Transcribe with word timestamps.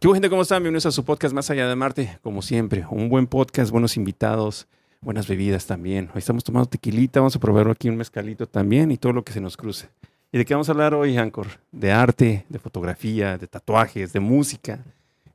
¿Qué 0.00 0.08
gente? 0.08 0.30
¿Cómo 0.30 0.40
están? 0.40 0.62
Bienvenidos 0.62 0.86
a 0.86 0.92
su 0.92 1.04
podcast 1.04 1.34
Más 1.34 1.50
Allá 1.50 1.68
de 1.68 1.76
Marte. 1.76 2.18
Como 2.22 2.40
siempre, 2.40 2.86
un 2.90 3.10
buen 3.10 3.26
podcast, 3.26 3.70
buenos 3.70 3.98
invitados, 3.98 4.66
buenas 5.02 5.28
bebidas 5.28 5.66
también. 5.66 6.08
Hoy 6.14 6.20
estamos 6.20 6.42
tomando 6.42 6.70
tequilita, 6.70 7.20
vamos 7.20 7.36
a 7.36 7.38
probar 7.38 7.68
aquí 7.68 7.90
un 7.90 7.96
mezcalito 7.96 8.46
también 8.46 8.90
y 8.92 8.96
todo 8.96 9.12
lo 9.12 9.24
que 9.24 9.34
se 9.34 9.42
nos 9.42 9.58
cruce. 9.58 9.90
¿Y 10.32 10.38
de 10.38 10.46
qué 10.46 10.54
vamos 10.54 10.70
a 10.70 10.72
hablar 10.72 10.94
hoy, 10.94 11.18
Ancor? 11.18 11.48
De 11.70 11.92
arte, 11.92 12.46
de 12.48 12.58
fotografía, 12.58 13.36
de 13.36 13.46
tatuajes, 13.46 14.14
de 14.14 14.20
música 14.20 14.82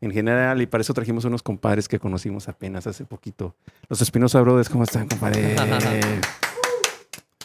en 0.01 0.09
general. 0.09 0.59
Y 0.59 0.65
para 0.65 0.81
eso 0.81 0.95
trajimos 0.95 1.25
unos 1.25 1.43
compadres 1.43 1.87
que 1.87 1.99
conocimos 1.99 2.49
apenas 2.49 2.87
hace 2.87 3.05
poquito. 3.05 3.53
Los 3.87 4.01
Espinosa 4.01 4.41
Brothers, 4.41 4.69
¿cómo 4.69 4.83
están, 4.83 5.07
compadres? 5.07 5.61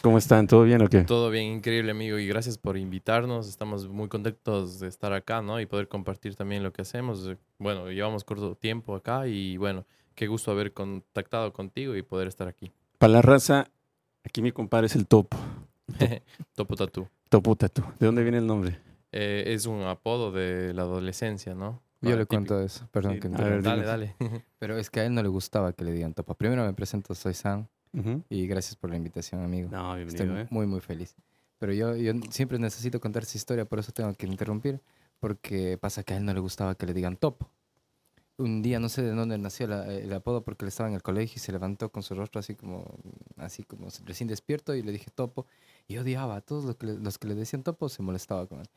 ¿Cómo 0.01 0.17
están? 0.17 0.47
¿Todo 0.47 0.63
bien 0.63 0.81
o 0.81 0.87
qué? 0.87 1.03
Todo 1.03 1.29
bien, 1.29 1.45
increíble 1.45 1.91
amigo 1.91 2.17
y 2.17 2.25
gracias 2.27 2.57
por 2.57 2.75
invitarnos. 2.75 3.47
Estamos 3.47 3.87
muy 3.87 4.07
contentos 4.07 4.79
de 4.79 4.87
estar 4.87 5.13
acá, 5.13 5.43
¿no? 5.43 5.61
Y 5.61 5.67
poder 5.67 5.87
compartir 5.87 6.35
también 6.35 6.63
lo 6.63 6.73
que 6.73 6.81
hacemos. 6.81 7.29
Bueno, 7.59 7.91
llevamos 7.91 8.23
corto 8.23 8.55
tiempo 8.55 8.95
acá 8.95 9.27
y 9.27 9.57
bueno, 9.57 9.85
qué 10.15 10.25
gusto 10.25 10.49
haber 10.49 10.73
contactado 10.73 11.53
contigo 11.53 11.95
y 11.95 12.01
poder 12.01 12.27
estar 12.27 12.47
aquí. 12.47 12.71
Para 12.97 13.13
la 13.13 13.21
raza, 13.21 13.69
aquí 14.23 14.41
mi 14.41 14.51
compadre 14.51 14.87
es 14.87 14.95
el 14.95 15.05
Topo. 15.05 15.37
Topo 16.55 16.75
Tatú. 16.77 17.07
Topo 17.29 17.55
Tatú. 17.55 17.83
¿De 17.99 18.07
dónde 18.07 18.23
viene 18.23 18.39
el 18.39 18.47
nombre? 18.47 18.79
Eh, 19.11 19.43
es 19.47 19.67
un 19.67 19.83
apodo 19.83 20.31
de 20.31 20.73
la 20.73 20.81
adolescencia, 20.81 21.53
¿no? 21.53 21.79
Yo 22.01 22.17
le 22.17 22.25
cuento 22.25 22.59
eso, 22.59 22.87
perdón 22.91 23.13
Sí, 23.13 23.19
que 23.19 23.27
ver, 23.27 23.61
Dale, 23.61 23.83
dale. 23.83 24.15
Pero 24.57 24.79
es 24.79 24.89
que 24.89 25.01
a 25.01 25.05
él 25.05 25.13
no 25.13 25.21
le 25.21 25.29
gustaba 25.29 25.73
que 25.73 25.83
le 25.83 25.91
digan 25.91 26.15
topa. 26.15 26.33
Primero 26.33 26.65
me 26.65 26.73
presento, 26.73 27.13
soy 27.13 27.35
Sam 27.35 27.67
Ujú. 27.93 28.23
y 28.29 28.47
gracias 28.47 28.75
por 28.75 28.89
la 28.89 28.95
invitación, 28.97 29.41
amigo. 29.43 29.69
No, 29.71 29.95
Estoy 29.97 30.05
bienvenido, 30.05 30.39
¿eh? 30.43 30.47
muy, 30.49 30.65
muy 30.67 30.79
feliz. 30.81 31.15
Pero 31.59 31.73
yo, 31.73 31.95
yo 31.95 32.13
siempre 32.29 32.57
necesito 32.57 32.99
contar 32.99 33.23
esa 33.23 33.37
historia, 33.37 33.65
por 33.65 33.79
eso 33.79 33.91
tengo 33.91 34.13
que 34.15 34.25
interrumpir, 34.25 34.81
porque 35.19 35.77
pasa 35.77 36.03
que 36.03 36.13
a 36.13 36.17
él 36.17 36.25
no 36.25 36.33
le 36.33 36.39
gustaba 36.39 36.75
que 36.75 36.85
le 36.85 36.93
digan 36.93 37.17
topo. 37.17 37.49
Un 38.37 38.63
día 38.63 38.79
no 38.79 38.89
sé 38.89 39.03
de 39.03 39.11
dónde 39.11 39.37
nació 39.37 39.67
la- 39.67 39.85
el 39.93 40.11
apodo 40.13 40.43
porque 40.43 40.65
él 40.65 40.69
estaba 40.69 40.89
en 40.89 40.95
el 40.95 41.03
colegio 41.03 41.35
y 41.35 41.39
se 41.39 41.51
levantó 41.51 41.91
con 41.91 42.01
su 42.01 42.15
rostro 42.15 42.39
así 42.39 42.55
como, 42.55 42.85
así 43.37 43.61
como 43.63 43.87
recién 44.05 44.27
despierto 44.27 44.73
y 44.73 44.81
le 44.81 44.91
dije 44.91 45.11
topo. 45.13 45.45
Y 45.87 45.97
odiaba 45.97 46.37
a 46.37 46.41
todos 46.41 46.63
los 46.65 46.75
que, 46.77 46.87
le, 46.87 46.93
los 46.97 47.19
que 47.19 47.27
le 47.27 47.35
decían 47.35 47.61
topo, 47.61 47.87
se 47.89 48.01
molestaba 48.01 48.47
con 48.47 48.61
él. 48.61 48.67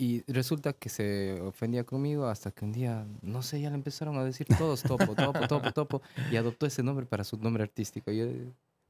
Y 0.00 0.24
resulta 0.26 0.72
que 0.72 0.88
se 0.88 1.38
ofendía 1.42 1.84
conmigo 1.84 2.26
hasta 2.26 2.50
que 2.52 2.64
un 2.64 2.72
día, 2.72 3.06
no 3.20 3.42
sé, 3.42 3.60
ya 3.60 3.68
le 3.68 3.74
empezaron 3.74 4.16
a 4.16 4.24
decir 4.24 4.46
todos 4.56 4.82
topo, 4.82 5.14
topo, 5.14 5.46
topo, 5.46 5.72
topo. 5.72 6.02
Y 6.32 6.36
adoptó 6.36 6.64
ese 6.64 6.82
nombre 6.82 7.04
para 7.04 7.22
su 7.22 7.36
nombre 7.36 7.62
artístico. 7.64 8.10
Yo, 8.10 8.24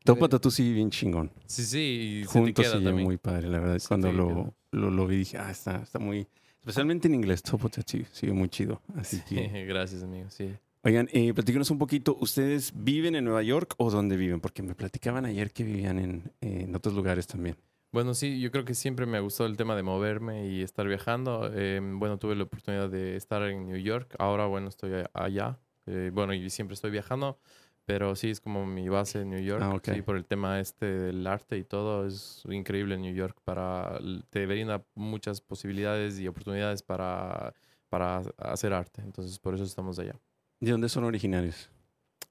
Topo 0.05 0.29
Tatú 0.29 0.53
sí, 0.53 0.73
bien 0.73 0.89
chingón. 0.89 1.33
Sí, 1.47 1.65
sí, 1.65 1.79
y 1.79 2.25
se 2.27 2.33
te 2.33 2.39
Juntos 2.39 2.65
queda 2.65 2.79
sí, 2.79 2.85
también. 2.85 3.05
muy 3.05 3.17
padre, 3.17 3.49
la 3.49 3.59
verdad. 3.59 3.79
Se 3.81 3.89
Cuando 3.89 4.13
lo, 4.13 4.55
lo, 4.71 4.91
lo 4.93 5.07
vi 5.09 5.17
dije, 5.17 5.37
ah, 5.37 5.51
está, 5.51 5.83
está 5.83 5.99
muy... 5.99 6.29
Especialmente 6.61 7.09
en 7.09 7.17
inglés, 7.17 7.43
Topo 7.43 7.69
Tatú, 7.69 8.05
sí, 8.13 8.29
muy 8.29 8.49
chido. 8.49 8.81
Así 8.95 9.21
que... 9.29 9.65
Gracias, 9.67 10.05
amigo, 10.05 10.31
sí. 10.31 10.55
Oigan, 10.85 11.09
eh, 11.13 11.35
platícanos 11.35 11.73
un 11.73 11.79
poquito, 11.79 12.17
¿ustedes 12.21 12.73
viven 12.73 13.17
en 13.17 13.25
Nueva 13.25 13.43
York 13.43 13.75
o 13.79 13.91
dónde 13.91 14.17
viven? 14.17 14.41
Porque 14.41 14.63
me 14.63 14.77
platicaban 14.77 15.25
ayer 15.25 15.53
que 15.53 15.65
vivían 15.65 15.99
en, 15.99 16.33
eh, 16.41 16.67
en 16.69 16.77
otros 16.77 16.95
lugares 16.95 17.27
también. 17.27 17.57
Bueno, 17.93 18.15
sí, 18.15 18.41
yo 18.41 18.53
creo 18.53 18.65
que 18.65 18.75
siempre 18.75 19.05
me 19.05 19.17
ha 19.17 19.21
gustado 19.21 19.49
el 19.49 19.57
tema 19.57 19.75
de 19.75 19.83
moverme 19.83 20.47
y 20.47 20.63
estar 20.63 20.87
viajando. 20.87 21.51
Eh, 21.53 21.81
bueno, 21.83 22.19
tuve 22.19 22.37
la 22.37 22.45
oportunidad 22.45 22.89
de 22.89 23.17
estar 23.17 23.43
en 23.43 23.67
New 23.67 23.79
York. 23.79 24.15
Ahora, 24.19 24.47
bueno, 24.47 24.69
estoy 24.69 24.93
allá. 25.13 25.59
Eh, 25.87 26.11
bueno, 26.13 26.33
y 26.33 26.49
siempre 26.51 26.75
estoy 26.75 26.93
viajando, 26.93 27.41
pero 27.87 28.15
sí 28.15 28.31
es 28.31 28.41
como 28.41 28.65
mi 28.65 28.89
base 28.89 29.23
en 29.23 29.31
New 29.31 29.43
York. 29.43 29.63
Ah, 29.65 29.75
ok. 29.75 29.89
Sí, 29.93 30.03
por 30.03 30.17
el 30.17 30.25
tema 30.25 30.61
este 30.61 30.87
del 30.87 31.27
arte 31.27 31.59
y 31.59 31.65
todo. 31.65 32.07
Es 32.07 32.45
increíble 32.49 32.97
New 32.97 33.13
York. 33.13 33.37
Para, 33.43 33.99
te 34.31 34.47
brinda 34.47 34.85
muchas 34.95 35.41
posibilidades 35.41 36.21
y 36.21 36.29
oportunidades 36.29 36.83
para, 36.83 37.55
para 37.89 38.23
hacer 38.39 38.73
arte. 38.73 39.03
Entonces, 39.03 39.37
por 39.41 39.55
eso 39.55 39.65
estamos 39.65 39.99
allá. 39.99 40.15
¿De 40.61 40.71
dónde 40.71 40.89
son 40.89 41.03
originarios? 41.03 41.71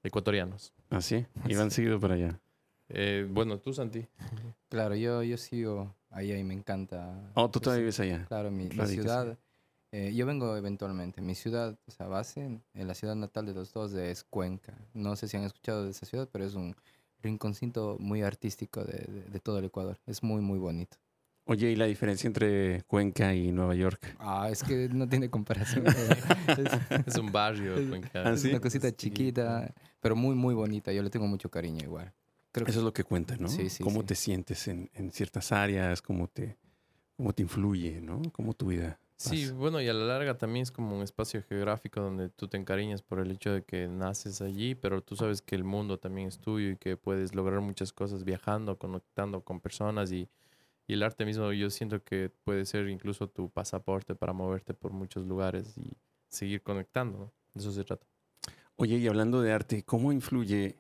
Ecuatorianos. 0.04 0.74
¿Ah, 0.90 1.02
sí? 1.02 1.26
Y 1.50 1.56
van 1.56 1.70
seguido 1.70 2.00
para 2.00 2.14
allá. 2.14 2.40
Eh, 2.90 3.28
bueno, 3.30 3.60
tú, 3.60 3.74
Santi. 3.74 4.06
claro, 4.70 4.96
yo, 4.96 5.24
yo 5.24 5.38
sigo 5.38 5.94
allá 6.10 6.38
y 6.38 6.44
me 6.44 6.54
encanta. 6.54 7.32
Oh, 7.36 7.50
tú 7.50 7.60
todavía 7.60 7.82
vives 7.82 8.00
allá. 8.00 8.26
Claro, 8.28 8.52
mi, 8.52 8.70
ciudad. 8.88 9.38
eh, 9.92 10.14
yo 10.16 10.26
vengo 10.26 10.56
eventualmente. 10.58 11.22
Mi 11.22 11.36
ciudad, 11.36 11.78
o 11.88 11.92
sea, 11.92 12.08
base, 12.08 12.42
en, 12.74 12.88
la 12.88 12.94
ciudad 12.96 13.16
natal 13.16 13.46
de 13.46 13.54
los 13.54 13.72
dos 13.74 13.94
es 13.94 14.24
Cuenca. 14.24 14.74
No 14.94 15.16
sé 15.16 15.28
si 15.28 15.38
han 15.38 15.44
escuchado 15.44 15.86
de 15.86 15.92
esa 15.92 16.06
ciudad, 16.06 16.28
pero 16.32 16.46
es 16.46 16.56
un 16.56 16.76
rinconcito 17.22 17.98
muy 18.00 18.22
artístico 18.24 18.84
de, 18.84 18.98
de- 19.06 19.24
de 19.30 19.40
todo 19.40 19.60
el 19.60 19.66
Ecuador. 19.66 20.00
Es 20.08 20.24
muy, 20.24 20.42
muy 20.42 20.58
bonito. 20.58 20.98
Oye, 21.46 21.72
¿y 21.72 21.76
la 21.76 21.86
diferencia 21.86 22.28
entre 22.28 22.84
Cuenca 22.84 23.34
y 23.34 23.52
Nueva 23.52 23.74
York? 23.76 24.16
Ah, 24.20 24.50
es 24.52 24.62
que 24.64 24.88
no 24.90 25.08
tiene 25.10 25.30
comparación. 25.32 25.86
es, 25.88 27.08
Es 27.08 27.16
un 27.18 27.32
barrio. 27.32 27.76
es- 27.78 27.90
Cuenca. 27.90 28.24
Ah, 28.24 28.34
es 28.34 28.44
una 28.46 28.60
cosita 28.60 28.88
Sí. 28.90 28.96
chiquita, 28.96 29.74
pero 30.00 30.16
muy, 30.16 30.36
muy 30.36 30.54
bonita. 30.54 30.92
Yo 30.94 31.02
le 31.04 31.10
tengo 31.10 31.28
mucho 31.28 31.50
cariño 31.50 31.84
igual. 31.84 32.12
Creo 32.52 32.66
que 32.66 32.72
Eso 32.72 32.80
es 32.80 32.86
lo 32.86 32.94
que 32.94 33.04
cuenta, 33.04 33.38
¿no? 33.38 33.48
Sí, 33.48 33.70
sí, 33.70 33.84
Cómo 33.84 34.02
sí. 34.02 34.08
te 34.08 34.16
sientes 34.16 34.68
en, 34.68 34.90
en 34.94 35.12
ciertas 35.12 35.52
áreas, 35.52 36.02
cómo 36.02 36.28
te, 36.28 36.58
cómo 37.16 37.34
te 37.34 37.44
influye, 37.44 38.02
¿no? 38.02 38.22
Cómo 38.32 38.54
tu 38.54 38.68
vida. 38.68 39.00
Sí, 39.18 39.52
bueno, 39.52 39.82
y 39.82 39.90
a 39.90 39.94
la 39.94 40.06
larga 40.06 40.38
también 40.38 40.64
es 40.64 40.72
como 40.72 40.96
un 40.96 41.04
espacio 41.04 41.44
geográfico 41.44 42.00
donde 42.00 42.30
tú 42.30 42.48
te 42.48 42.56
encariñas 42.56 43.02
por 43.02 43.20
el 43.20 43.32
hecho 43.32 43.52
de 43.52 43.64
que 43.64 43.90
naces 43.90 44.42
allí, 44.42 44.76
pero 44.76 45.02
tú 45.02 45.18
sabes 45.18 45.42
que 45.42 45.56
el 45.56 45.66
mundo 45.66 46.00
también 46.00 46.30
es 46.30 46.40
tuyo 46.40 46.70
y 46.70 46.78
que 46.78 46.96
puedes 46.96 47.36
lograr 47.36 47.60
muchas 47.60 47.92
cosas 47.92 48.24
viajando, 48.24 48.80
conectando 48.80 49.42
con 49.42 49.60
personas 49.60 50.14
y, 50.14 50.30
y 50.88 50.94
el 50.94 51.04
arte 51.04 51.26
mismo 51.26 51.52
yo 51.52 51.70
siento 51.70 52.02
que 52.02 52.32
puede 52.46 52.64
ser 52.66 52.88
incluso 52.88 53.28
tu 53.28 53.50
pasaporte 53.50 54.16
para 54.16 54.32
moverte 54.32 54.74
por 54.74 54.94
muchos 54.94 55.28
lugares 55.28 55.78
y 55.78 55.92
seguir 56.30 56.62
conectando, 56.62 57.18
¿no? 57.18 57.34
De 57.54 57.60
eso 57.60 57.74
se 57.74 57.84
trata. 57.84 58.08
Oye, 58.78 58.96
y 59.00 59.08
hablando 59.10 59.42
de 59.42 59.52
arte, 59.52 59.84
¿cómo 59.84 60.14
influye 60.14 60.78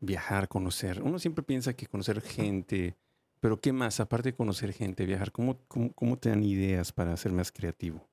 viajar, 0.00 0.48
conocer? 0.48 1.02
Uno 1.02 1.18
siempre 1.18 1.42
piensa 1.42 1.74
que 1.74 1.86
conocer 1.86 2.20
gente, 2.20 2.96
pero 3.40 3.60
¿qué 3.60 3.72
más? 3.72 4.00
Aparte 4.00 4.30
de 4.30 4.36
conocer 4.36 4.72
gente, 4.72 5.06
viajar, 5.06 5.32
¿cómo, 5.32 5.58
cómo, 5.68 5.92
cómo 5.92 6.16
te 6.18 6.30
dan 6.30 6.42
ideas 6.44 6.92
para 6.92 7.16
ser 7.16 7.32
más 7.32 7.52
creativo? 7.52 8.06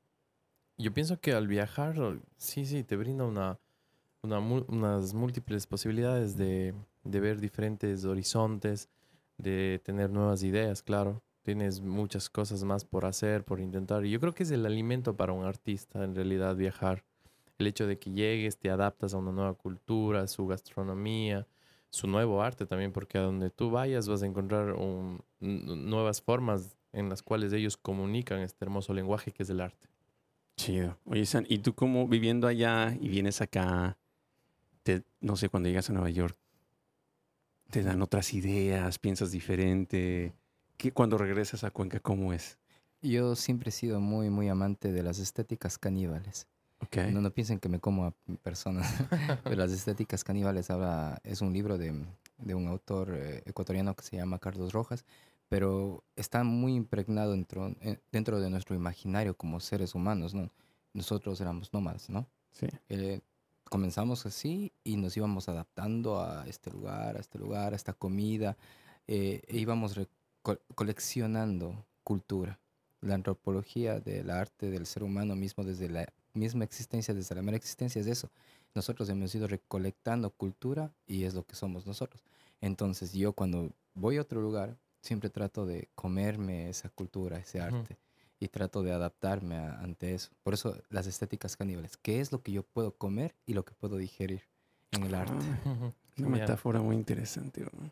Yo 0.77 0.93
pienso 0.93 1.19
que 1.19 1.33
al 1.33 1.47
viajar, 1.47 1.95
sí, 2.37 2.65
sí, 2.65 2.83
te 2.83 2.97
brinda 2.97 3.23
una, 3.23 3.59
una 4.21 4.39
unas 4.39 5.13
múltiples 5.13 5.67
posibilidades 5.67 6.35
de, 6.35 6.73
de 7.03 7.19
ver 7.19 7.39
diferentes 7.39 8.03
horizontes, 8.03 8.89
de 9.37 9.79
tener 9.83 10.09
nuevas 10.09 10.43
ideas, 10.43 10.81
claro. 10.81 11.21
Tienes 11.43 11.79
muchas 11.79 12.29
cosas 12.29 12.63
más 12.63 12.85
por 12.85 13.05
hacer, 13.05 13.43
por 13.45 13.59
intentar. 13.59 14.03
Y 14.03 14.09
yo 14.09 14.19
creo 14.19 14.33
que 14.33 14.43
es 14.43 14.51
el 14.51 14.65
alimento 14.65 15.15
para 15.15 15.31
un 15.31 15.45
artista, 15.45 16.03
en 16.03 16.15
realidad, 16.15 16.55
viajar. 16.55 17.03
El 17.59 17.67
hecho 17.67 17.87
de 17.87 17.99
que 17.99 18.11
llegues, 18.11 18.57
te 18.57 18.69
adaptas 18.69 19.13
a 19.13 19.17
una 19.17 19.31
nueva 19.31 19.53
cultura, 19.53 20.27
su 20.27 20.47
gastronomía, 20.47 21.47
su 21.95 22.07
nuevo 22.07 22.43
arte 22.43 22.65
también, 22.65 22.91
porque 22.91 23.17
a 23.17 23.21
donde 23.21 23.49
tú 23.49 23.71
vayas 23.71 24.07
vas 24.07 24.21
a 24.21 24.25
encontrar 24.25 24.73
un- 24.73 25.23
nuevas 25.39 26.21
formas 26.21 26.77
en 26.91 27.09
las 27.09 27.21
cuales 27.23 27.53
ellos 27.53 27.77
comunican 27.77 28.39
este 28.39 28.65
hermoso 28.65 28.93
lenguaje 28.93 29.31
que 29.31 29.43
es 29.43 29.49
el 29.49 29.61
arte. 29.61 29.87
Chido. 30.57 30.97
Oye, 31.05 31.25
San, 31.25 31.45
¿y 31.49 31.59
tú 31.59 31.73
cómo 31.73 32.07
viviendo 32.07 32.47
allá 32.47 32.95
y 32.99 33.09
vienes 33.09 33.41
acá, 33.41 33.97
te, 34.83 35.03
no 35.19 35.35
sé, 35.35 35.49
cuando 35.49 35.67
llegas 35.69 35.89
a 35.89 35.93
Nueva 35.93 36.09
York, 36.09 36.37
te 37.69 37.81
dan 37.83 38.01
otras 38.01 38.33
ideas, 38.33 38.99
piensas 38.99 39.31
diferente? 39.31 40.33
¿Qué, 40.77 40.91
cuando 40.91 41.17
regresas 41.17 41.63
a 41.63 41.71
Cuenca, 41.71 41.99
cómo 41.99 42.33
es? 42.33 42.57
yo 43.01 43.35
siempre 43.35 43.69
he 43.69 43.71
sido 43.71 43.99
muy, 43.99 44.29
muy 44.31 44.49
amante 44.49 44.91
de 44.91 45.03
las 45.03 45.19
estéticas 45.19 45.77
caníbales. 45.77 46.47
No, 47.11 47.21
no 47.21 47.31
piensen 47.31 47.59
que 47.59 47.69
me 47.69 47.79
como 47.79 48.05
a 48.05 48.13
personas. 48.43 48.93
Pero 49.43 49.55
las 49.55 49.71
estéticas 49.71 50.23
caníbales 50.23 50.69
habla, 50.69 51.19
es 51.23 51.41
un 51.41 51.53
libro 51.53 51.77
de, 51.77 51.93
de 52.37 52.55
un 52.55 52.67
autor 52.67 53.13
eh, 53.15 53.43
ecuatoriano 53.45 53.95
que 53.95 54.03
se 54.03 54.17
llama 54.17 54.39
Carlos 54.39 54.73
Rojas, 54.73 55.05
pero 55.47 56.03
está 56.15 56.43
muy 56.43 56.75
impregnado 56.75 57.31
dentro, 57.31 57.75
eh, 57.81 57.99
dentro 58.11 58.39
de 58.39 58.49
nuestro 58.49 58.75
imaginario 58.75 59.37
como 59.37 59.59
seres 59.59 59.95
humanos, 59.95 60.33
¿no? 60.33 60.49
Nosotros 60.93 61.39
éramos 61.41 61.73
nómadas, 61.73 62.09
¿no? 62.09 62.27
Sí. 62.51 62.67
Eh, 62.89 63.21
comenzamos 63.65 64.25
así 64.25 64.71
y 64.83 64.97
nos 64.97 65.15
íbamos 65.17 65.49
adaptando 65.49 66.21
a 66.21 66.47
este 66.47 66.71
lugar, 66.71 67.17
a 67.17 67.19
este 67.19 67.37
lugar, 67.37 67.73
a 67.73 67.75
esta 67.75 67.93
comida, 67.93 68.57
e 69.07 69.41
íbamos 69.49 69.99
coleccionando 70.73 71.85
cultura. 72.03 72.59
La 73.01 73.15
antropología 73.15 73.99
del 73.99 74.29
arte 74.29 74.71
del 74.71 74.85
ser 74.85 75.03
humano 75.03 75.35
mismo 75.35 75.63
desde 75.63 75.89
la 75.89 76.07
misma 76.35 76.63
existencia, 76.63 77.13
desde 77.13 77.33
la 77.35 77.41
mera 77.41 77.57
existencia 77.57 77.99
es 78.01 78.07
eso. 78.07 78.29
Nosotros 78.75 79.09
hemos 79.09 79.33
ido 79.33 79.47
recolectando 79.47 80.29
cultura 80.29 80.91
y 81.07 81.23
es 81.23 81.33
lo 81.33 81.43
que 81.45 81.55
somos 81.55 81.85
nosotros. 81.87 82.23
Entonces 82.61 83.13
yo 83.13 83.33
cuando 83.33 83.71
voy 83.93 84.17
a 84.17 84.21
otro 84.21 84.41
lugar 84.41 84.77
siempre 85.01 85.29
trato 85.29 85.65
de 85.65 85.89
comerme 85.95 86.69
esa 86.69 86.89
cultura, 86.89 87.37
ese 87.37 87.59
arte 87.61 87.97
y 88.39 88.47
trato 88.49 88.83
de 88.83 88.91
adaptarme 88.91 89.55
a- 89.55 89.79
ante 89.79 90.13
eso. 90.13 90.29
Por 90.43 90.53
eso 90.53 90.75
las 90.89 91.07
estéticas 91.07 91.55
caníbales. 91.55 91.95
¿Qué 91.97 92.19
es 92.19 92.31
lo 92.31 92.41
que 92.41 92.51
yo 92.51 92.63
puedo 92.63 92.91
comer 92.97 93.33
y 93.45 93.53
lo 93.53 93.63
que 93.63 93.73
puedo 93.73 93.97
digerir 93.97 94.41
en 94.91 95.03
el 95.03 95.15
arte? 95.15 95.33
Ah, 96.17 96.21
una 96.21 96.27
Genial. 96.29 96.47
metáfora 96.47 96.79
muy 96.81 96.95
interesante. 96.95 97.61
¿no? 97.61 97.91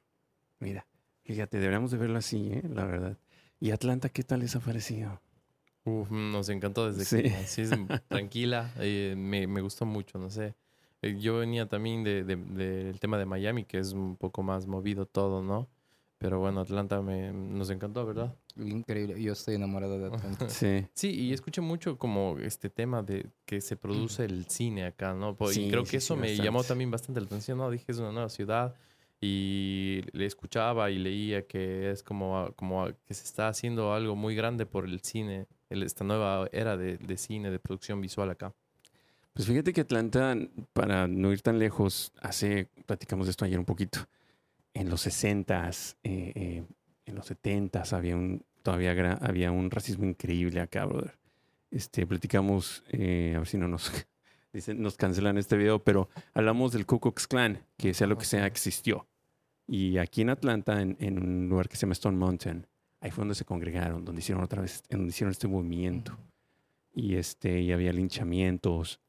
Mira, 0.60 0.86
fíjate, 1.24 1.58
deberíamos 1.58 1.92
de 1.92 1.98
verlo 1.98 2.18
así, 2.20 2.52
¿eh? 2.54 2.64
la 2.74 2.86
verdad. 2.86 3.18
¿Y 3.60 3.72
Atlanta 3.72 4.08
qué 4.10 4.24
tal 4.24 4.40
les 4.40 4.56
ha 4.56 4.60
parecido? 4.62 5.20
Uf, 5.86 6.10
nos 6.12 6.50
encantó 6.50 6.92
desde 6.92 7.06
Sí. 7.06 7.24
que 7.24 7.30
sí, 7.46 7.62
es 7.64 7.72
tranquila, 8.08 8.74
eh, 8.80 9.16
me, 9.18 9.48
me 9.48 9.62
gustó 9.62 9.86
mucho, 9.86 10.18
no 10.18 10.30
sé. 10.30 10.54
Eh, 11.02 11.18
Yo 11.20 11.38
venía 11.40 11.68
también 11.68 12.04
de- 12.04 12.24
de- 12.24 12.36
del 12.38 13.00
tema 13.00 13.18
de 13.18 13.26
Miami, 13.26 13.66
que 13.66 13.80
es 13.80 13.92
un 13.94 14.16
poco 14.16 14.44
más 14.44 14.66
movido 14.68 15.06
todo, 15.06 15.42
¿no? 15.44 15.68
Pero 16.20 16.40
bueno, 16.40 16.62
Atlanta 16.62 17.02
me, 17.02 17.34
nos 17.34 17.70
encantó, 17.70 18.06
¿verdad? 18.06 18.34
Increíble. 18.56 19.22
Yo 19.22 19.34
estoy 19.34 19.56
enamorado 19.56 20.00
de 20.00 20.06
Atlanta. 20.06 20.48
Sí. 20.50 20.86
Sí, 20.94 21.10
y 21.10 21.34
escuché 21.34 21.60
mucho 21.60 21.98
como 21.98 22.38
este 22.40 22.70
tema 22.70 23.04
de 23.04 23.26
que 23.46 23.60
se 23.60 23.76
produce 23.76 24.24
el 24.24 24.46
cine 24.48 24.86
acá, 24.86 25.14
¿no? 25.14 25.36
Sí, 25.50 25.66
y 25.66 25.70
creo 25.70 25.84
que 25.84 25.90
sí, 25.90 25.98
eso 25.98 26.16
me 26.16 26.22
bastante. 26.28 26.44
llamó 26.46 26.64
también 26.64 26.92
bastante 26.92 27.20
la 27.20 27.26
atención, 27.28 27.58
¿no? 27.58 27.70
Dije, 27.70 27.84
es 27.92 27.98
una 27.98 28.14
nueva 28.14 28.30
ciudad 28.30 28.74
y 29.20 30.02
le 30.14 30.26
escuchaba 30.26 30.92
y 30.92 30.98
leía 31.00 31.46
que 31.46 31.92
es 31.92 32.04
como, 32.04 32.54
como 32.56 32.86
que 33.06 33.14
se 33.14 33.24
está 33.26 33.50
haciendo 33.50 33.94
algo 33.94 34.16
muy 34.16 34.36
grande 34.36 34.66
por 34.66 34.86
el 34.86 35.02
cine, 35.02 35.48
esta 35.82 36.04
nueva 36.04 36.48
era 36.52 36.78
de, 36.78 36.98
de 36.98 37.18
cine, 37.18 37.50
de 37.50 37.58
producción 37.60 38.00
visual 38.02 38.30
acá. 38.30 38.54
Pues 39.34 39.48
fíjate 39.48 39.74
que 39.74 39.82
Atlanta, 39.82 40.38
para 40.74 41.08
no 41.08 41.32
ir 41.32 41.42
tan 41.42 41.58
lejos, 41.58 42.12
hace, 42.22 42.70
platicamos 42.86 43.26
de 43.26 43.32
esto 43.32 43.46
ayer 43.46 43.58
un 43.58 43.66
poquito, 43.66 44.00
en 44.76 44.90
los 44.90 45.08
60s, 45.08 45.96
eh, 46.04 46.32
eh, 46.36 46.64
en 47.08 47.16
los 47.16 47.32
70s 47.32 47.94
había 47.94 48.16
un, 48.16 48.44
todavía 48.62 48.94
gra- 48.94 49.18
había 49.22 49.52
un 49.52 49.72
racismo 49.72 50.06
increíble 50.06 50.60
acá, 50.62 50.86
brother. 50.86 51.18
Este, 51.72 52.06
platicamos, 52.06 52.84
eh, 52.90 53.34
a 53.36 53.40
ver 53.40 53.48
si 53.48 53.58
no 53.58 53.68
nos, 53.68 53.92
dicen, 54.54 54.80
nos 54.82 54.98
cancelan 54.98 55.40
este 55.40 55.58
video, 55.58 55.84
pero 55.84 56.10
hablamos 56.36 56.72
del 56.74 56.86
Ku 56.86 57.00
Klux 57.00 57.26
Klan, 57.28 57.66
que 57.78 57.96
sea 57.96 58.06
lo 58.06 58.18
que 58.20 58.26
sea, 58.26 58.46
existió. 58.46 59.08
Y 59.66 59.98
aquí 59.98 60.22
en 60.22 60.30
Atlanta, 60.30 60.80
en, 60.82 60.96
en 61.00 61.18
un 61.18 61.50
lugar 61.50 61.68
que 61.70 61.76
se 61.76 61.82
llama 61.82 61.94
Stone 61.94 62.18
Mountain, 62.18 62.68
ahí 63.04 63.12
fue 63.12 63.24
donde 63.24 63.36
se 63.36 63.44
congregaron, 63.44 64.06
donde 64.06 64.22
hicieron 64.22 64.44
otra 64.44 64.62
vez, 64.62 64.82
donde 64.90 65.10
hicieron 65.10 65.32
este 65.32 65.48
movimiento. 65.48 66.18
Y 66.96 67.16
este, 67.16 67.60
y 67.60 67.72
había 67.74 67.92
linchamientos, 67.92 69.00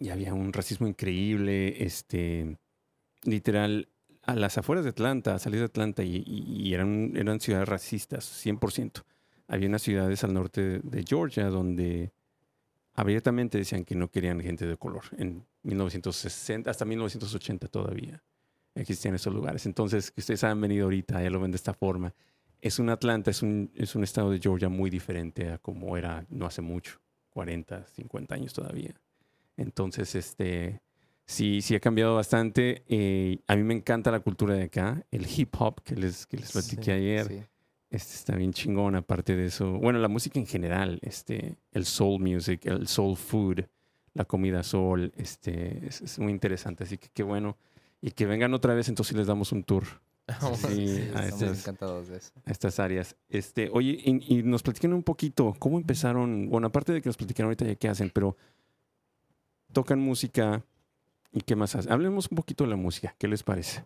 y 0.00 0.08
había 0.08 0.34
un 0.34 0.52
racismo 0.52 0.88
increíble, 0.88 1.84
este, 1.84 2.56
literal, 3.22 3.88
a 4.22 4.34
las 4.34 4.58
afueras 4.58 4.84
de 4.84 4.90
Atlanta, 4.90 5.34
a 5.34 5.38
salir 5.38 5.60
de 5.60 5.66
Atlanta, 5.66 6.02
y, 6.02 6.24
y- 6.26 6.74
eran, 6.74 7.12
eran 7.16 7.38
ciudades 7.38 7.68
racistas, 7.68 8.24
100%. 8.44 9.04
Había 9.46 9.68
unas 9.68 9.82
ciudades 9.82 10.24
al 10.24 10.34
norte 10.34 10.60
de, 10.60 10.78
de 10.80 11.04
Georgia 11.06 11.46
donde 11.48 12.10
abiertamente 12.94 13.58
decían 13.58 13.84
que 13.84 13.94
no 13.94 14.10
querían 14.10 14.40
gente 14.40 14.66
de 14.66 14.76
color, 14.76 15.04
en 15.16 15.44
1960, 15.62 16.70
hasta 16.70 16.84
1980 16.84 17.68
todavía 17.68 18.20
existían 18.74 19.14
esos 19.14 19.32
lugares. 19.32 19.64
Entonces, 19.66 20.10
que 20.10 20.20
ustedes 20.20 20.42
han 20.44 20.60
venido 20.60 20.84
ahorita, 20.84 21.22
ya 21.22 21.30
lo 21.30 21.40
ven 21.40 21.50
de 21.52 21.56
esta 21.56 21.72
forma. 21.72 22.12
Es 22.60 22.78
un 22.78 22.88
Atlanta, 22.88 23.30
es 23.30 23.42
un, 23.42 23.70
es 23.74 23.94
un 23.94 24.04
estado 24.04 24.30
de 24.30 24.38
Georgia 24.38 24.68
muy 24.68 24.90
diferente 24.90 25.50
a 25.50 25.58
como 25.58 25.96
era 25.96 26.24
no 26.30 26.46
hace 26.46 26.62
mucho, 26.62 27.00
40, 27.30 27.86
50 27.86 28.34
años 28.34 28.52
todavía. 28.52 28.94
Entonces, 29.56 30.14
este, 30.14 30.80
sí, 31.24 31.60
sí 31.62 31.74
ha 31.74 31.80
cambiado 31.80 32.14
bastante. 32.14 32.82
Eh, 32.88 33.38
a 33.46 33.56
mí 33.56 33.62
me 33.62 33.74
encanta 33.74 34.10
la 34.10 34.20
cultura 34.20 34.54
de 34.54 34.64
acá, 34.64 35.04
el 35.10 35.26
hip 35.26 35.54
hop 35.58 35.82
que 35.82 35.96
les, 35.96 36.26
que 36.26 36.36
les 36.38 36.52
platiqué 36.52 36.84
Sí, 36.84 36.90
ayer. 36.90 37.26
Sí. 37.26 37.42
Este 37.88 38.14
está 38.14 38.36
bien 38.36 38.52
chingón, 38.52 38.96
aparte 38.96 39.36
de 39.36 39.46
eso. 39.46 39.72
Bueno, 39.72 39.98
la 40.00 40.08
música 40.08 40.38
en 40.38 40.46
general, 40.46 40.98
este, 41.02 41.56
el 41.72 41.84
soul 41.84 42.20
music, 42.20 42.66
el 42.66 42.88
soul 42.88 43.16
food, 43.16 43.60
la 44.12 44.24
comida 44.24 44.62
soul, 44.62 45.12
este, 45.16 45.86
es, 45.86 46.00
es 46.00 46.18
muy 46.18 46.32
interesante. 46.32 46.84
Así 46.84 46.98
que 46.98 47.08
qué 47.12 47.22
bueno. 47.22 47.56
Y 48.00 48.10
que 48.10 48.26
vengan 48.26 48.52
otra 48.54 48.74
vez, 48.74 48.88
entonces 48.88 49.16
les 49.16 49.26
damos 49.26 49.52
un 49.52 49.62
tour 49.62 49.84
Sí, 50.56 50.66
Sí, 50.88 51.10
a 51.14 51.24
estamos 51.24 51.42
estas- 51.42 51.58
encantados 51.60 52.08
de 52.08 52.16
eso. 52.16 52.32
a 52.44 52.50
estas 52.50 52.80
áreas. 52.80 53.16
Este, 53.28 53.70
oye, 53.72 53.98
y, 54.04 54.38
y 54.38 54.42
nos 54.42 54.62
platican 54.62 54.92
un 54.92 55.02
poquito, 55.04 55.54
¿cómo 55.58 55.78
empezaron? 55.78 56.48
Bueno, 56.48 56.66
aparte 56.66 56.92
de 56.92 57.00
que 57.00 57.08
nos 57.08 57.16
platican 57.16 57.44
ahorita 57.44 57.64
ya 57.64 57.74
qué 57.76 57.88
hacen, 57.88 58.10
pero 58.12 58.36
tocan 59.72 60.00
música 60.00 60.64
y 61.32 61.40
qué 61.42 61.54
más 61.56 61.74
hacen. 61.76 61.92
Hablemos 61.92 62.28
un 62.30 62.36
poquito 62.36 62.64
de 62.64 62.70
la 62.70 62.76
música, 62.76 63.14
¿qué 63.18 63.28
les 63.28 63.42
parece? 63.42 63.84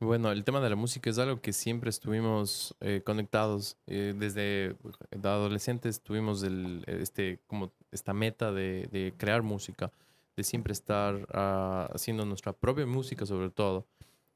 Bueno, 0.00 0.32
el 0.32 0.44
tema 0.44 0.60
de 0.60 0.68
la 0.70 0.76
música 0.76 1.08
es 1.08 1.18
algo 1.18 1.40
que 1.40 1.52
siempre 1.52 1.88
estuvimos 1.88 2.74
eh, 2.80 3.02
conectados. 3.04 3.76
Eh, 3.86 4.12
desde 4.18 4.76
de 5.10 5.28
adolescentes 5.28 6.00
tuvimos 6.02 6.42
el, 6.42 6.82
este, 6.86 7.40
como 7.46 7.72
esta 7.92 8.12
meta 8.12 8.52
de, 8.52 8.88
de 8.90 9.14
crear 9.16 9.42
música, 9.42 9.92
de 10.36 10.42
siempre 10.44 10.72
estar 10.72 11.26
ah, 11.32 11.88
haciendo 11.94 12.24
nuestra 12.26 12.52
propia 12.52 12.86
música 12.86 13.24
sobre 13.24 13.50
todo. 13.50 13.86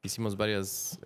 Hicimos 0.01 0.37
varios 0.37 0.99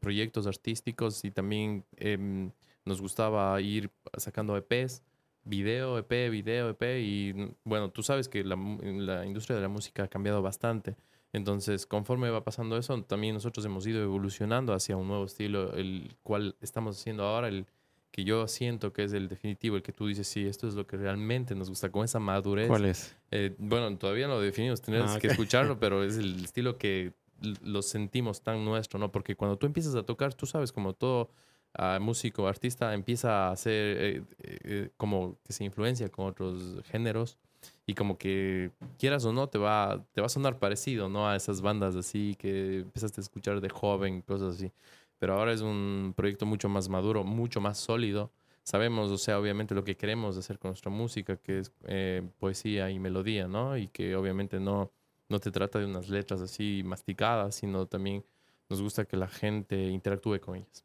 proyectos 0.00 0.46
artísticos 0.46 1.24
y 1.24 1.30
también 1.30 1.84
em, 1.96 2.50
nos 2.84 3.00
gustaba 3.00 3.60
ir 3.60 3.90
sacando 4.16 4.56
EPs, 4.56 5.02
video, 5.44 5.98
EP, 5.98 6.30
video, 6.30 6.70
EP 6.70 6.82
y 7.00 7.32
bueno, 7.64 7.90
tú 7.90 8.02
sabes 8.02 8.28
que 8.28 8.44
la, 8.44 8.56
la 8.56 9.26
industria 9.26 9.56
de 9.56 9.62
la 9.62 9.68
música 9.68 10.04
ha 10.04 10.08
cambiado 10.08 10.42
bastante. 10.42 10.96
Entonces, 11.32 11.86
conforme 11.86 12.28
va 12.28 12.44
pasando 12.44 12.76
eso, 12.76 13.02
también 13.04 13.34
nosotros 13.34 13.64
hemos 13.64 13.86
ido 13.86 14.02
evolucionando 14.02 14.74
hacia 14.74 14.96
un 14.96 15.08
nuevo 15.08 15.24
estilo, 15.24 15.72
el 15.74 16.14
cual 16.22 16.54
estamos 16.60 17.00
haciendo 17.00 17.24
ahora, 17.24 17.48
el 17.48 17.64
que 18.10 18.24
yo 18.24 18.46
siento 18.46 18.92
que 18.92 19.04
es 19.04 19.14
el 19.14 19.28
definitivo, 19.28 19.76
el 19.76 19.82
que 19.82 19.92
tú 19.92 20.06
dices, 20.06 20.28
sí, 20.28 20.46
esto 20.46 20.68
es 20.68 20.74
lo 20.74 20.86
que 20.86 20.98
realmente 20.98 21.54
nos 21.54 21.70
gusta, 21.70 21.90
con 21.90 22.04
esa 22.04 22.18
madurez. 22.18 22.68
¿Cuál 22.68 22.84
es? 22.84 23.16
Eh, 23.30 23.54
bueno, 23.56 23.96
todavía 23.96 24.26
no 24.28 24.34
lo 24.34 24.40
definimos, 24.42 24.82
tenemos 24.82 25.12
Ah, 25.12 25.18
que 25.18 25.28
ok. 25.28 25.32
escucharlo, 25.32 25.78
pero 25.80 26.04
es 26.04 26.18
el 26.18 26.44
estilo 26.44 26.76
que 26.76 27.14
lo 27.62 27.82
sentimos 27.82 28.42
tan 28.42 28.64
nuestro, 28.64 28.98
¿no? 28.98 29.12
Porque 29.12 29.36
cuando 29.36 29.56
tú 29.56 29.66
empiezas 29.66 29.94
a 29.94 30.02
tocar, 30.04 30.34
tú 30.34 30.46
sabes, 30.46 30.72
como 30.72 30.94
todo 30.94 31.30
ah, 31.74 31.98
músico, 32.00 32.46
artista, 32.48 32.94
empieza 32.94 33.48
a 33.48 33.52
hacer 33.52 33.72
eh, 33.72 34.22
eh, 34.42 34.58
eh, 34.64 34.90
como 34.96 35.38
que 35.44 35.52
se 35.52 35.64
influencia 35.64 36.08
con 36.10 36.26
otros 36.26 36.82
géneros 36.84 37.38
y 37.86 37.94
como 37.94 38.18
que 38.18 38.70
quieras 38.98 39.24
o 39.24 39.32
no, 39.32 39.48
te 39.48 39.58
va, 39.58 40.04
te 40.12 40.20
va 40.20 40.26
a 40.26 40.30
sonar 40.30 40.58
parecido, 40.58 41.08
¿no? 41.08 41.28
A 41.28 41.36
esas 41.36 41.60
bandas 41.60 41.96
así 41.96 42.36
que 42.38 42.80
empezaste 42.80 43.20
a 43.20 43.22
escuchar 43.22 43.60
de 43.60 43.68
joven, 43.68 44.22
cosas 44.22 44.56
así. 44.56 44.72
Pero 45.18 45.34
ahora 45.34 45.52
es 45.52 45.60
un 45.60 46.14
proyecto 46.16 46.46
mucho 46.46 46.68
más 46.68 46.88
maduro, 46.88 47.24
mucho 47.24 47.60
más 47.60 47.78
sólido. 47.78 48.32
Sabemos, 48.64 49.10
o 49.10 49.18
sea, 49.18 49.38
obviamente 49.38 49.74
lo 49.74 49.84
que 49.84 49.96
queremos 49.96 50.36
hacer 50.36 50.58
con 50.58 50.70
nuestra 50.70 50.90
música, 50.90 51.36
que 51.36 51.60
es 51.60 51.72
eh, 51.86 52.22
poesía 52.38 52.90
y 52.90 52.98
melodía, 52.98 53.48
¿no? 53.48 53.76
Y 53.76 53.88
que 53.88 54.16
obviamente 54.16 54.60
no, 54.60 54.90
no 55.32 55.40
te 55.40 55.50
trata 55.50 55.78
de 55.78 55.86
unas 55.86 56.08
letras 56.08 56.40
así 56.40 56.82
masticadas, 56.84 57.54
sino 57.56 57.86
también 57.86 58.22
nos 58.68 58.80
gusta 58.80 59.04
que 59.06 59.16
la 59.16 59.26
gente 59.28 59.88
interactúe 59.88 60.38
con 60.40 60.56
ellas. 60.56 60.84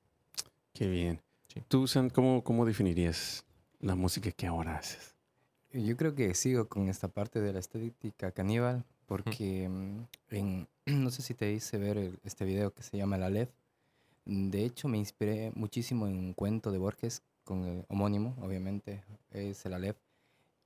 Qué 0.74 0.88
bien. 0.88 1.22
Sí. 1.54 1.62
Tú, 1.68 1.86
Sam, 1.88 2.10
¿cómo, 2.10 2.44
cómo 2.44 2.66
definirías 2.66 3.46
la 3.80 3.96
música 3.96 4.32
que 4.32 4.48
ahora 4.48 4.78
haces? 4.78 5.16
Yo 5.74 5.96
creo 5.98 6.16
que 6.16 6.34
sigo 6.34 6.68
con 6.68 6.88
esta 6.88 7.08
parte 7.10 7.42
de 7.42 7.54
la 7.54 7.60
estética 7.60 8.32
caníbal 8.32 8.84
porque 9.06 9.68
mm, 9.70 10.00
en, 10.32 10.68
no 10.86 11.12
sé 11.12 11.22
si 11.22 11.34
te 11.34 11.52
hice 11.52 11.78
ver 11.78 11.98
el- 11.98 12.20
este 12.24 12.46
video 12.46 12.74
que 12.74 12.84
se 12.84 12.98
llama 12.98 13.18
El 13.18 13.24
Aleph. 13.24 13.50
De 14.26 14.64
hecho, 14.66 14.88
me 14.88 14.98
inspiré 14.98 15.52
muchísimo 15.56 16.08
en 16.08 16.18
un 16.18 16.34
cuento 16.34 16.72
de 16.72 16.78
Borges 16.78 17.22
con 17.44 17.64
el 17.66 17.86
homónimo, 17.90 18.36
obviamente, 18.42 19.04
es 19.32 19.66
el 19.66 19.74
Aleph. 19.74 19.98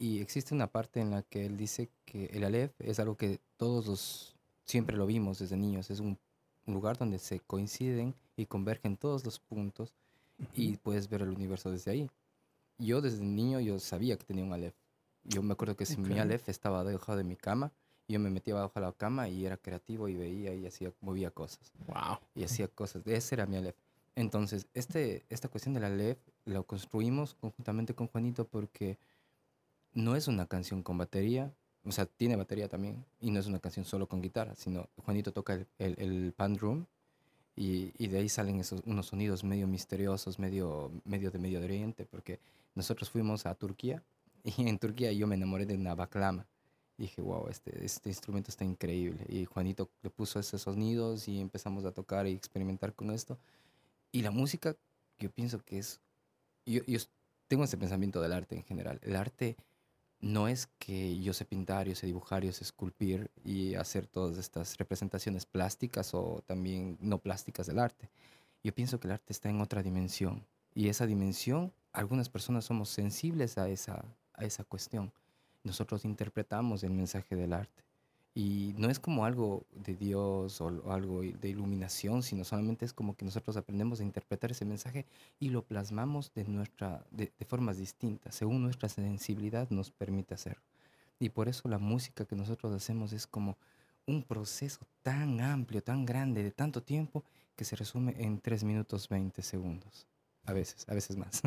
Y 0.01 0.19
existe 0.19 0.55
una 0.55 0.65
parte 0.65 0.99
en 0.99 1.11
la 1.11 1.21
que 1.21 1.45
él 1.45 1.57
dice 1.57 1.91
que 2.05 2.25
el 2.33 2.43
Aleph 2.43 2.71
es 2.79 2.99
algo 2.99 3.17
que 3.17 3.39
todos 3.55 3.85
los, 3.85 4.35
siempre 4.65 4.97
lo 4.97 5.05
vimos 5.05 5.37
desde 5.37 5.55
niños, 5.57 5.91
es 5.91 5.99
un, 5.99 6.17
un 6.65 6.73
lugar 6.73 6.97
donde 6.97 7.19
se 7.19 7.39
coinciden 7.39 8.15
y 8.35 8.47
convergen 8.47 8.97
todos 8.97 9.23
los 9.23 9.37
puntos 9.37 9.93
y 10.55 10.77
puedes 10.77 11.07
ver 11.07 11.21
el 11.21 11.29
universo 11.29 11.69
desde 11.69 11.91
ahí. 11.91 12.09
Yo 12.79 12.99
desde 12.99 13.23
niño 13.23 13.59
yo 13.59 13.77
sabía 13.77 14.17
que 14.17 14.23
tenía 14.23 14.43
un 14.43 14.53
Aleph. 14.53 14.73
Yo 15.23 15.43
me 15.43 15.53
acuerdo 15.53 15.75
que 15.75 15.85
si 15.85 15.97
mi. 15.97 16.17
Aleph 16.17 16.49
estaba 16.49 16.83
debajo 16.83 17.15
de 17.15 17.23
mi 17.23 17.35
cama, 17.35 17.71
yo 18.07 18.19
me 18.19 18.31
metía 18.31 18.55
abajo 18.55 18.79
de 18.79 18.87
la 18.87 18.93
cama 18.93 19.29
y 19.29 19.45
era 19.45 19.57
creativo 19.57 20.07
y 20.07 20.15
veía 20.15 20.55
y 20.55 20.65
hacía, 20.65 20.91
movía 21.01 21.29
cosas. 21.29 21.71
Wow. 21.85 22.17
Y 22.33 22.43
hacía 22.43 22.67
cosas. 22.67 23.05
Ese 23.05 23.35
era 23.35 23.45
mi 23.45 23.57
Aleph. 23.57 23.75
Entonces, 24.15 24.65
este, 24.73 25.27
esta 25.29 25.47
cuestión 25.47 25.75
del 25.75 25.83
Aleph 25.83 26.17
lo 26.45 26.65
construimos 26.65 27.35
conjuntamente 27.35 27.93
con 27.93 28.07
Juanito 28.07 28.47
porque 28.47 28.97
no 29.93 30.15
es 30.15 30.27
una 30.27 30.45
canción 30.45 30.83
con 30.83 30.97
batería, 30.97 31.53
o 31.83 31.91
sea, 31.91 32.05
tiene 32.05 32.35
batería 32.35 32.67
también, 32.67 33.05
y 33.19 33.31
no 33.31 33.39
es 33.39 33.47
una 33.47 33.59
canción 33.59 33.85
solo 33.85 34.07
con 34.07 34.21
guitarra, 34.21 34.55
sino 34.55 34.87
Juanito 35.03 35.31
toca 35.31 35.53
el, 35.53 35.67
el, 35.79 35.95
el 35.97 36.33
pan 36.33 36.53
drum 36.53 36.85
y, 37.55 37.91
y 37.97 38.07
de 38.07 38.19
ahí 38.19 38.29
salen 38.29 38.59
esos, 38.59 38.81
unos 38.85 39.07
sonidos 39.07 39.43
medio 39.43 39.67
misteriosos, 39.67 40.39
medio, 40.39 40.91
medio 41.05 41.31
de 41.31 41.39
Medio 41.39 41.59
Oriente, 41.59 42.05
porque 42.05 42.39
nosotros 42.75 43.09
fuimos 43.09 43.45
a 43.45 43.55
Turquía 43.55 44.03
y 44.43 44.67
en 44.67 44.79
Turquía 44.79 45.11
yo 45.11 45.27
me 45.27 45.35
enamoré 45.35 45.65
de 45.65 45.75
una 45.75 45.95
baklama. 45.95 46.45
Y 46.97 47.03
dije, 47.03 47.21
wow, 47.21 47.47
este, 47.49 47.83
este 47.83 48.09
instrumento 48.09 48.51
está 48.51 48.63
increíble. 48.63 49.25
Y 49.27 49.45
Juanito 49.45 49.89
le 50.03 50.11
puso 50.11 50.39
esos 50.39 50.61
sonidos 50.61 51.27
y 51.27 51.39
empezamos 51.39 51.83
a 51.85 51.91
tocar 51.91 52.27
y 52.27 52.31
experimentar 52.31 52.93
con 52.93 53.09
esto. 53.09 53.39
Y 54.11 54.21
la 54.21 54.29
música, 54.29 54.75
yo 55.17 55.31
pienso 55.31 55.59
que 55.65 55.79
es... 55.79 55.99
Yo, 56.65 56.83
yo 56.85 56.99
tengo 57.47 57.63
ese 57.63 57.77
pensamiento 57.77 58.21
del 58.21 58.33
arte 58.33 58.55
en 58.55 58.63
general. 58.63 58.99
El 59.01 59.15
arte 59.15 59.55
no 60.21 60.47
es 60.47 60.67
que 60.77 61.19
yo 61.19 61.33
sé 61.33 61.45
pintar, 61.45 61.87
yo 61.87 61.95
sé 61.95 62.05
dibujar, 62.05 62.43
yo 62.43 62.51
sé 62.53 62.63
esculpir 62.63 63.31
y 63.43 63.75
hacer 63.75 64.07
todas 64.07 64.37
estas 64.37 64.77
representaciones 64.77 65.45
plásticas 65.45 66.13
o 66.13 66.43
también 66.45 66.97
no 67.01 67.17
plásticas 67.17 67.67
del 67.67 67.79
arte. 67.79 68.09
Yo 68.63 68.73
pienso 68.73 68.99
que 68.99 69.07
el 69.07 69.13
arte 69.13 69.33
está 69.33 69.49
en 69.49 69.61
otra 69.61 69.81
dimensión 69.81 70.45
y 70.75 70.89
esa 70.89 71.07
dimensión 71.07 71.73
algunas 71.93 72.29
personas 72.29 72.65
somos 72.65 72.89
sensibles 72.89 73.57
a 73.57 73.67
esa, 73.67 74.05
a 74.33 74.45
esa 74.45 74.63
cuestión. 74.63 75.11
Nosotros 75.63 76.05
interpretamos 76.05 76.83
el 76.83 76.91
mensaje 76.91 77.35
del 77.35 77.53
arte. 77.53 77.83
Y 78.33 78.73
no 78.77 78.89
es 78.89 78.99
como 78.99 79.25
algo 79.25 79.65
de 79.75 79.93
Dios 79.93 80.61
o, 80.61 80.67
o 80.67 80.91
algo 80.93 81.21
de 81.21 81.49
iluminación, 81.49 82.23
sino 82.23 82.45
solamente 82.45 82.85
es 82.85 82.93
como 82.93 83.15
que 83.17 83.25
nosotros 83.25 83.57
aprendemos 83.57 83.99
a 83.99 84.03
interpretar 84.03 84.51
ese 84.51 84.63
mensaje 84.63 85.05
y 85.39 85.49
lo 85.49 85.63
plasmamos 85.63 86.31
de, 86.33 86.45
nuestra, 86.45 87.03
de, 87.11 87.31
de 87.37 87.45
formas 87.45 87.77
distintas, 87.77 88.33
según 88.35 88.61
nuestra 88.61 88.87
sensibilidad 88.87 89.69
nos 89.69 89.91
permite 89.91 90.33
hacerlo. 90.33 90.63
Y 91.19 91.29
por 91.29 91.49
eso 91.49 91.67
la 91.67 91.77
música 91.77 92.23
que 92.25 92.35
nosotros 92.37 92.73
hacemos 92.73 93.11
es 93.11 93.27
como 93.27 93.57
un 94.07 94.23
proceso 94.23 94.79
tan 95.03 95.41
amplio, 95.41 95.83
tan 95.83 96.05
grande, 96.05 96.41
de 96.41 96.51
tanto 96.51 96.81
tiempo, 96.81 97.23
que 97.57 97.65
se 97.65 97.75
resume 97.75 98.15
en 98.17 98.39
3 98.39 98.63
minutos 98.63 99.09
20 99.09 99.41
segundos. 99.41 100.07
A 100.45 100.53
veces, 100.53 100.87
a 100.89 100.93
veces 100.93 101.17
más. 101.17 101.41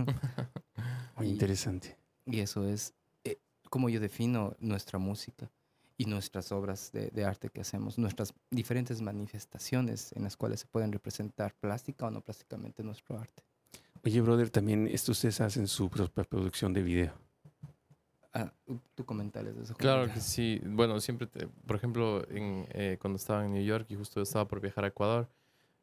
Muy 1.17 1.26
Y- 1.29 1.31
interesante. 1.31 1.97
Y 2.26 2.41
eso 2.41 2.69
es 2.69 2.93
eh, 3.25 3.38
como 3.71 3.88
yo 3.88 4.00
defino 4.00 4.55
nuestra 4.61 4.99
música 4.99 5.50
y 5.97 6.07
nuestras 6.07 6.51
obras 6.53 6.91
de, 6.93 7.09
de 7.11 7.25
arte 7.25 7.49
que 7.51 7.61
hacemos, 7.61 7.99
nuestras 7.99 8.35
diferentes 8.51 9.01
manifestaciones 9.01 10.13
en 10.13 10.25
las 10.25 10.37
cuales 10.37 10.61
se 10.61 10.67
pueden 10.67 10.91
representar 10.93 11.55
plástica 11.55 12.07
o 12.07 12.11
no 12.11 12.21
plásticamente 12.21 12.83
nuestro 12.83 13.19
arte. 13.19 13.43
Oye, 14.05 14.21
brother, 14.21 14.51
también 14.51 14.89
esto 14.89 15.13
ustedes 15.13 15.41
hacen 15.41 15.67
su 15.69 15.89
propia 15.89 16.25
producción 16.25 16.73
de 16.73 16.83
video. 16.83 17.13
Ah, 18.33 18.53
tú 18.97 19.05
comentales 19.05 19.55
de 19.57 19.63
eso. 19.63 19.75
Claro 19.75 20.13
que 20.13 20.21
sí. 20.21 20.61
Bueno, 20.65 21.01
siempre, 21.01 21.29
te- 21.29 21.47
por 21.47 21.77
ejemplo, 21.77 22.29
en, 22.29 22.67
eh, 22.71 22.99
cuando 23.01 23.17
estaba 23.17 23.45
en 23.45 23.53
New 23.53 23.65
York 23.65 23.87
y 23.91 23.95
justo 23.95 24.21
estaba 24.21 24.49
por 24.49 24.61
viajar 24.61 24.85
a 24.85 24.89
Ecuador, 24.89 25.29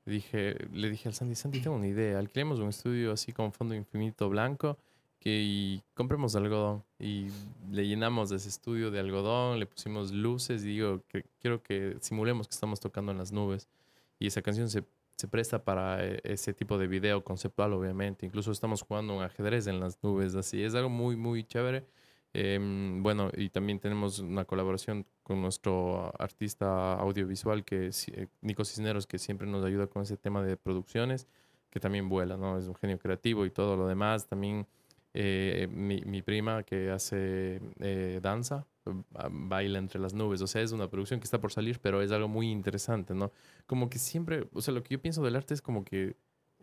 dije, 0.05 0.55
le 0.73 0.89
dije 0.89 1.07
al 1.07 1.15
Sandy, 1.15 1.35
Sandy, 1.35 1.61
tengo 1.61 1.77
una 1.77 1.87
idea, 1.87 2.19
alquilemos 2.19 2.59
un 2.59 2.67
estudio 2.69 3.13
así 3.13 3.31
con 3.31 3.53
fondo 3.53 3.73
infinito 3.73 4.27
blanco 4.29 4.77
que 5.21 5.83
compremos 5.93 6.35
algodón 6.35 6.83
y 6.99 7.27
le 7.71 7.87
llenamos 7.87 8.31
ese 8.31 8.49
estudio 8.49 8.89
de 8.89 8.99
algodón, 8.99 9.59
le 9.59 9.67
pusimos 9.67 10.11
luces 10.11 10.63
y 10.63 10.69
digo 10.69 11.03
que 11.07 11.25
quiero 11.39 11.61
que 11.61 11.95
simulemos 12.01 12.47
que 12.47 12.55
estamos 12.55 12.79
tocando 12.79 13.11
en 13.11 13.19
las 13.19 13.31
nubes 13.31 13.69
y 14.17 14.25
esa 14.25 14.41
canción 14.41 14.67
se, 14.67 14.83
se 15.15 15.27
presta 15.27 15.63
para 15.63 16.03
eh, 16.03 16.19
ese 16.23 16.53
tipo 16.53 16.79
de 16.79 16.87
video 16.87 17.23
conceptual 17.23 17.71
obviamente, 17.73 18.25
incluso 18.25 18.51
estamos 18.51 18.81
jugando 18.81 19.15
un 19.15 19.21
ajedrez 19.21 19.67
en 19.67 19.79
las 19.79 20.01
nubes, 20.01 20.33
así 20.33 20.63
es 20.63 20.73
algo 20.73 20.89
muy 20.89 21.15
muy 21.15 21.43
chévere. 21.43 21.85
Em, 22.33 23.03
bueno, 23.03 23.29
y 23.35 23.49
también 23.49 23.79
tenemos 23.79 24.19
una 24.19 24.45
colaboración 24.45 25.05
con 25.21 25.41
nuestro 25.41 26.13
artista 26.19 26.93
audiovisual, 26.93 27.65
que 27.65 27.87
es 27.87 28.07
eh, 28.07 28.27
Nico 28.41 28.63
Cisneros, 28.63 29.05
que 29.05 29.19
siempre 29.19 29.47
nos 29.47 29.65
ayuda 29.65 29.87
con 29.87 30.01
ese 30.01 30.15
tema 30.17 30.41
de 30.41 30.55
producciones, 30.55 31.27
que 31.69 31.79
también 31.81 32.07
vuela, 32.09 32.37
¿no? 32.37 32.57
Es 32.57 32.67
un 32.67 32.75
genio 32.75 32.97
creativo 32.99 33.45
y 33.45 33.51
todo 33.51 33.75
lo 33.75 33.85
demás. 33.85 34.27
También 34.27 34.65
eh, 35.13 35.67
mi, 35.71 36.01
mi 36.05 36.21
prima 36.21 36.63
que 36.63 36.89
hace 36.91 37.59
eh, 37.79 38.19
danza, 38.21 38.65
ba- 38.85 39.29
baila 39.31 39.79
entre 39.79 39.99
las 39.99 40.13
nubes. 40.13 40.41
O 40.41 40.47
sea, 40.47 40.61
es 40.61 40.71
una 40.71 40.89
producción 40.89 41.19
que 41.19 41.25
está 41.25 41.39
por 41.41 41.51
salir, 41.51 41.79
pero 41.79 42.01
es 42.01 42.11
algo 42.11 42.27
muy 42.27 42.49
interesante, 42.51 43.13
¿no? 43.13 43.31
Como 43.67 43.89
que 43.89 43.99
siempre, 43.99 44.47
o 44.53 44.61
sea, 44.61 44.73
lo 44.73 44.83
que 44.83 44.95
yo 44.95 45.01
pienso 45.01 45.23
del 45.23 45.35
arte 45.35 45.53
es 45.53 45.61
como 45.61 45.83
que 45.83 46.15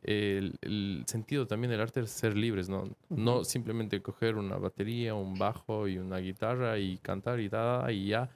el, 0.03 0.57
el 0.63 1.05
sentido 1.07 1.47
también 1.47 1.71
del 1.71 1.81
arte 1.81 2.01
es 2.01 2.11
ser 2.11 2.37
libres, 2.37 2.69
¿no? 2.69 2.85
No 3.09 3.45
simplemente 3.45 4.01
coger 4.03 4.37
una 4.37 4.57
batería, 4.57 5.15
un 5.15 5.35
bajo 5.39 5.89
y 5.89 5.99
una 5.99 6.19
guitarra 6.19 6.79
y 6.79 6.99
cantar 6.99 7.41
y 7.41 7.49
ta, 7.49 7.87
y 7.91 8.09
ya, 8.09 8.31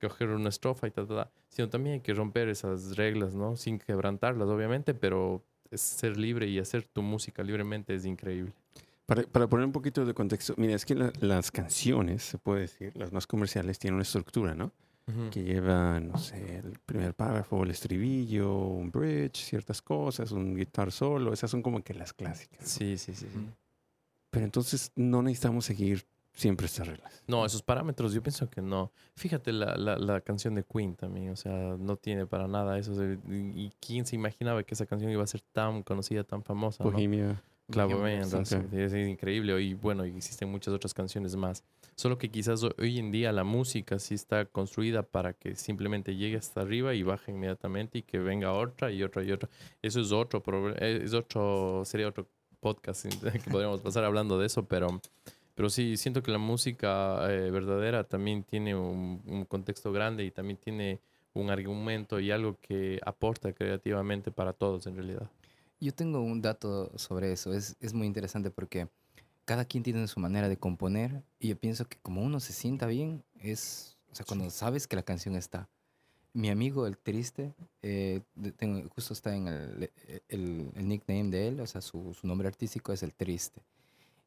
coger 0.00 0.28
una 0.28 0.48
estrofa 0.50 0.86
y 0.86 0.90
ta, 0.90 1.06
ta, 1.06 1.14
ta, 1.24 1.30
sino 1.48 1.68
también 1.68 1.94
hay 1.94 2.00
que 2.00 2.14
romper 2.14 2.48
esas 2.48 2.96
reglas, 2.96 3.34
¿no? 3.34 3.56
Sin 3.56 3.78
quebrantarlas, 3.78 4.48
obviamente, 4.48 4.94
pero 4.94 5.42
ser 5.72 6.16
libre 6.18 6.46
y 6.48 6.58
hacer 6.58 6.84
tu 6.84 7.02
música 7.02 7.42
libremente 7.42 7.94
es 7.94 8.04
increíble. 8.04 8.52
Para, 9.06 9.22
para 9.22 9.46
poner 9.48 9.64
un 9.66 9.72
poquito 9.72 10.04
de 10.04 10.12
contexto, 10.14 10.54
mira, 10.56 10.74
es 10.74 10.84
que 10.84 10.94
la- 10.94 11.12
las 11.20 11.50
canciones, 11.50 12.22
se 12.24 12.38
puede 12.38 12.62
decir, 12.62 12.96
las 12.96 13.12
más 13.12 13.26
comerciales, 13.26 13.78
tienen 13.78 13.94
una 13.94 14.02
estructura, 14.02 14.54
¿no? 14.54 14.72
Que 15.30 15.44
lleva, 15.44 16.00
no 16.00 16.18
sé, 16.18 16.56
el 16.58 16.80
primer 16.84 17.14
párrafo, 17.14 17.62
el 17.62 17.70
estribillo, 17.70 18.52
un 18.58 18.90
bridge, 18.90 19.36
ciertas 19.36 19.80
cosas, 19.80 20.32
un 20.32 20.56
guitar 20.56 20.90
solo, 20.90 21.32
esas 21.32 21.48
son 21.48 21.62
como 21.62 21.80
que 21.84 21.94
las 21.94 22.12
clásicas. 22.12 22.58
¿no? 22.60 22.66
Sí, 22.66 22.98
sí, 22.98 23.14
sí. 23.14 23.26
sí. 23.32 23.38
Ujú. 23.38 23.46
Pero 24.30 24.44
entonces 24.44 24.90
no 24.96 25.22
necesitamos 25.22 25.64
seguir 25.64 26.04
siempre 26.32 26.66
estas 26.66 26.88
reglas. 26.88 27.22
No, 27.28 27.46
esos 27.46 27.62
parámetros 27.62 28.12
yo 28.14 28.20
pienso 28.20 28.50
que 28.50 28.60
no. 28.60 28.90
Fíjate 29.14 29.52
la, 29.52 29.76
la, 29.76 29.96
la 29.96 30.20
canción 30.22 30.56
de 30.56 30.64
Queen 30.64 30.96
también, 30.96 31.30
o 31.30 31.36
sea, 31.36 31.76
no 31.78 31.96
tiene 31.96 32.26
para 32.26 32.48
nada 32.48 32.76
eso. 32.76 32.96
de- 32.96 33.20
¿Y 33.28 33.72
quién 33.80 34.06
se 34.06 34.16
imaginaba 34.16 34.64
que 34.64 34.74
esa 34.74 34.86
canción 34.86 35.12
iba 35.12 35.22
a 35.22 35.26
ser 35.28 35.40
tan 35.52 35.84
conocida, 35.84 36.24
tan 36.24 36.42
famosa? 36.42 36.82
¿no? 36.82 36.90
Bohemia. 36.90 37.26
Claro, 37.26 37.42
Rhapsody, 38.38 38.80
es 38.82 38.94
increíble. 38.94 39.60
Y 39.60 39.74
bueno, 39.74 40.04
existen 40.04 40.48
muchas 40.50 40.72
otras 40.74 40.94
canciones 40.94 41.34
más. 41.36 41.64
Solo 41.96 42.18
que 42.18 42.30
quizás 42.30 42.62
ho- 42.62 42.74
hoy 42.78 42.98
en 42.98 43.10
día 43.10 43.32
la 43.32 43.42
música 43.44 43.98
sí 43.98 44.14
está 44.14 44.44
construida 44.44 45.02
para 45.02 45.32
que 45.32 45.56
simplemente 45.56 46.14
llegue 46.14 46.36
hasta 46.36 46.60
arriba 46.60 46.94
y 46.94 47.02
baje 47.02 47.32
inmediatamente 47.32 47.98
y 47.98 48.02
que 48.02 48.18
venga 48.18 48.52
otra 48.52 48.92
y 48.92 49.02
otra 49.02 49.24
y 49.24 49.32
otra. 49.32 49.48
Eso 49.82 50.00
es 50.00 50.12
otro 50.12 50.42
problema, 50.42 50.76
es 50.78 51.12
otro, 51.14 51.82
sería 51.84 52.08
otro 52.08 52.26
podcast 52.60 53.06
que 53.44 53.50
podríamos 53.50 53.80
pasar 53.80 54.04
hablando 54.04 54.38
de 54.38 54.46
eso, 54.46 54.64
pero, 54.66 55.00
pero 55.54 55.70
sí, 55.70 55.96
siento 55.96 56.22
que 56.22 56.30
la 56.30 56.38
música 56.38 57.26
eh, 57.30 57.50
verdadera 57.50 58.04
también 58.04 58.42
tiene 58.44 58.74
un, 58.74 59.22
un 59.26 59.44
contexto 59.46 59.90
grande 59.92 60.24
y 60.24 60.30
también 60.30 60.58
tiene 60.58 61.00
un 61.34 61.50
argumento 61.50 62.18
y 62.20 62.30
algo 62.30 62.56
que 62.60 62.98
aporta 63.04 63.52
creativamente 63.52 64.30
para 64.30 64.52
todos 64.52 64.86
en 64.86 64.96
realidad. 64.96 65.28
Yo 65.80 65.92
tengo 65.94 66.20
un 66.20 66.40
dato 66.42 66.90
sobre 66.98 67.32
eso. 67.32 67.52
Es, 67.52 67.76
es 67.80 67.92
muy 67.92 68.06
interesante 68.06 68.50
porque 68.50 68.88
cada 69.44 69.64
quien 69.64 69.82
tiene 69.82 70.06
su 70.08 70.20
manera 70.20 70.48
de 70.48 70.56
componer 70.58 71.22
y 71.38 71.48
yo 71.48 71.58
pienso 71.58 71.86
que 71.88 71.98
como 71.98 72.22
uno 72.22 72.40
se 72.40 72.52
sienta 72.52 72.86
bien, 72.86 73.22
es, 73.40 73.96
o 74.10 74.14
sea, 74.14 74.26
cuando 74.26 74.48
sabes 74.50 74.86
que 74.86 74.96
la 74.96 75.02
canción 75.02 75.36
está. 75.36 75.68
Mi 76.34 76.50
amigo, 76.50 76.86
el 76.86 76.98
triste, 76.98 77.54
eh, 77.82 78.22
tengo- 78.58 78.88
justo 78.90 79.14
está 79.14 79.34
en 79.36 79.48
el, 79.48 79.90
el- 80.28 80.70
el 80.74 80.88
nickname 80.88 81.30
de 81.30 81.48
él, 81.48 81.60
o 81.60 81.66
sea, 81.66 81.80
su, 81.80 82.14
su 82.14 82.26
nombre 82.26 82.48
artístico 82.48 82.92
es 82.92 83.02
el 83.02 83.14
triste. 83.14 83.62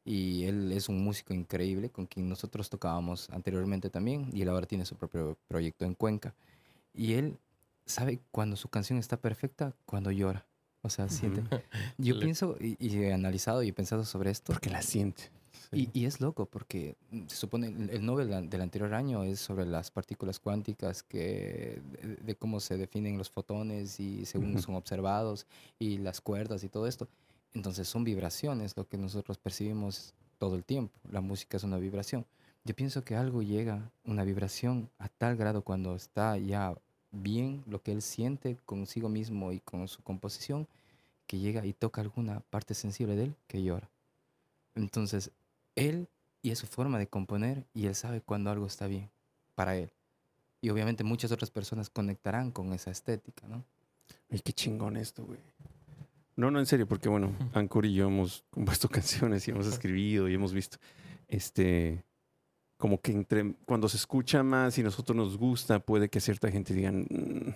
Y 0.04 0.44
él 0.44 0.72
es 0.72 0.88
un 0.88 1.02
músico 1.04 1.34
increíble 1.34 1.90
con 1.90 2.06
quien 2.06 2.28
nosotros 2.28 2.70
tocábamos 2.70 3.30
anteriormente 3.30 3.90
también 3.90 4.30
y 4.32 4.42
él 4.42 4.48
ahora 4.50 4.66
tiene 4.66 4.86
su 4.86 4.96
propio 4.96 5.38
proyecto 5.48 5.84
en 5.86 5.94
Cuenca. 5.94 6.34
Y 6.94 7.14
él 7.14 7.38
sabe 7.86 8.20
cuando 8.32 8.56
su 8.56 8.68
canción 8.70 8.98
está 8.98 9.18
perfecta, 9.18 9.74
cuando 9.86 10.10
llora. 10.12 10.46
O 10.82 10.88
sea, 10.88 11.08
siente. 11.08 11.42
Yo 11.98 12.18
pienso 12.18 12.56
y, 12.60 12.76
y 12.78 13.02
he 13.02 13.12
analizado 13.12 13.62
y 13.62 13.68
he 13.68 13.72
pensado 13.72 14.04
sobre 14.04 14.30
esto. 14.30 14.52
Porque 14.52 14.70
la 14.70 14.82
siente. 14.82 15.30
Y, 15.72 15.88
y 15.92 16.06
es 16.06 16.20
loco 16.20 16.46
porque 16.46 16.96
mm, 17.10 17.26
se 17.28 17.36
supone 17.36 17.68
el 17.68 17.90
el 17.90 18.04
Nobel 18.04 18.50
del 18.50 18.60
anterior 18.60 18.92
año 18.92 19.22
es 19.22 19.38
sobre 19.38 19.66
las 19.66 19.90
partículas 19.90 20.40
cuánticas 20.40 21.02
que 21.04 21.80
de, 21.92 22.16
de 22.16 22.34
cómo 22.34 22.58
se 22.58 22.76
definen 22.76 23.18
los 23.18 23.30
fotones 23.30 24.00
y 24.00 24.26
según 24.26 24.60
son 24.60 24.74
observados 24.74 25.46
y 25.78 25.98
las 25.98 26.20
cuerdas 26.20 26.64
y 26.64 26.68
todo 26.68 26.86
esto. 26.86 27.08
Entonces 27.54 27.88
son 27.88 28.04
vibraciones 28.04 28.76
lo 28.76 28.88
que 28.88 28.96
nosotros 28.96 29.38
percibimos 29.38 30.14
todo 30.38 30.56
el 30.56 30.64
tiempo. 30.64 30.98
La 31.10 31.20
música 31.20 31.56
es 31.56 31.64
una 31.64 31.78
vibración. 31.78 32.26
Yo 32.64 32.74
pienso 32.74 33.04
que 33.04 33.16
algo 33.16 33.42
llega, 33.42 33.90
una 34.04 34.24
vibración, 34.24 34.90
a 34.98 35.08
tal 35.08 35.36
grado 35.36 35.62
cuando 35.62 35.94
está 35.94 36.36
ya 36.36 36.74
bien 37.12 37.62
lo 37.66 37.82
que 37.82 37.92
él 37.92 38.02
siente 38.02 38.56
consigo 38.66 39.08
mismo 39.08 39.52
y 39.52 39.60
con 39.60 39.88
su 39.88 40.02
composición, 40.02 40.66
que 41.26 41.38
llega 41.38 41.64
y 41.64 41.72
toca 41.72 42.00
alguna 42.00 42.40
parte 42.50 42.74
sensible 42.74 43.16
de 43.16 43.24
él 43.24 43.34
que 43.46 43.62
llora. 43.62 43.88
Entonces, 44.74 45.30
él 45.76 46.08
y 46.42 46.50
es 46.50 46.58
su 46.58 46.66
forma 46.66 46.98
de 46.98 47.06
componer 47.06 47.64
y 47.74 47.86
él 47.86 47.94
sabe 47.94 48.20
cuando 48.20 48.50
algo 48.50 48.66
está 48.66 48.86
bien 48.86 49.10
para 49.54 49.76
él. 49.76 49.90
Y 50.62 50.70
obviamente 50.70 51.04
muchas 51.04 51.32
otras 51.32 51.50
personas 51.50 51.90
conectarán 51.90 52.50
con 52.50 52.72
esa 52.72 52.90
estética, 52.90 53.46
¿no? 53.46 53.64
Ay, 54.30 54.40
qué 54.40 54.52
chingón 54.52 54.96
esto, 54.96 55.24
güey. 55.24 55.38
No, 56.36 56.50
no, 56.50 56.58
en 56.58 56.66
serio, 56.66 56.86
porque 56.86 57.08
bueno, 57.08 57.32
Anchor 57.52 57.86
y 57.86 57.94
yo 57.94 58.06
hemos 58.06 58.44
compuesto 58.50 58.88
canciones 58.90 59.46
y 59.46 59.50
hemos 59.50 59.66
escribido 59.66 60.28
y 60.28 60.34
hemos 60.34 60.52
visto, 60.52 60.78
este, 61.28 62.04
como 62.80 63.00
que 63.00 63.12
entre, 63.12 63.54
cuando 63.66 63.88
se 63.88 63.96
escucha 63.98 64.42
más 64.42 64.76
y 64.78 64.82
nosotros 64.82 65.14
nos 65.16 65.36
gusta, 65.38 65.78
puede 65.78 66.08
que 66.08 66.18
cierta 66.20 66.50
gente 66.50 66.74
digan, 66.74 67.06
"Mm, 67.08 67.50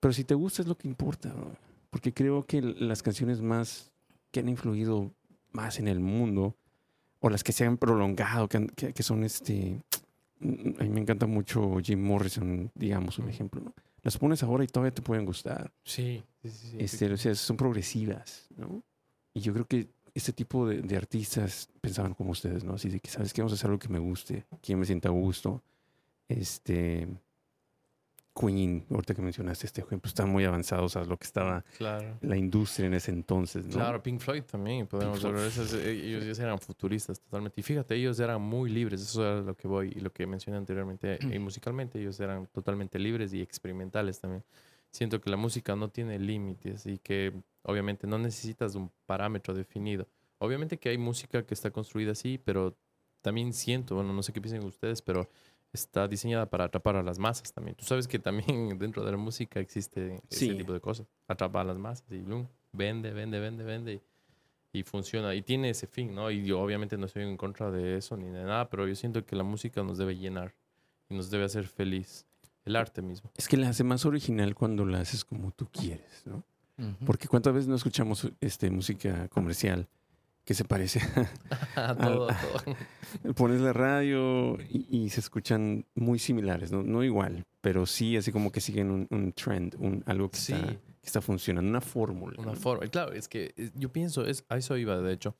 pero 0.00 0.14
si 0.14 0.24
te 0.24 0.34
gusta 0.34 0.62
es 0.62 0.68
lo 0.68 0.76
que 0.78 0.88
importa, 0.88 1.28
¿no? 1.28 1.54
porque 1.90 2.14
creo 2.14 2.46
que 2.46 2.62
las 2.62 3.02
canciones 3.02 3.40
más 3.42 3.90
que 4.30 4.38
han 4.40 4.48
influido 4.48 5.10
más 5.50 5.80
en 5.80 5.88
el 5.88 5.98
mundo, 5.98 6.54
o 7.18 7.28
las 7.28 7.42
que 7.42 7.50
se 7.52 7.64
han 7.66 7.76
prolongado, 7.78 8.48
que, 8.48 8.56
han- 8.58 8.68
que- 8.68 8.92
que 8.94 9.02
son 9.02 9.24
este, 9.24 9.82
a 10.40 10.84
mí 10.84 10.88
me 10.88 11.00
encanta 11.00 11.26
mucho 11.26 11.78
Jim 11.82 12.00
Morrison, 12.00 12.70
digamos, 12.76 13.18
un 13.18 13.28
ejemplo, 13.28 13.60
¿no? 13.60 13.74
Las 14.02 14.16
pones 14.16 14.42
ahora 14.44 14.62
y 14.62 14.68
todavía 14.68 14.94
te 14.94 15.02
pueden 15.02 15.26
gustar. 15.26 15.72
Sí. 15.84 16.22
sí. 16.44 16.76
Este, 16.78 17.12
o 17.12 17.16
sea, 17.16 17.34
son 17.34 17.56
progresivas, 17.56 18.46
¿no? 18.56 18.82
Y 19.34 19.40
yo 19.40 19.52
creo 19.52 19.66
que 19.66 19.88
este 20.14 20.32
tipo 20.32 20.66
de, 20.66 20.82
de 20.82 20.96
artistas 20.96 21.68
pensaban 21.80 22.14
como 22.14 22.30
ustedes, 22.32 22.64
¿no? 22.64 22.74
Así 22.74 22.88
de 22.88 23.00
que, 23.00 23.10
¿sabes 23.10 23.32
qué? 23.32 23.40
Vamos 23.42 23.52
a 23.52 23.54
hacer 23.54 23.68
algo 23.68 23.78
que 23.78 23.88
me 23.88 23.98
guste, 23.98 24.44
que 24.62 24.76
me 24.76 24.84
sienta 24.84 25.08
a 25.08 25.12
gusto. 25.12 25.62
Este, 26.28 27.08
Queen, 28.34 28.86
ahorita 28.90 29.14
que 29.14 29.22
mencionaste 29.22 29.66
este 29.66 29.80
ejemplo, 29.80 30.08
están 30.08 30.28
muy 30.30 30.44
avanzados 30.44 30.96
a 30.96 31.04
lo 31.04 31.16
que 31.16 31.24
estaba 31.24 31.64
Claro. 31.76 32.16
la 32.22 32.36
industria 32.36 32.86
en 32.86 32.94
ese 32.94 33.10
entonces, 33.10 33.66
¿no? 33.66 33.72
Claro, 33.72 34.02
Pink 34.02 34.20
Floyd 34.20 34.44
también, 34.44 34.86
podemos 34.86 35.22
hablar 35.24 35.42
eh, 35.46 35.90
ellos, 35.90 36.22
ellos 36.22 36.38
eran 36.38 36.58
futuristas 36.58 37.20
totalmente. 37.20 37.60
Y 37.60 37.64
fíjate, 37.64 37.94
ellos 37.96 38.18
eran 38.20 38.40
muy 38.40 38.70
libres, 38.70 39.02
eso 39.02 39.22
era 39.26 39.40
lo 39.42 39.54
que 39.56 39.66
voy 39.66 39.92
y 39.94 40.00
lo 40.00 40.12
que 40.12 40.26
mencioné 40.26 40.58
anteriormente. 40.58 41.18
Y 41.32 41.38
musicalmente 41.40 42.00
ellos 42.00 42.18
eran 42.20 42.46
totalmente 42.46 42.98
libres 42.98 43.32
y 43.34 43.42
experimentales 43.42 44.20
también. 44.20 44.44
Siento 44.92 45.20
que 45.20 45.30
la 45.30 45.36
música 45.36 45.76
no 45.76 45.88
tiene 45.88 46.18
límites 46.18 46.86
y 46.86 46.98
que 46.98 47.32
obviamente 47.62 48.06
no 48.06 48.18
necesitas 48.18 48.74
un 48.74 48.90
parámetro 49.06 49.54
definido. 49.54 50.06
Obviamente 50.38 50.78
que 50.78 50.88
hay 50.88 50.98
música 50.98 51.44
que 51.44 51.54
está 51.54 51.70
construida 51.70 52.12
así, 52.12 52.38
pero 52.38 52.76
también 53.20 53.52
siento, 53.52 53.94
bueno, 53.96 54.12
no 54.12 54.22
sé 54.22 54.32
qué 54.32 54.40
piensan 54.40 54.64
ustedes, 54.64 55.02
pero 55.02 55.28
está 55.72 56.08
diseñada 56.08 56.46
para 56.46 56.64
atrapar 56.64 56.96
a 56.96 57.02
las 57.02 57.18
masas 57.18 57.52
también. 57.52 57.76
Tú 57.76 57.84
sabes 57.84 58.08
que 58.08 58.18
también 58.18 58.78
dentro 58.78 59.04
de 59.04 59.12
la 59.12 59.16
música 59.16 59.60
existe 59.60 60.20
Sí. 60.28 60.46
ese 60.46 60.54
tipo 60.56 60.72
de 60.72 60.80
cosas. 60.80 61.06
Atrapar 61.28 61.62
a 61.62 61.64
las 61.68 61.78
masas 61.78 62.10
y 62.10 62.18
blum, 62.20 62.46
vende, 62.72 63.12
vende, 63.12 63.38
vende, 63.38 63.62
vende. 63.64 64.00
Y, 64.72 64.80
y 64.80 64.82
funciona. 64.82 65.34
Y 65.34 65.42
tiene 65.42 65.70
ese 65.70 65.86
fin, 65.86 66.14
¿no? 66.14 66.30
Y 66.30 66.44
yo 66.44 66.60
obviamente 66.60 66.96
no 66.96 67.06
estoy 67.06 67.22
en 67.24 67.36
contra 67.36 67.70
de 67.70 67.96
eso 67.98 68.16
ni 68.16 68.28
de 68.30 68.42
nada, 68.44 68.68
pero 68.70 68.88
yo 68.88 68.94
siento 68.96 69.24
que 69.24 69.36
la 69.36 69.44
música 69.44 69.82
nos 69.84 69.98
debe 69.98 70.16
llenar 70.16 70.54
y 71.08 71.14
nos 71.14 71.30
debe 71.30 71.44
hacer 71.44 71.66
feliz. 71.66 72.26
El 72.64 72.76
arte 72.76 73.02
mismo. 73.02 73.30
Es 73.36 73.48
que 73.48 73.56
la 73.56 73.68
hace 73.68 73.84
más 73.84 74.04
original 74.04 74.54
cuando 74.54 74.84
la 74.84 75.00
haces 75.00 75.24
como 75.24 75.50
tú 75.52 75.66
quieres, 75.70 76.22
¿no? 76.26 76.44
Porque 77.04 77.28
cuántas 77.28 77.52
veces 77.52 77.68
no 77.68 77.74
escuchamos 77.74 78.26
este, 78.40 78.70
música 78.70 79.28
comercial 79.28 79.86
que 80.46 80.54
se 80.54 80.64
parece. 80.64 81.00
todo, 82.00 82.28
todo. 83.24 83.34
Pones 83.34 83.60
la 83.60 83.74
radio 83.74 84.58
y, 84.62 84.86
y 84.88 85.10
se 85.10 85.20
escuchan 85.20 85.84
muy 85.94 86.18
similares, 86.18 86.72
¿no? 86.72 86.82
No 86.82 87.04
igual, 87.04 87.44
pero 87.60 87.84
sí 87.84 88.16
así 88.16 88.32
como 88.32 88.50
que 88.50 88.62
siguen 88.62 88.90
un, 88.90 89.06
un 89.10 89.32
trend, 89.32 89.76
un, 89.78 90.02
algo 90.06 90.30
que, 90.30 90.38
Sí. 90.38 90.54
está, 90.54 90.66
que 90.68 90.78
está 91.06 91.20
funcionando, 91.20 91.68
una 91.68 91.82
fórmula. 91.82 92.36
Una 92.40 92.52
¿no? 92.52 92.56
forma. 92.58 92.86
Claro, 92.86 93.12
es 93.12 93.28
que 93.28 93.52
eh, 93.58 93.70
yo 93.74 93.92
pienso, 93.92 94.24
es, 94.24 94.44
a 94.48 94.56
eso 94.56 94.76
iba 94.78 94.98
de 94.98 95.12
hecho. 95.12 95.36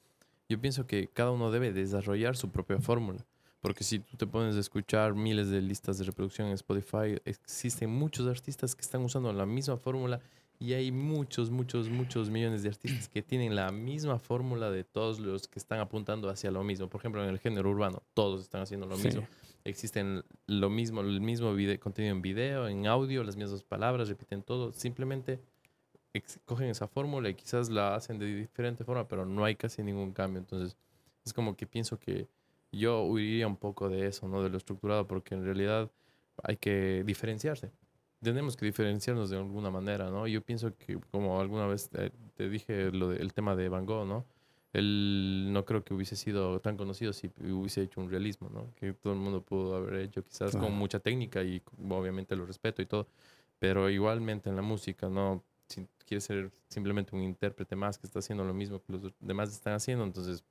Yo 0.49 0.61
pienso 0.61 0.87
que 0.87 1.09
cada 1.09 1.31
uno 1.31 1.51
debe 1.51 1.73
desarrollar 1.73 2.37
su 2.37 2.51
propia 2.51 2.79
fórmula. 2.81 3.25
Porque 3.61 3.85
si 3.85 3.99
tú 3.99 4.17
te 4.17 4.27
pones 4.27 4.57
a 4.57 4.61
escuchar 4.61 5.15
miles 5.15 5.51
de 5.51 5.61
listas 5.61 5.99
de 5.99 6.05
reproducción 6.05 6.49
en 6.49 6.55
Spotify, 6.55 7.21
existen 7.25 7.91
muchos 7.91 8.27
artistas 8.27 8.75
que 8.75 8.81
están 8.83 9.03
usando 9.03 9.33
la 9.33 9.45
misma 9.45 9.77
fórmula 9.77 10.21
y 10.59 10.73
hay 10.75 10.91
muchos, 10.93 11.51
muchos, 11.51 11.89
muchos 11.91 12.31
millones 12.31 12.63
de 12.63 12.71
artistas 12.71 13.09
que 13.09 13.23
tienen 13.23 13.55
la 13.57 13.71
misma 13.71 14.19
fórmula 14.19 14.71
de 14.71 14.85
todos 14.85 15.19
los 15.19 15.47
que 15.49 15.59
están 15.59 15.81
apuntando 15.81 16.29
hacia 16.31 16.51
lo 16.51 16.63
mismo. 16.65 16.89
Por 16.89 17.01
ejemplo, 17.01 17.23
en 17.23 17.31
el 17.31 17.39
género 17.39 17.71
urbano, 17.71 18.03
todos 18.15 18.43
están 18.43 18.63
haciendo 18.63 18.87
lo 18.87 18.97
Sí. 18.97 19.07
mismo. 19.09 19.27
Existen 19.65 20.23
lo 20.47 20.71
mismo, 20.71 21.03
el 21.03 21.21
mismo 21.21 21.55
vide- 21.55 21.79
contenido 21.79 22.15
en 22.15 22.23
video, 22.23 22.67
en 22.67 22.87
audio, 22.87 23.23
las 23.25 23.37
mismas 23.37 23.63
palabras, 23.63 24.09
repiten 24.09 24.43
todo. 24.43 24.73
Simplemente 24.73 25.39
cogen 26.47 26.69
esa 26.69 26.89
fórmula 26.89 27.29
y 27.29 27.35
quizás 27.35 27.69
la 27.71 27.95
hacen 27.95 28.19
de 28.19 28.27
diferente 28.35 28.85
forma, 28.85 29.07
pero 29.07 29.25
no 29.27 29.45
hay 29.45 29.55
casi 29.55 29.83
ningún 29.83 30.13
cambio. 30.13 30.41
Entonces, 30.41 30.77
es 31.25 31.33
como 31.35 31.57
que 31.57 31.67
pienso 31.67 31.99
que 31.99 32.27
yo 32.73 33.03
huiría 33.05 33.47
un 33.47 33.57
poco 33.57 33.89
de 33.89 34.07
eso, 34.07 34.29
¿no? 34.29 34.43
De 34.43 34.49
lo 34.51 34.57
estructurado, 34.57 35.07
porque 35.07 35.35
en 35.35 35.45
realidad 35.45 35.91
hay 36.43 36.57
que 36.57 37.03
diferenciarse. 37.05 37.71
Tenemos 38.23 38.57
que 38.57 38.67
diferenciarnos 38.67 39.31
de 39.31 39.39
alguna 39.39 39.71
manera, 39.71 40.11
¿no? 40.11 40.27
Yo 40.27 40.43
pienso 40.43 40.77
que, 40.77 40.99
como 41.11 41.41
alguna 41.41 41.67
vez 41.67 41.89
te, 41.89 42.11
te 42.35 42.49
dije, 42.51 42.91
lo 42.93 43.09
de- 43.09 43.17
el 43.23 43.33
tema 43.33 43.57
de 43.57 43.69
Van 43.69 43.87
Gogh, 43.87 44.07
¿no? 44.07 44.25
Él 44.73 45.49
no 45.53 45.65
creo 45.65 45.83
que 45.83 45.95
hubiese 45.95 46.15
sido 46.17 46.61
tan 46.61 46.77
conocido 46.77 47.13
si 47.13 47.29
hubiese 47.41 47.83
hecho 47.83 48.01
un 48.01 48.09
realismo, 48.11 48.49
¿no? 48.51 48.73
Que 48.77 48.93
todo 48.93 49.15
el 49.15 49.19
mundo 49.19 49.43
pudo 49.43 49.75
haber 49.77 49.95
hecho 50.03 50.23
quizás 50.23 50.53
Claro. 50.53 50.67
con 50.67 50.77
mucha 50.77 51.01
técnica 51.01 51.43
y 51.43 51.61
obviamente 51.89 52.37
lo 52.37 52.47
respeto 52.47 52.81
y 52.83 52.87
todo, 52.87 53.09
pero 53.59 53.91
igualmente 53.91 54.49
en 54.49 54.55
la 54.57 54.63
música, 54.63 55.09
¿no? 55.09 55.43
Si 55.67 55.87
quieres 56.07 56.25
ser 56.25 56.53
simplemente 56.69 57.17
un 57.17 57.23
intérprete 57.23 57.75
más 57.75 57.99
que 57.99 58.07
está 58.07 58.21
haciendo 58.21 58.45
lo 58.45 58.55
mismo 58.55 58.81
que 58.81 58.93
los 58.93 59.13
demás 59.19 59.51
están 59.53 59.73
haciendo, 59.75 60.05
entonces 60.05 60.45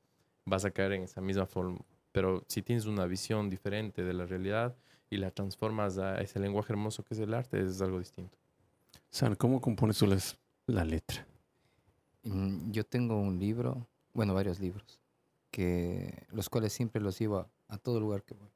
vas 0.46 0.66
a 0.66 0.72
caer 0.72 0.94
en 0.94 1.04
esa 1.04 1.22
misma 1.22 1.46
forma. 1.46 1.80
Pero 2.20 2.44
si 2.50 2.62
tienes 2.62 2.86
una 2.86 3.06
visión 3.06 3.50
diferente 3.50 4.04
de 4.04 4.12
la 4.12 4.26
realidad 4.26 4.76
y 5.10 5.16
la 5.16 5.32
transformas 5.32 5.98
a 6.00 6.20
ese 6.20 6.38
lenguaje 6.38 6.74
hermoso 6.74 7.02
que 7.02 7.14
es 7.14 7.20
el 7.22 7.34
arte, 7.34 7.62
es 7.64 7.80
algo 7.80 7.98
distinto. 7.98 8.38
San, 9.10 9.36
¿cómo 9.36 9.62
compones 9.62 10.00
tú 10.00 10.06
las- 10.06 10.38
la 10.68 10.84
letra? 10.84 11.26
Mm, 12.24 12.72
Yo 12.72 12.84
tengo 12.86 13.18
un 13.22 13.40
libro, 13.40 13.88
bueno, 14.14 14.34
varios 14.34 14.60
libros, 14.60 15.00
que 15.50 16.28
los 16.34 16.50
cuales 16.50 16.74
siempre 16.74 17.02
los 17.02 17.18
llevo 17.18 17.38
a, 17.38 17.50
a 17.70 17.78
todo 17.78 18.02
lugar 18.02 18.24
que 18.24 18.34
voy. 18.34 18.50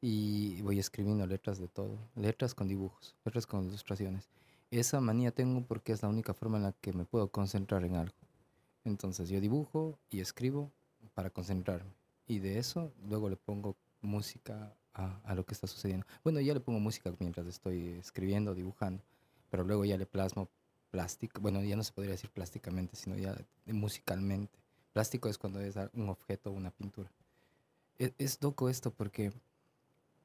Y 0.00 0.60
voy 0.62 0.80
escribiendo 0.80 1.24
letras 1.24 1.60
de 1.60 1.68
todo, 1.68 2.00
letras 2.16 2.52
con 2.52 2.66
dibujos, 2.66 3.14
letras 3.24 3.46
con 3.46 3.64
ilustraciones. 3.68 4.28
Esa 4.72 5.00
manía 5.00 5.30
tengo 5.30 5.64
porque 5.64 5.92
es 5.92 6.02
la 6.02 6.08
única 6.08 6.34
forma 6.34 6.56
en 6.56 6.64
la 6.64 6.72
que 6.72 6.92
me 6.92 7.04
puedo 7.04 7.28
concentrar 7.30 7.84
en 7.84 7.94
algo. 7.94 8.16
Entonces 8.84 9.28
yo 9.28 9.40
dibujo 9.40 10.00
y 10.10 10.18
escribo 10.18 10.72
para 11.14 11.30
concentrarme. 11.30 11.92
Y 12.32 12.38
de 12.38 12.58
eso 12.58 12.94
luego 13.10 13.28
le 13.28 13.36
pongo 13.36 13.76
música 14.00 14.74
a, 14.94 15.20
a 15.22 15.34
lo 15.34 15.44
que 15.44 15.52
está 15.52 15.66
sucediendo. 15.66 16.06
Bueno, 16.24 16.40
ya 16.40 16.54
le 16.54 16.60
pongo 16.60 16.80
música 16.80 17.12
mientras 17.18 17.46
estoy 17.46 17.88
escribiendo, 18.00 18.54
dibujando, 18.54 19.02
pero 19.50 19.64
luego 19.64 19.84
ya 19.84 19.98
le 19.98 20.06
plasmo 20.06 20.48
plástico, 20.90 21.42
bueno, 21.42 21.62
ya 21.62 21.76
no 21.76 21.84
se 21.84 21.92
podría 21.92 22.12
decir 22.12 22.30
plásticamente, 22.30 22.96
sino 22.96 23.16
ya 23.18 23.36
musicalmente. 23.66 24.58
Plástico 24.94 25.28
es 25.28 25.36
cuando 25.36 25.60
es 25.60 25.74
un 25.92 26.08
objeto 26.08 26.48
o 26.48 26.54
una 26.54 26.70
pintura. 26.70 27.12
Es, 27.98 28.14
es 28.16 28.38
loco 28.40 28.70
esto 28.70 28.90
porque 28.90 29.30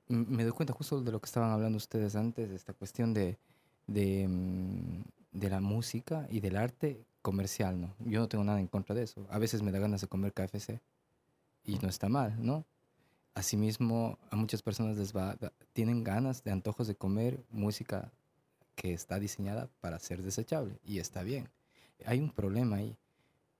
me 0.07 0.43
doy 0.43 0.53
cuenta 0.53 0.71
justo 0.71 1.01
de 1.01 1.11
lo 1.11 1.19
que 1.19 1.25
estaban 1.25 1.51
hablando 1.51 1.75
ustedes 1.75 2.15
antes, 2.15 2.49
de 2.49 2.55
esta 2.55 2.71
cuestión 2.71 3.13
de, 3.13 3.37
de, 3.85 4.29
mm, 4.29 5.01
de 5.33 5.49
la 5.49 5.59
música 5.59 6.25
y 6.29 6.39
del 6.39 6.55
arte 6.55 7.03
comercial, 7.21 7.81
¿no? 7.81 7.93
Yo 7.99 8.21
no 8.21 8.29
tengo 8.29 8.45
nada 8.45 8.61
en 8.61 8.67
contra 8.67 8.95
de 8.95 9.03
eso. 9.03 9.27
A 9.29 9.39
veces 9.39 9.61
me 9.61 9.73
da 9.73 9.79
ganas 9.79 9.99
de 9.99 10.07
comer 10.07 10.31
KFC 10.31 10.79
y 11.67 11.77
no 11.77 11.87
está 11.89 12.09
mal, 12.09 12.35
¿no? 12.43 12.65
Asimismo, 13.35 14.17
a 14.31 14.35
muchas 14.35 14.63
personas 14.63 14.97
les 14.97 15.15
va, 15.15 15.37
tienen 15.73 16.03
ganas 16.03 16.43
de 16.43 16.49
antojos 16.51 16.87
de 16.87 16.95
comer 16.95 17.43
música 17.51 18.11
que 18.75 18.93
está 18.93 19.19
diseñada 19.19 19.69
para 19.79 19.99
ser 19.99 20.23
desechable 20.23 20.79
y 20.83 20.97
está 20.97 21.21
bien. 21.21 21.47
Hay 22.05 22.19
un 22.19 22.31
problema 22.31 22.77
ahí. 22.77 22.97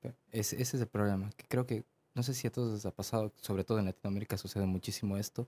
Pe- 0.01 0.15
Ese, 0.31 0.59
es 0.59 0.73
el 0.73 0.87
problema, 0.87 1.29
que 1.37 1.45
creo 1.47 1.67
que, 1.67 1.83
no 2.15 2.23
sé 2.23 2.33
si 2.33 2.47
a 2.47 2.51
todos 2.51 2.73
les 2.73 2.85
ha 2.87 2.91
pasado, 2.91 3.31
sobre 3.41 3.63
todo 3.63 3.77
en 3.77 3.85
Latinoamérica 3.85 4.37
sucede 4.37 4.65
muchísimo 4.65 5.17
esto, 5.17 5.47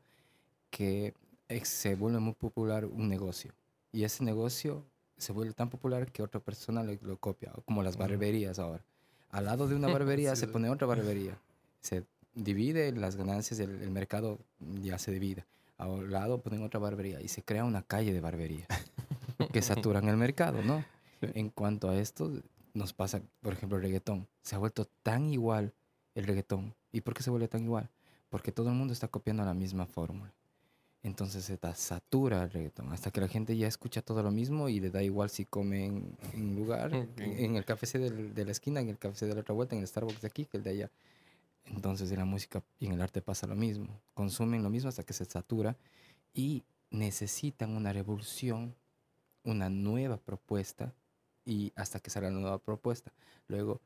que 0.69 1.15
se 1.63 1.95
vuelve 1.95 2.19
muy 2.19 2.34
popular 2.34 2.86
un 2.86 3.10
negocio 3.10 3.52
y 3.91 4.04
ese 4.04 4.24
negocio 4.24 4.86
se 5.17 5.32
vuelve 5.34 5.54
tan 5.54 5.69
popular 5.69 6.12
que 6.12 6.22
otra 6.22 6.39
persona 6.39 6.84
le- 6.84 7.00
lo 7.02 7.17
copia, 7.17 7.52
como 7.65 7.82
las 7.82 7.98
barberías 7.98 8.60
ahora. 8.60 8.84
Al 9.32 9.45
lado 9.45 9.67
de 9.67 9.76
una 9.76 9.88
barbería 10.04 10.36
Sí, 10.36 10.41
se 10.41 10.48
pone 10.48 10.69
otra 10.69 10.86
barbería. 10.88 11.38
Se 11.82 12.06
divide 12.34 12.92
las 12.92 13.15
ganancias, 13.15 13.60
el, 13.60 13.82
el 13.82 13.92
mercado 13.92 14.39
ya 14.82 14.98
se 14.98 15.12
divide. 15.12 15.46
Al 15.78 16.12
lado 16.12 16.42
ponen 16.42 16.63
otra 16.63 16.80
barbería 16.80 17.22
y 17.22 17.28
se 17.30 17.42
crea 17.44 17.63
una 17.63 17.82
calle 17.84 18.12
de 18.13 18.20
barbería 18.22 18.68
que 19.54 19.62
saturan 19.62 20.08
el 20.10 20.18
mercado, 20.18 20.62
¿no? 20.62 20.84
Sí. 21.22 21.28
En 21.36 21.50
cuanto 21.50 21.89
a 21.89 21.98
esto, 21.98 22.32
nos 22.74 22.94
pasa, 22.94 23.22
por 23.42 23.54
ejemplo, 23.54 23.78
el 23.78 23.84
reggaetón. 23.84 24.28
Se 24.42 24.56
ha 24.56 24.60
vuelto 24.60 24.86
tan 25.04 25.30
igual 25.30 25.74
el 26.15 26.26
reggaetón. 26.26 26.76
¿Y 26.92 27.02
por 27.02 27.13
qué 27.13 27.24
se 27.24 27.30
vuelve 27.30 27.48
tan 27.48 27.63
igual? 27.63 27.89
Porque 28.30 28.52
todo 28.52 28.70
el 28.70 28.76
mundo 28.76 28.94
está 28.94 29.08
copiando 29.08 29.44
la 29.46 29.54
misma 29.54 29.86
fórmula. 29.86 30.34
Entonces 31.02 31.46
se 31.46 31.58
satura 31.76 32.44
el 32.44 32.52
reggaetón 32.52 32.92
hasta 32.92 33.10
que 33.10 33.22
la 33.22 33.30
gente 33.30 33.56
ya 33.56 33.68
escucha 33.68 34.02
todo 34.02 34.22
lo 34.22 34.32
mismo 34.32 34.68
y 34.68 34.82
le 34.82 34.89
da 34.89 35.02
igual 35.02 35.30
si 35.30 35.46
come 35.46 35.86
en 35.86 36.18
un 36.34 36.56
lugar, 36.56 36.94
en, 36.94 37.10
en 37.18 37.56
el 37.56 37.63
café 37.63 37.98
del- 37.98 38.34
de 38.34 38.44
la 38.46 38.52
esquina, 38.52 38.82
en 38.82 38.89
el 38.89 38.98
café 38.98 39.26
de 39.26 39.34
la 39.34 39.39
otra 39.42 39.56
vuelta, 39.56 39.76
en 39.76 39.82
el 39.82 39.88
Starbucks 39.88 40.20
de 40.22 40.28
aquí 40.28 40.46
que 40.46 40.58
el 40.58 40.63
de 40.63 40.70
allá. 40.72 40.92
Entonces 41.70 42.12
en 42.12 42.20
la 42.20 42.26
música 42.26 42.64
y 42.80 42.88
en 42.88 42.94
el 42.94 43.02
arte 43.02 43.22
pasa 43.22 43.48
lo 43.48 43.56
mismo. 43.56 43.88
Consumen 44.14 44.64
lo 44.64 44.70
mismo 44.70 44.90
hasta 44.90 45.04
que 45.04 45.14
se 45.14 45.26
satura 45.26 45.78
y 46.34 46.64
necesitan 46.90 47.76
una 47.76 47.94
revolución, 47.94 48.76
una 49.44 49.70
nueva 49.70 50.18
propuesta 50.18 50.94
y 51.46 51.72
hasta 51.76 52.00
que 52.00 52.10
salga 52.10 52.30
la 52.30 52.40
nueva 52.40 52.58
propuesta. 52.60 53.12
Luego 53.48 53.82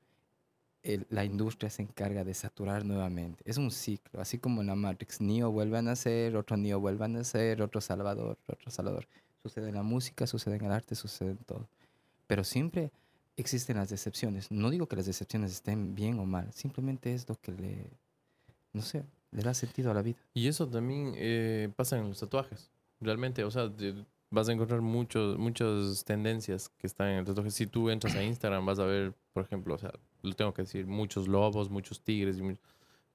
la 1.10 1.24
industria 1.24 1.70
se 1.70 1.82
encarga 1.82 2.24
de 2.24 2.34
saturar 2.34 2.84
nuevamente. 2.84 3.42
Es 3.46 3.58
un 3.58 3.72
ciclo, 3.72 4.20
así 4.20 4.38
como 4.38 4.62
en 4.62 4.68
la 4.68 4.76
Matrix. 4.76 5.22
Neo 5.22 5.50
vuelve 5.52 5.78
a 5.78 5.82
nacer, 5.82 6.36
otro 6.36 6.58
Neo 6.58 6.80
vuelve 6.80 7.06
a 7.06 7.08
nacer, 7.08 7.62
otro 7.62 7.80
Salvador, 7.80 8.38
otro 8.48 8.70
Salvador. 8.70 9.08
Sucede 9.42 9.70
en 9.70 9.76
la 9.76 9.84
música, 9.84 10.28
sucede 10.28 10.58
en 10.58 10.66
el 10.66 10.72
arte, 10.72 10.96
sucede 10.96 11.32
en 11.32 11.38
todo. 11.38 11.70
Pero 12.28 12.44
siempre 12.44 12.92
existen 13.38 13.78
las 13.78 13.90
decepciones. 13.90 14.52
No 14.52 14.70
digo 14.70 14.88
que 14.88 14.96
las 14.96 15.06
decepciones 15.06 15.52
estén 15.52 15.96
bien 15.96 16.20
o 16.20 16.26
mal, 16.26 16.52
simplemente 16.54 17.14
es 17.14 17.28
lo 17.28 17.36
que 17.36 17.52
le, 17.52 17.90
no 18.74 18.82
sé, 18.82 19.06
le 19.32 19.44
da 19.44 19.54
sentido 19.54 19.92
a 19.92 19.94
la 19.94 20.02
vida. 20.02 20.18
Y 20.34 20.48
eso 20.48 20.68
también 20.68 21.14
eh, 21.16 21.70
pasa 21.76 21.98
en 21.98 22.10
los 22.10 22.20
tatuajes. 22.20 22.72
Realmente, 23.00 23.44
o 23.44 23.52
sea, 23.52 23.72
vas 24.30 24.50
a 24.50 24.54
encontrar 24.54 24.82
muchos, 24.82 25.38
muchas 25.38 26.04
tendencias 26.06 26.70
que 26.70 26.88
están 26.88 27.10
en 27.10 27.20
el 27.20 27.26
tatuaje. 27.26 27.52
Si 27.52 27.68
tú 27.68 27.90
entras 27.90 28.16
a 28.16 28.24
Instagram, 28.24 28.66
vas 28.66 28.80
a 28.80 28.86
ver, 28.86 29.14
por 29.34 29.44
ejemplo, 29.44 29.76
o 29.76 29.78
sea, 29.78 29.92
lo 30.22 30.34
tengo 30.34 30.54
que 30.54 30.64
decir, 30.64 30.88
muchos 30.88 31.28
lobos, 31.28 31.70
muchos 31.70 32.02
tigres, 32.02 32.38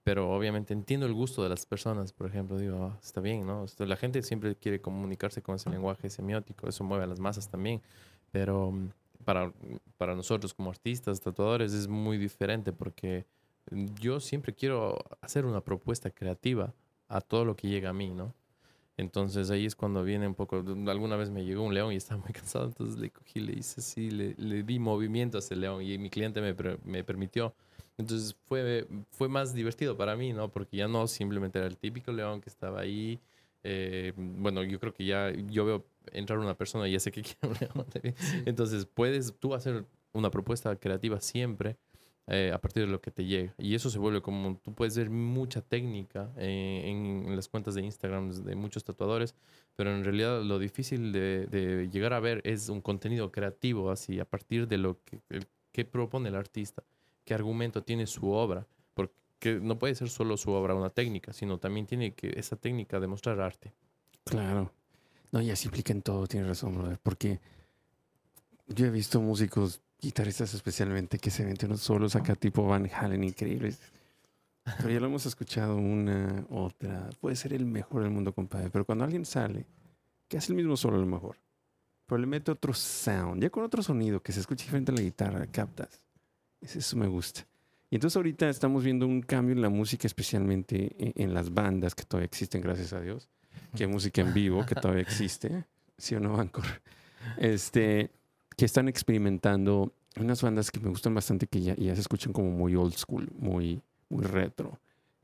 pero 0.03 0.31
obviamente 0.31 0.73
entiendo 0.73 1.07
el 1.07 1.13
gusto 1.13 1.43
de 1.43 1.51
las 1.51 1.67
personas, 1.67 2.13
por 2.13 2.29
ejemplo, 2.29 2.57
digo, 2.59 2.83
"Ah, 2.83 2.99
está 3.03 3.21
bien, 3.21 3.47
¿no? 3.47 3.67
La 3.79 3.97
gente 3.97 4.23
siempre 4.23 4.57
quiere 4.57 4.81
comunicarse 4.81 5.43
con 5.43 5.57
ese 5.57 5.69
lenguaje 5.71 6.09
semiótico, 6.09 6.69
eso 6.69 6.83
mueve 6.83 7.05
a 7.05 7.07
las 7.07 7.21
masas 7.21 7.49
también, 7.51 7.83
pero 8.31 8.73
mm, 8.73 8.89
para, 9.25 9.53
para 9.97 10.15
nosotros 10.15 10.55
como 10.55 10.71
artistas, 10.71 11.21
tatuadores, 11.21 11.73
es 11.73 11.89
muy 11.89 12.19
diferente 12.19 12.73
porque 12.73 13.27
mm, 13.71 13.87
yo 14.01 14.21
siempre 14.21 14.55
quiero 14.55 14.99
hacer 15.21 15.47
una 15.47 15.61
propuesta 15.63 16.11
creativa 16.11 16.75
a 17.09 17.21
todo 17.21 17.45
lo 17.45 17.57
que 17.57 17.69
llega 17.69 17.91
a 17.91 17.93
mí, 17.93 18.11
¿no? 18.11 18.35
Entonces 18.97 19.51
ahí 19.51 19.65
es 19.65 19.77
cuando 19.77 20.03
viene 20.03 20.27
un 20.27 20.35
poco, 20.35 20.57
alguna 20.89 21.17
vez 21.17 21.31
me 21.31 21.45
llegó 21.45 21.63
un 21.63 21.73
león 21.73 21.93
y 21.93 21.97
estaba 21.97 22.21
muy 22.21 22.33
cansado, 22.35 22.67
entonces 22.67 22.99
le 22.99 23.11
cogí, 23.11 23.41
le 23.41 23.53
hice 23.53 23.81
así, 23.81 24.11
le, 24.11 24.35
le 24.37 24.63
di 24.65 24.79
movimiento 24.79 25.39
a 25.39 25.41
ese 25.41 25.55
león 25.57 25.83
y 25.83 25.97
mi 25.99 26.11
cliente 26.11 26.41
me, 26.41 26.55
me 26.85 27.05
permitió. 27.05 27.55
Entonces 27.97 28.37
fue, 28.47 28.87
fue 29.11 29.29
más 29.29 29.55
divertido 29.55 29.97
para 29.97 30.17
mí, 30.17 30.33
¿no? 30.33 30.49
Porque 30.51 30.77
ya 30.77 30.89
no 30.89 31.07
simplemente 31.09 31.59
era 31.59 31.67
el 31.69 31.77
típico 31.77 32.13
león 32.13 32.41
que 32.41 32.51
estaba 32.51 32.81
ahí. 32.81 33.21
eh, 33.65 34.13
bueno, 34.17 34.63
yo 34.65 34.79
creo 34.81 34.93
que 34.95 35.05
ya 35.05 35.31
yo 35.33 35.65
veo 35.65 35.85
entrar 36.13 36.39
una 36.39 36.57
persona 36.57 36.89
y 36.89 36.93
ya 36.93 37.01
sé 37.01 37.11
que 37.13 37.23
quiere. 37.93 38.15
Entonces 38.47 38.87
puedes 38.87 39.35
tú 39.39 39.55
hacer 39.55 39.87
una 40.13 40.31
propuesta 40.31 40.75
creativa 40.77 41.21
siempre 41.21 41.77
eh, 42.27 42.51
a 42.53 42.61
partir 42.61 42.85
de 42.85 42.91
lo 42.93 43.01
que 43.01 43.11
te 43.11 43.25
llega. 43.25 43.55
Y 43.59 43.75
eso 43.75 43.89
se 43.89 43.99
vuelve 43.99 44.21
como, 44.21 44.59
tú 44.63 44.75
puedes 44.75 44.97
ver 44.97 45.09
mucha 45.09 45.63
técnica 45.63 46.31
eh, 46.37 46.83
en, 46.85 47.27
en 47.29 47.37
las 47.37 47.49
cuentas 47.49 47.75
de 47.75 47.83
Instagram 47.83 48.31
de 48.45 48.55
muchos 48.55 48.85
tatuadores, 48.85 49.35
pero 49.77 49.95
en 49.95 50.05
realidad 50.05 50.43
lo 50.43 50.59
difícil 50.59 51.11
de, 51.13 51.47
de 51.47 51.89
llegar 51.91 52.13
a 52.13 52.21
ver 52.21 52.43
es 52.45 52.69
un 52.69 52.81
contenido 52.83 53.33
creativo, 53.33 53.91
así, 53.91 54.21
a 54.21 54.27
partir 54.27 54.69
de 54.69 54.77
lo 54.79 55.03
que, 55.05 55.21
el- 55.31 55.47
que 55.73 55.85
propone 55.87 56.29
el 56.29 56.35
artista, 56.35 56.83
qué 57.25 57.33
argumento 57.35 57.83
tiene 57.83 58.07
su 58.07 58.31
obra, 58.31 58.67
porque 58.95 59.61
no 59.63 59.79
puede 59.79 59.95
ser 59.95 60.09
solo 60.11 60.37
su 60.37 60.51
obra 60.51 60.75
una 60.75 60.91
técnica, 60.91 61.33
sino 61.33 61.59
también 61.59 61.87
tiene 61.87 62.13
que 62.15 62.35
esa 62.37 62.57
técnica 62.57 62.99
demostrar 63.01 63.41
arte. 63.41 63.73
Claro. 64.25 64.71
No, 65.31 65.43
ya 65.43 65.57
se 65.57 65.67
implica 65.67 65.93
en 65.93 66.03
todo, 66.03 66.27
tienes 66.27 66.49
razón, 66.49 66.75
brother. 66.75 66.99
Porque 67.03 67.41
yo 68.67 68.87
he 68.87 68.91
visto 68.91 69.21
músicos, 69.21 69.81
guitarristas 70.01 70.55
especialmente, 70.55 71.19
que 71.19 71.31
se 71.31 71.45
ven 71.45 71.57
unos 71.65 71.81
solos 71.81 72.17
acá 72.17 72.35
tipo 72.35 72.67
Van 72.67 72.89
Halen 72.91 73.25
increíbles. 73.25 73.81
Pero 74.77 74.91
ya 74.91 75.01
lo 75.01 75.07
hemos 75.07 75.27
escuchado 75.27 75.77
una, 75.77 76.47
otra. 76.51 77.09
Puede 77.21 77.37
ser 77.37 77.53
el 77.53 77.65
mejor 77.65 78.03
del 78.03 78.11
mundo, 78.11 78.33
compadre. 78.33 78.71
Pero 78.71 78.85
cuando 78.85 79.05
alguien 79.05 79.25
sale, 79.25 79.67
que 80.29 80.37
hace 80.37 80.53
el 80.53 80.57
mismo 80.57 80.77
solo 80.77 80.97
a 80.97 81.01
lo 81.01 81.07
mejor, 81.07 81.37
pero 82.07 82.19
le 82.19 82.27
mete 82.27 82.51
otro 82.51 82.73
sound, 82.75 83.43
ya 83.43 83.51
con 83.51 83.65
otro 83.65 83.83
sonido 83.83 84.23
que 84.23 84.33
se 84.33 84.41
escucha 84.41 84.65
diferente 84.65 84.93
a 84.93 84.95
la 84.95 85.01
guitarra, 85.01 85.47
captas. 85.47 86.01
Eso 86.61 86.97
me 86.97 87.07
gusta. 87.07 87.47
Y 87.91 87.97
entonces 87.97 88.17
ahorita 88.17 88.49
estamos 88.49 88.85
viendo 88.85 89.07
un 89.07 89.23
cambio 89.23 89.55
en 89.55 89.63
la 89.63 89.71
música, 89.71 90.07
especialmente 90.07 90.95
en, 90.99 91.13
en 91.17 91.35
las 91.35 91.53
bandas 91.53 91.95
que 91.95 92.05
todavía 92.05 92.27
existen, 92.27 92.61
gracias 92.61 92.93
a 92.93 93.01
Dios. 93.01 93.29
Que 93.77 93.87
música 93.87 94.21
en 94.21 94.33
vivo 94.35 94.65
que 94.67 94.75
todavía 94.75 95.03
existe. 95.03 95.65
¿Sí 95.97 96.15
o 96.15 96.21
no, 96.21 96.39
Anchor? 96.39 96.65
Este, 97.37 98.11
que 98.57 98.65
están 98.65 98.89
experimentando 98.89 99.93
unas 100.17 100.43
bandas 100.43 100.71
que 100.71 100.81
me 100.81 100.89
gustan 100.89 101.15
bastante, 101.15 101.47
que 101.47 101.61
ya, 101.61 101.75
ya 101.77 101.95
se 101.95 102.01
escuchan 102.01 102.33
como 102.33 102.51
muy 102.51 102.75
old 102.75 102.95
school, 102.95 103.29
muy, 103.39 103.81
muy 104.09 104.25
retro. 104.25 104.79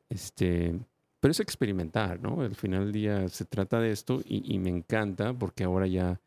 Este, 0.09 0.79
pero 1.20 1.33
es 1.33 1.40
experimentar, 1.40 2.20
¿no? 2.20 2.42
Al 2.42 2.55
final 2.55 2.85
del 2.85 2.92
día 2.92 3.29
se 3.29 3.44
trata 3.44 3.81
de 3.81 3.90
esto 3.90 4.20
y, 4.25 4.55
y 4.55 4.59
me 4.59 4.70
encanta 4.70 5.33
porque 5.33 5.64
ahora 5.64 5.87
ya, 5.87 6.20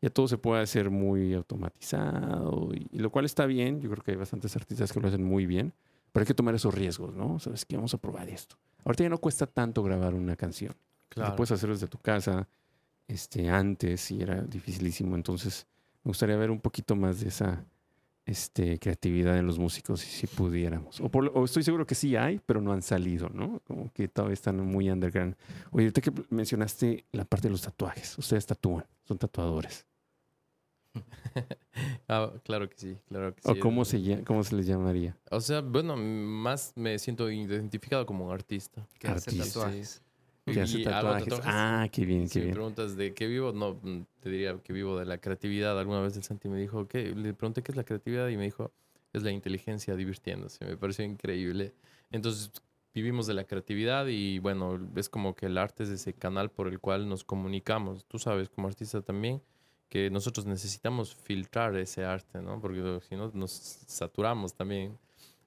ya 0.00 0.10
todo 0.10 0.26
se 0.26 0.38
puede 0.38 0.62
hacer 0.62 0.90
muy 0.90 1.34
automatizado 1.34 2.70
y, 2.74 2.88
y 2.92 2.98
lo 2.98 3.10
cual 3.10 3.24
está 3.24 3.46
bien. 3.46 3.80
Yo 3.80 3.90
creo 3.90 4.02
que 4.02 4.12
hay 4.12 4.16
bastantes 4.16 4.56
artistas 4.56 4.92
que 4.92 5.00
lo 5.00 5.08
hacen 5.08 5.22
muy 5.22 5.46
bien, 5.46 5.72
pero 6.12 6.22
hay 6.22 6.26
que 6.26 6.34
tomar 6.34 6.54
esos 6.54 6.74
riesgos, 6.74 7.14
¿no? 7.14 7.38
Sabes 7.38 7.64
que 7.64 7.76
vamos 7.76 7.94
a 7.94 7.98
probar 7.98 8.28
esto. 8.28 8.56
Ahorita 8.84 9.04
ya 9.04 9.10
no 9.10 9.18
cuesta 9.18 9.46
tanto 9.46 9.82
grabar 9.82 10.14
una 10.14 10.34
canción. 10.34 10.74
Lo 11.16 11.36
puedes 11.36 11.52
hacer 11.52 11.70
desde 11.70 11.86
tu 11.88 11.98
casa. 11.98 12.48
Este, 13.08 13.48
antes 13.48 14.00
sí 14.00 14.20
era 14.22 14.40
dificilísimo. 14.42 15.16
Entonces, 15.16 15.66
me 16.04 16.10
gustaría 16.10 16.36
ver 16.36 16.50
un 16.50 16.60
poquito 16.60 16.96
más 16.96 17.20
de 17.20 17.28
esa 17.28 17.64
este, 18.24 18.78
creatividad 18.78 19.36
en 19.36 19.46
los 19.46 19.58
músicos, 19.58 20.00
si, 20.00 20.08
si 20.08 20.26
pudiéramos. 20.28 21.00
O, 21.00 21.08
por 21.08 21.24
lo- 21.24 21.32
o 21.32 21.44
estoy 21.44 21.64
seguro 21.64 21.86
que 21.86 21.94
sí 21.96 22.14
hay, 22.16 22.40
pero 22.46 22.60
no 22.60 22.72
han 22.72 22.82
salido, 22.82 23.28
¿no? 23.28 23.60
Como 23.66 23.92
que 23.92 24.06
todavía 24.08 24.34
están 24.34 24.64
muy 24.64 24.88
underground. 24.90 25.34
Oye, 25.72 25.86
ahorita 25.86 26.00
que 26.00 26.12
mencionaste 26.30 27.04
la 27.12 27.24
parte 27.24 27.48
de 27.48 27.52
los 27.52 27.62
tatuajes. 27.62 28.16
Ustedes 28.18 28.46
tatúan, 28.46 28.86
son 29.04 29.18
tatuadores. 29.18 29.84
Ah, 32.08 32.30
claro 32.44 32.68
que 32.68 32.76
sí, 32.76 32.98
claro 33.08 33.34
que 33.34 33.40
sí. 33.40 33.48
¿O 33.48 33.58
cómo 33.58 33.84
se, 33.86 34.22
cómo 34.24 34.44
se 34.44 34.54
les 34.54 34.66
llamaría? 34.66 35.16
O 35.30 35.40
sea, 35.40 35.62
bueno, 35.62 35.96
más 35.96 36.72
me 36.76 36.98
siento 36.98 37.30
identificado 37.30 38.04
como 38.04 38.26
un 38.26 38.32
artista. 38.32 38.86
Que 38.98 39.08
hace 39.08 39.30
Artista. 39.30 39.60
tatuajes. 39.60 40.02
Que 40.44 40.60
hace 40.60 40.82
tatuajes. 40.82 41.34
Ah, 41.44 41.88
qué 41.92 42.04
bien, 42.04 42.28
Si 42.28 42.34
qué 42.34 42.38
me 42.40 42.44
bien. 42.46 42.54
preguntas 42.54 42.96
de 42.96 43.14
qué 43.14 43.26
vivo, 43.28 43.52
no, 43.52 43.74
mm, 43.80 44.04
te 44.20 44.30
diría 44.30 44.58
que 44.62 44.72
vivo 44.72 44.98
de 44.98 45.04
la 45.06 45.18
creatividad. 45.18 45.78
Alguna 45.78 46.00
vez 46.00 46.16
el 46.16 46.24
Santi 46.24 46.48
me 46.48 46.58
dijo, 46.58 46.88
¿qué? 46.88 47.14
Le 47.14 47.32
pregunté 47.32 47.62
qué 47.62 47.70
es 47.72 47.76
la 47.76 47.84
creatividad 47.84 48.28
y 48.28 48.36
me 48.36 48.44
dijo, 48.44 48.72
es 49.12 49.22
la 49.22 49.30
inteligencia 49.30 49.94
divirtiéndose. 49.94 50.64
Me 50.64 50.76
pareció 50.76 51.04
increíble. 51.04 51.74
Entonces, 52.10 52.50
vivimos 52.92 53.26
de 53.26 53.34
la 53.34 53.44
creatividad 53.44 54.06
y 54.08 54.40
bueno, 54.40 54.80
es 54.96 55.08
como 55.08 55.34
que 55.34 55.46
el 55.46 55.58
arte 55.58 55.84
es 55.84 55.90
ese 55.90 56.12
canal 56.12 56.50
por 56.50 56.66
el 56.68 56.80
cual 56.80 57.08
nos 57.08 57.22
comunicamos. 57.24 58.04
Tú 58.06 58.18
sabes, 58.18 58.48
como 58.48 58.66
artista 58.66 59.00
también, 59.00 59.40
que 59.88 60.10
nosotros 60.10 60.46
necesitamos 60.46 61.14
filtrar 61.14 61.76
ese 61.76 62.04
arte, 62.04 62.40
¿no? 62.42 62.60
Porque 62.60 63.00
si 63.08 63.14
no, 63.14 63.30
nos 63.34 63.52
saturamos 63.52 64.54
también. 64.54 64.98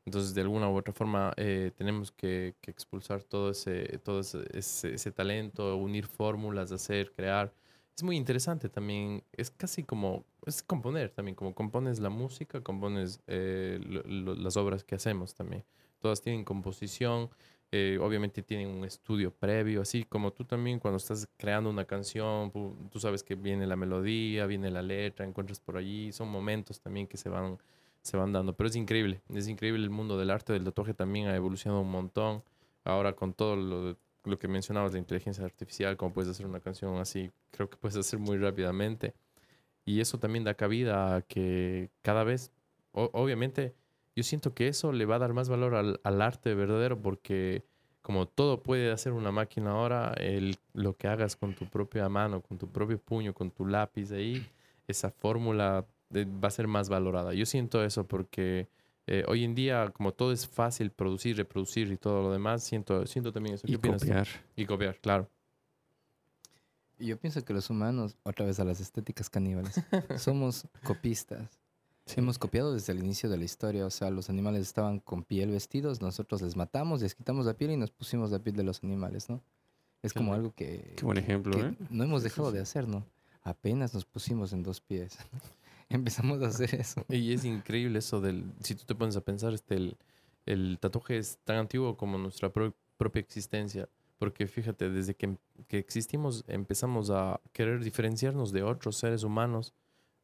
Entonces, 0.06 0.34
de 0.36 0.42
alguna 0.42 0.70
u 0.70 0.76
otra 0.78 0.94
forma, 0.94 1.34
eh, 1.38 1.72
tenemos 1.76 2.12
que, 2.12 2.56
que 2.62 2.70
expulsar 2.72 3.24
todo, 3.24 3.50
ese, 3.52 3.98
todo 4.04 4.20
ese, 4.20 4.46
ese- 4.94 5.12
talento, 5.12 5.76
unir 5.78 6.06
fórmulas, 6.08 6.72
hacer, 6.72 7.12
crear. 7.14 7.52
Es 7.98 8.04
muy 8.04 8.16
interesante 8.18 8.70
también. 8.70 9.24
Es 9.32 9.50
casi 9.52 9.84
como, 9.84 10.24
es 10.46 10.62
componer 10.64 11.10
también, 11.12 11.36
como 11.36 11.56
compones 11.56 12.00
la 12.00 12.10
música, 12.10 12.62
compones 12.62 13.20
eh, 13.28 13.80
las 14.06 14.58
obras 14.58 14.84
que 14.84 14.96
hacemos 14.96 15.34
también. 15.34 15.64
Todas 16.00 16.22
tienen 16.22 16.44
composición, 16.44 17.30
eh, 17.72 17.98
obviamente 18.02 18.44
tienen 18.44 18.70
un 18.70 18.86
estudio 18.86 19.32
previo, 19.34 19.82
así 19.82 20.04
como 20.04 20.32
tú 20.34 20.46
también 20.46 20.80
cuando 20.80 20.98
estás 20.98 21.28
creando 21.38 21.70
una 21.70 21.86
canción, 21.86 22.52
tú 22.92 23.00
sabes 23.00 23.24
que 23.24 23.36
viene 23.36 23.66
la 23.68 23.76
melodía, 23.76 24.46
viene 24.46 24.70
la 24.72 24.82
letra, 24.84 25.26
encuentras 25.26 25.60
por 25.60 25.78
allí, 25.78 26.12
son 26.12 26.30
momentos 26.30 26.80
también 26.80 27.08
que 27.08 27.18
se 27.18 27.30
van 27.30 27.58
se 28.06 28.18
van 28.18 28.32
dando. 28.32 28.54
Pero 28.56 28.68
es 28.70 28.76
increíble, 28.76 29.22
es 29.34 29.48
increíble 29.48 29.84
el 29.84 29.90
mundo 29.90 30.18
del 30.18 30.30
arte, 30.30 30.54
del 30.54 30.64
tatuaje 30.64 30.94
también 30.94 31.28
ha 31.28 31.36
evolucionado 31.36 31.82
un 31.82 31.90
montón. 31.92 32.44
Ahora 32.84 33.14
con 33.14 33.34
todo 33.34 33.56
lo, 33.56 33.98
lo 34.24 34.40
que 34.40 34.48
mencionabas, 34.48 34.94
la 34.94 35.00
inteligencia 35.00 35.44
artificial, 35.44 35.98
cómo 35.98 36.14
puedes 36.14 36.30
hacer 36.30 36.46
una 36.46 36.60
canción 36.60 36.98
así, 36.98 37.32
creo 37.52 37.68
que 37.70 37.78
puedes 37.78 37.98
hacer 37.98 38.20
muy 38.20 38.38
rápidamente. 38.38 39.16
Y 39.86 40.02
eso 40.02 40.20
también 40.20 40.44
da 40.44 40.54
cabida 40.54 41.16
a 41.16 41.22
que 41.24 41.90
cada 42.04 42.24
vez, 42.24 42.52
o- 42.92 43.10
obviamente, 43.14 43.74
yo 44.16 44.24
siento 44.24 44.54
que 44.54 44.68
eso 44.68 44.92
le 44.92 45.06
va 45.06 45.16
a 45.16 45.20
dar 45.20 45.34
más 45.34 45.50
valor 45.50 45.74
al, 45.76 46.00
al 46.04 46.22
arte 46.22 46.54
verdadero 46.54 47.02
porque 47.02 47.64
como 48.04 48.28
todo 48.28 48.62
puede 48.62 48.92
hacer 48.92 49.14
una 49.14 49.32
máquina 49.32 49.72
ahora, 49.72 50.14
el, 50.18 50.58
lo 50.74 50.96
que 50.96 51.08
hagas 51.08 51.36
con 51.36 51.56
tu 51.56 51.66
propia 51.66 52.08
mano, 52.08 52.42
con 52.42 52.60
tu 52.60 52.68
propio 52.68 53.00
puño, 53.00 53.34
con 53.34 53.50
tu 53.50 53.66
lápiz 53.66 54.12
ahí, 54.12 54.46
esa 54.88 55.10
fórmula 55.10 55.86
va 56.14 56.48
a 56.48 56.52
ser 56.52 56.68
más 56.68 56.90
valorada. 56.90 57.34
Yo 57.34 57.46
siento 57.46 57.84
eso 57.84 58.08
porque 58.08 58.68
eh, 59.08 59.24
hoy 59.28 59.44
en 59.44 59.56
día, 59.56 59.92
como 59.92 60.14
todo 60.14 60.32
es 60.32 60.48
fácil 60.48 60.92
producir, 60.92 61.38
reproducir 61.38 61.92
y 61.92 61.98
todo 61.98 62.24
lo 62.24 62.32
demás, 62.32 62.64
siento, 62.64 63.06
siento 63.06 63.32
también 63.32 63.56
eso. 63.56 63.68
¿Qué 63.68 63.74
Y 63.74 63.76
opinas 63.76 64.02
tú? 64.02 64.08
copiar. 64.08 64.28
Y 64.56 64.66
copiar, 64.66 65.00
claro. 65.00 65.30
Y 66.98 67.08
Yo 67.08 67.20
pienso 67.20 67.44
que 67.44 67.54
los 67.54 67.70
humanos, 67.70 68.16
otra 68.24 68.46
vez 68.46 68.60
a 68.60 68.64
las 68.64 68.80
estéticas 68.80 69.30
caníbales, 69.30 69.76
somos 70.18 70.68
copistas. 70.84 71.60
Sí. 72.06 72.20
Hemos 72.20 72.38
copiado 72.38 72.72
desde 72.74 72.94
el 72.94 73.00
inicio 73.00 73.30
de 73.30 73.38
la 73.38 73.46
historia, 73.46 73.86
o 73.86 73.90
sea, 73.90 74.12
los 74.12 74.30
animales 74.30 74.62
estaban 74.62 75.00
con 75.00 75.24
piel 75.24 75.50
vestidos, 75.50 76.02
nosotros 76.02 76.42
les 76.44 76.56
matamos, 76.56 77.02
les 77.02 77.16
quitamos 77.16 77.48
la 77.48 77.56
piel 77.56 77.72
y 77.72 77.78
nos 77.78 77.90
pusimos 77.90 78.30
la 78.30 78.38
piel 78.40 78.56
de 78.56 78.64
los 78.64 78.84
animales, 78.84 79.28
¿no? 79.28 79.42
Es 80.04 80.14
como 80.14 80.36
algo 80.36 80.54
que, 80.54 80.94
Qué 80.96 81.04
buen 81.04 81.18
ejemplo, 81.18 81.58
que 81.58 81.62
¿eh? 81.66 81.76
no 81.90 82.04
hemos 82.04 82.22
dejado 82.22 82.52
de 82.52 82.60
hacer, 82.62 82.88
¿no? 82.88 83.08
Apenas 83.42 83.96
nos 83.96 84.06
pusimos 84.06 84.54
en 84.54 84.62
dos 84.62 84.82
pies. 84.82 85.18
Empezamos 85.90 86.42
a 86.42 86.48
hacer 86.48 86.76
eso. 86.76 87.06
Y 87.10 87.34
es 87.34 87.46
increíble 87.46 88.00
eso 88.00 88.22
del, 88.22 88.46
si 88.62 88.76
tú 88.76 88.86
te 88.86 88.96
pones 88.96 89.16
a 89.16 89.22
pensar, 89.22 89.54
este, 89.54 89.76
el, 89.76 89.98
el 90.46 90.78
tatuaje 90.80 91.18
es 91.18 91.38
tan 91.44 91.58
antiguo 91.58 91.96
como 91.98 92.18
nuestra 92.18 92.52
pro- 92.52 92.74
propia 92.98 93.20
existencia. 93.20 93.88
Porque 94.18 94.48
fíjate, 94.48 94.90
desde 94.90 95.14
que, 95.16 95.38
que 95.68 95.78
existimos 95.78 96.46
empezamos 96.48 97.10
a 97.10 97.42
querer 97.52 97.84
diferenciarnos 97.84 98.52
de 98.54 98.64
otros 98.64 98.96
seres 98.96 99.24
humanos 99.24 99.74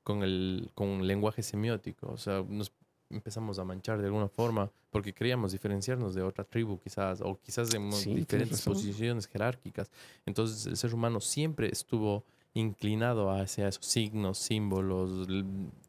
con 0.04 0.24
el 0.24 0.72
con 0.74 0.88
un 0.88 1.08
lenguaje 1.08 1.44
semiótico. 1.44 2.08
O 2.08 2.18
sea, 2.18 2.44
nos 2.48 2.72
empezamos 3.10 3.60
a 3.60 3.66
manchar 3.66 4.00
de 4.00 4.06
alguna 4.06 4.30
forma 4.30 4.72
porque 4.90 5.14
queríamos 5.14 5.52
diferenciarnos 5.52 6.16
de 6.16 6.22
otra 6.22 6.46
tribu 6.46 6.80
quizás, 6.80 7.20
o 7.22 7.38
quizás 7.42 7.70
de 7.70 7.80
Sí, 7.92 8.14
diferentes 8.16 8.62
posiciones 8.62 9.28
jerárquicas. 9.28 9.92
Entonces 10.26 10.66
el 10.66 10.78
ser 10.78 10.94
humano 10.94 11.20
siempre 11.20 11.68
estuvo 11.70 12.24
inclinado 12.54 13.32
hacia 13.32 13.68
esos 13.68 13.86
signos, 13.86 14.38
símbolos, 14.38 15.28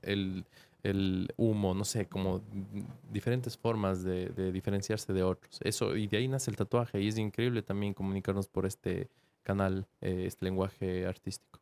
el, 0.03 0.45
el- 0.83 1.33
humo, 1.37 1.75
no 1.75 1.85
sé, 1.85 2.07
como 2.07 2.41
diferentes 3.13 3.57
formas 3.57 4.03
de, 4.03 4.29
de, 4.31 4.53
diferenciarse 4.53 5.13
de 5.13 5.23
otros. 5.23 5.61
Eso, 5.63 5.97
y 5.97 6.07
de 6.09 6.17
ahí 6.19 6.29
nace 6.29 6.51
el 6.51 6.57
tatuaje. 6.57 7.01
Y 7.01 7.09
es 7.09 7.19
increíble 7.19 7.63
también 7.63 7.95
comunicarnos 7.95 8.49
por 8.49 8.67
este 8.67 9.09
canal, 9.43 9.87
eh, 10.01 10.25
este 10.27 10.45
lenguaje 10.45 11.07
artístico. 11.07 11.61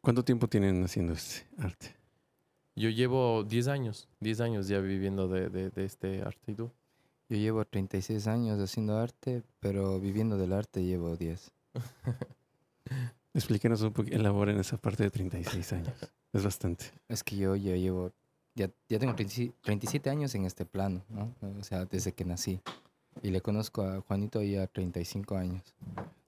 ¿Cuánto 0.00 0.24
tiempo 0.24 0.48
tienen 0.48 0.82
haciendo 0.84 1.12
este 1.12 1.46
arte? 1.58 1.94
Yo 2.74 2.90
llevo 2.90 3.44
10 3.44 3.68
años, 3.68 4.08
10 4.20 4.40
años 4.40 4.66
ya 4.68 4.80
viviendo 4.80 5.28
de, 5.28 5.48
de, 5.50 5.70
de 5.70 5.84
este 5.84 6.22
arte. 6.22 6.52
¿Y 6.52 6.54
tú? 6.54 6.70
Yo 7.28 7.36
llevo 7.36 7.64
36 7.64 8.26
años 8.26 8.58
haciendo 8.60 8.98
arte, 8.98 9.42
pero 9.60 10.00
viviendo 10.00 10.36
del 10.36 10.52
arte 10.52 10.82
llevo 10.84 11.16
10. 11.16 11.52
Explíquenos 13.34 13.80
un 13.82 13.92
poco, 13.92 14.10
elaboren 14.10 14.58
esa 14.58 14.76
parte 14.76 15.04
de 15.04 15.10
36 15.10 15.72
años. 15.72 15.94
Es 16.34 16.44
bastante. 16.44 16.86
Es 17.08 17.22
que 17.22 17.36
yo 17.36 17.56
ya 17.56 17.76
llevo, 17.76 18.10
ya, 18.54 18.70
ya 18.88 18.98
tengo 18.98 19.14
37 19.14 20.08
años 20.08 20.34
en 20.34 20.46
este 20.46 20.64
plano, 20.64 21.04
¿no? 21.10 21.34
O 21.60 21.62
sea, 21.62 21.84
desde 21.84 22.14
que 22.14 22.24
nací. 22.24 22.58
Y 23.22 23.30
le 23.30 23.42
conozco 23.42 23.82
a 23.82 24.00
Juanito 24.00 24.40
ya 24.40 24.66
35 24.66 25.36
años. 25.36 25.62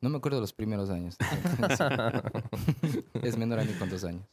No 0.02 0.10
me 0.10 0.18
acuerdo 0.18 0.36
de 0.36 0.40
los 0.42 0.52
primeros 0.52 0.90
años. 0.90 1.16
es 3.22 3.38
menor 3.38 3.60
a 3.60 3.64
mí 3.64 3.72
con 3.78 3.88
dos 3.88 4.04
años. 4.04 4.26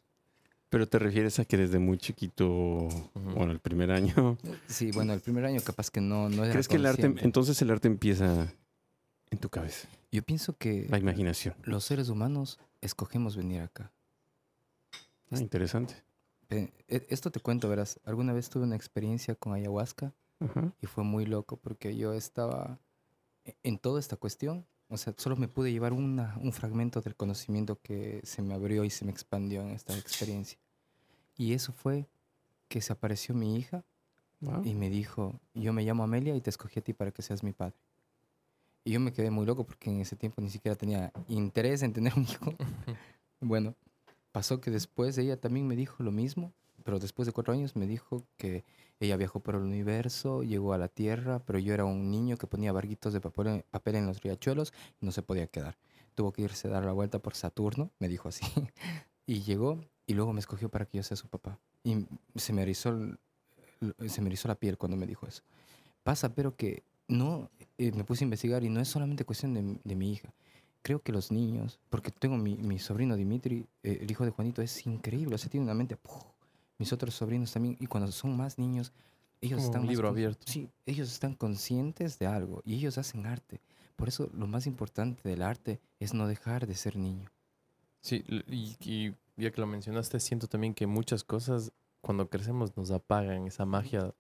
Pero 0.69 0.89
te 0.89 0.99
refieres 0.99 1.39
a 1.39 1.45
que 1.45 1.55
desde 1.55 1.79
muy 1.79 1.97
chiquito, 1.97 2.49
uh 2.49 2.89
-huh. 2.89 3.33
bueno, 3.35 3.53
el 3.53 3.59
primer 3.59 3.91
año. 3.91 4.37
Sí, 4.67 4.91
bueno, 4.91 5.13
el 5.13 5.21
primer 5.21 5.45
año 5.45 5.61
capaz 5.61 5.89
que 5.89 6.01
no, 6.01 6.27
no 6.27 6.43
era 6.43 6.51
¿Crees 6.51 6.67
que 6.67 6.75
el 6.75 6.85
arte, 6.85 7.13
entonces 7.19 7.61
el 7.61 7.71
arte 7.71 7.87
empieza 7.87 8.53
en 9.31 9.39
tu 9.39 9.49
cabeza? 9.49 9.87
Yo 10.11 10.21
pienso 10.21 10.55
que... 10.57 10.87
La 10.89 10.99
imaginación. 10.99 11.55
Los 11.63 11.85
seres 11.85 12.09
humanos 12.09 12.59
escogemos 12.81 13.35
venir 13.35 13.61
acá. 13.61 13.91
Ah, 15.31 15.39
interesante. 15.39 15.95
E, 16.49 16.71
esto 16.87 17.31
te 17.31 17.39
cuento, 17.39 17.69
verás. 17.69 17.99
Alguna 18.03 18.33
vez 18.33 18.49
tuve 18.49 18.63
una 18.63 18.75
experiencia 18.75 19.35
con 19.35 19.53
ayahuasca 19.53 20.13
uh 20.39 20.45
-huh. 20.45 20.73
y 20.81 20.85
fue 20.85 21.03
muy 21.03 21.25
loco 21.25 21.57
porque 21.57 21.95
yo 21.95 22.13
estaba 22.13 22.77
en 23.63 23.77
toda 23.79 23.99
esta 23.99 24.17
cuestión. 24.17 24.65
O 24.89 24.97
sea, 24.97 25.13
solo 25.17 25.37
me 25.37 25.47
pude 25.47 25.71
llevar 25.71 25.93
una, 25.93 26.37
un 26.41 26.51
fragmento 26.51 26.99
del 26.99 27.15
conocimiento 27.15 27.79
que 27.81 28.19
se 28.25 28.41
me 28.41 28.53
abrió 28.53 28.83
y 28.83 28.89
se 28.89 29.05
me 29.05 29.11
expandió 29.11 29.61
en 29.61 29.69
esta 29.69 29.97
experiencia. 29.97 30.59
Y 31.37 31.53
eso 31.53 31.71
fue 31.71 32.09
que 32.67 32.81
se 32.81 32.91
apareció 32.91 33.33
mi 33.33 33.55
hija 33.55 33.85
wow. 34.41 34.65
y 34.65 34.73
me 34.73 34.89
dijo, 34.89 35.39
yo 35.53 35.71
me 35.71 35.83
llamo 35.83 36.03
Amelia 36.03 36.35
y 36.35 36.41
te 36.41 36.49
escogí 36.49 36.79
a 36.79 36.83
ti 36.83 36.91
para 36.91 37.11
que 37.11 37.21
seas 37.21 37.41
mi 37.41 37.53
padre. 37.53 37.75
Y 38.83 38.91
yo 38.91 38.99
me 38.99 39.13
quedé 39.13 39.29
muy 39.29 39.45
loco 39.45 39.65
porque 39.65 39.89
en 39.89 40.01
ese 40.01 40.15
tiempo 40.15 40.41
ni 40.41 40.49
siquiera 40.49 40.75
tenía 40.75 41.11
interés 41.27 41.83
en 41.83 41.93
tener 41.93 42.13
un 42.15 42.23
hijo. 42.23 42.53
bueno, 43.39 43.75
pasó 44.31 44.59
que 44.59 44.71
después 44.71 45.17
ella 45.17 45.39
también 45.39 45.67
me 45.67 45.75
dijo 45.75 46.01
lo 46.03 46.11
mismo, 46.11 46.51
pero 46.83 46.99
después 46.99 47.27
de 47.27 47.31
cuatro 47.31 47.53
años 47.53 47.75
me 47.75 47.85
dijo 47.85 48.23
que 48.37 48.63
ella 48.99 49.17
viajó 49.17 49.39
por 49.39 49.55
el 49.55 49.61
universo, 49.61 50.43
llegó 50.43 50.73
a 50.73 50.77
la 50.77 50.87
Tierra, 50.87 51.39
pero 51.45 51.59
yo 51.59 51.73
era 51.73 51.85
un 51.85 52.09
niño 52.11 52.37
que 52.37 52.47
ponía 52.47 52.71
barguitos 52.71 53.13
de 53.13 53.21
papel, 53.21 53.65
papel 53.69 53.95
en 53.95 54.07
los 54.07 54.21
riachuelos 54.21 54.73
y 54.99 55.05
no 55.05 55.11
se 55.11 55.21
podía 55.21 55.47
quedar. 55.47 55.77
Tuvo 56.15 56.31
que 56.33 56.43
irse 56.43 56.67
a 56.67 56.71
dar 56.71 56.85
la 56.85 56.91
vuelta 56.91 57.19
por 57.19 57.35
Saturno, 57.35 57.91
me 57.99 58.07
dijo 58.07 58.29
así. 58.29 58.45
y 59.25 59.41
llegó 59.41 59.79
y 60.05 60.13
luego 60.13 60.33
me 60.33 60.39
escogió 60.39 60.69
para 60.69 60.85
que 60.85 60.97
yo 60.97 61.03
sea 61.03 61.17
su 61.17 61.27
papá. 61.27 61.59
Y 61.83 62.05
se 62.35 62.53
me 62.53 62.63
erizó, 62.63 62.97
se 64.07 64.21
me 64.21 64.27
erizó 64.27 64.47
la 64.47 64.55
piel 64.55 64.77
cuando 64.77 64.97
me 64.97 65.07
dijo 65.07 65.27
eso. 65.27 65.43
Pasa, 66.03 66.33
pero 66.33 66.55
que 66.55 66.83
no, 67.11 67.49
eh, 67.77 67.91
me 67.91 68.03
puse 68.03 68.23
a 68.23 68.25
investigar 68.25 68.63
y 68.63 68.69
no 68.69 68.79
es 68.79 68.87
solamente 68.87 69.25
cuestión 69.25 69.53
de, 69.53 69.79
de 69.83 69.95
mi 69.95 70.11
hija. 70.11 70.33
Creo 70.81 70.99
que 71.01 71.11
los 71.11 71.31
niños, 71.31 71.79
porque 71.89 72.09
tengo 72.09 72.37
mi, 72.37 72.55
mi 72.55 72.79
sobrino 72.79 73.15
Dimitri, 73.15 73.67
eh, 73.83 73.99
el 74.01 74.09
hijo 74.09 74.25
de 74.25 74.31
Juanito, 74.31 74.63
es 74.63 74.87
increíble, 74.87 75.35
o 75.35 75.37
sea, 75.37 75.49
tiene 75.49 75.65
una 75.65 75.75
mente... 75.75 75.97
mis 76.79 76.91
otros 76.91 77.13
sobrinos 77.13 77.51
también, 77.51 77.77
y 77.79 77.85
cuando 77.85 78.11
son 78.11 78.35
más 78.35 78.57
niños, 78.57 78.91
ellos 79.39 79.57
Como 79.57 79.67
están 79.67 79.81
un 79.81 79.87
libro 79.87 80.07
abierto. 80.07 80.43
Sí, 80.47 80.67
ellos 80.87 81.11
están 81.11 81.35
conscientes 81.35 82.17
de 82.17 82.25
algo 82.25 82.63
y 82.65 82.73
ellos 82.73 82.97
hacen 82.97 83.27
arte. 83.27 83.61
Por 83.95 84.07
eso 84.07 84.29
lo 84.33 84.47
más 84.47 84.65
importante 84.65 85.27
del 85.29 85.43
arte 85.43 85.79
es 85.99 86.15
no 86.15 86.27
dejar 86.27 86.65
de 86.65 86.73
ser 86.73 86.95
niño. 86.95 87.29
Sí, 88.01 88.23
y, 88.47 88.75
y 88.79 89.15
ya 89.37 89.51
que 89.51 89.61
lo 89.61 89.67
mencionaste, 89.67 90.19
siento 90.19 90.47
también 90.47 90.73
que 90.73 90.87
muchas 90.87 91.23
cosas 91.23 91.71
cuando 92.01 92.27
crecemos 92.29 92.75
nos 92.75 92.89
apagan 92.89 93.45
esa 93.45 93.65
magia. 93.65 94.13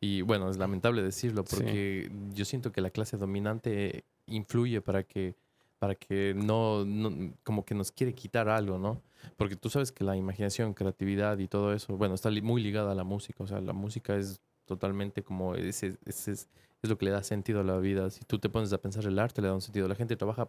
Y 0.00 0.22
bueno, 0.22 0.48
es 0.48 0.56
lamentable 0.58 1.02
decirlo 1.02 1.44
porque 1.44 2.08
sí. 2.08 2.34
yo 2.34 2.44
siento 2.44 2.70
que 2.72 2.80
la 2.80 2.90
clase 2.90 3.16
dominante 3.16 4.04
influye 4.26 4.80
para 4.80 5.02
que 5.02 5.34
para 5.78 5.94
que 5.94 6.34
no, 6.36 6.84
no, 6.84 7.32
como 7.44 7.64
que 7.64 7.74
nos 7.74 7.92
quiere 7.92 8.12
quitar 8.12 8.48
algo, 8.48 8.78
¿no? 8.78 9.00
Porque 9.36 9.56
tú 9.56 9.70
sabes 9.70 9.92
que 9.92 10.04
la 10.04 10.16
imaginación, 10.16 10.74
creatividad 10.74 11.38
y 11.38 11.48
todo 11.48 11.72
eso, 11.72 11.96
bueno, 11.96 12.14
está 12.14 12.30
muy 12.42 12.62
ligada 12.62 12.92
a 12.92 12.94
la 12.94 13.04
música, 13.04 13.44
o 13.44 13.46
sea, 13.46 13.60
la 13.60 13.72
música 13.72 14.16
es 14.16 14.40
totalmente 14.64 15.22
como, 15.22 15.54
ese, 15.54 15.96
ese 16.04 16.32
es, 16.32 16.48
es, 16.82 16.90
lo 16.90 16.98
que 16.98 17.06
le 17.06 17.10
da 17.12 17.22
sentido 17.22 17.60
a 17.60 17.64
la 17.64 17.78
vida. 17.78 18.10
Si 18.10 18.24
tú 18.24 18.38
te 18.38 18.48
pones 18.48 18.72
a 18.72 18.78
pensar 18.78 19.04
el 19.04 19.18
arte, 19.18 19.40
le 19.40 19.48
da 19.48 19.54
un 19.54 19.62
sentido. 19.62 19.88
La 19.88 19.94
gente 19.94 20.16
trabaja 20.16 20.48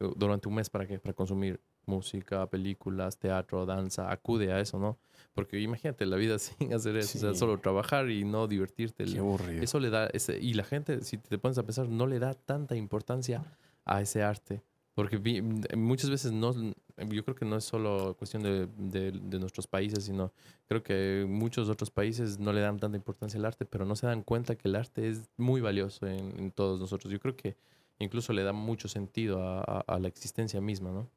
eh, 0.00 0.10
durante 0.16 0.48
un 0.48 0.54
mes 0.54 0.70
para 0.70 0.86
qué? 0.86 0.98
Para 0.98 1.14
consumir 1.14 1.60
música, 1.88 2.46
películas, 2.48 3.18
teatro, 3.18 3.66
danza, 3.66 4.12
acude 4.12 4.52
a 4.52 4.60
eso, 4.60 4.78
¿no? 4.78 4.98
Porque 5.34 5.60
imagínate 5.60 6.06
la 6.06 6.16
vida 6.16 6.38
sin 6.38 6.72
hacer 6.72 6.96
eso, 6.96 7.08
sí. 7.08 7.18
o 7.18 7.20
sea, 7.20 7.34
solo 7.34 7.58
trabajar 7.58 8.10
y 8.10 8.24
no 8.24 8.46
divertirte. 8.46 9.04
Qué 9.04 9.18
aburrido. 9.18 9.62
Eso 9.62 9.80
le 9.80 9.90
da, 9.90 10.06
ese, 10.08 10.38
y 10.38 10.54
la 10.54 10.64
gente, 10.64 11.02
si 11.02 11.18
te 11.18 11.38
pones 11.38 11.58
a 11.58 11.64
pensar, 11.64 11.88
no 11.88 12.06
le 12.06 12.18
da 12.18 12.34
tanta 12.34 12.76
importancia 12.76 13.44
a 13.84 14.00
ese 14.00 14.22
arte. 14.22 14.62
Porque 14.98 15.16
vi, 15.16 15.40
muchas 15.76 16.10
veces 16.10 16.32
no, 16.32 16.52
yo 16.52 17.24
creo 17.24 17.36
que 17.36 17.44
no 17.44 17.56
es 17.56 17.64
solo 17.64 18.16
cuestión 18.18 18.42
de, 18.42 18.66
de, 18.76 19.12
de, 19.12 19.38
nuestros 19.38 19.68
países, 19.68 20.02
sino 20.02 20.32
creo 20.66 20.82
que 20.82 21.24
muchos 21.28 21.68
otros 21.68 21.88
países 21.92 22.40
no 22.40 22.52
le 22.52 22.60
dan 22.60 22.80
tanta 22.80 22.96
importancia 22.96 23.38
al 23.38 23.46
arte, 23.46 23.64
pero 23.64 23.84
no 23.84 23.94
se 23.94 24.08
dan 24.08 24.24
cuenta 24.24 24.56
que 24.56 24.66
el 24.66 24.74
arte 24.74 25.08
es 25.08 25.30
muy 25.36 25.60
valioso 25.60 26.08
en, 26.08 26.36
en 26.40 26.50
todos 26.50 26.80
nosotros. 26.80 27.12
Yo 27.12 27.20
creo 27.20 27.36
que 27.36 27.56
incluso 28.00 28.32
le 28.32 28.42
da 28.42 28.52
mucho 28.52 28.88
sentido 28.88 29.40
a, 29.42 29.60
a, 29.60 29.80
a, 29.86 29.98
la 30.00 30.08
existencia 30.08 30.60
misma, 30.60 30.90
¿no? 30.90 31.08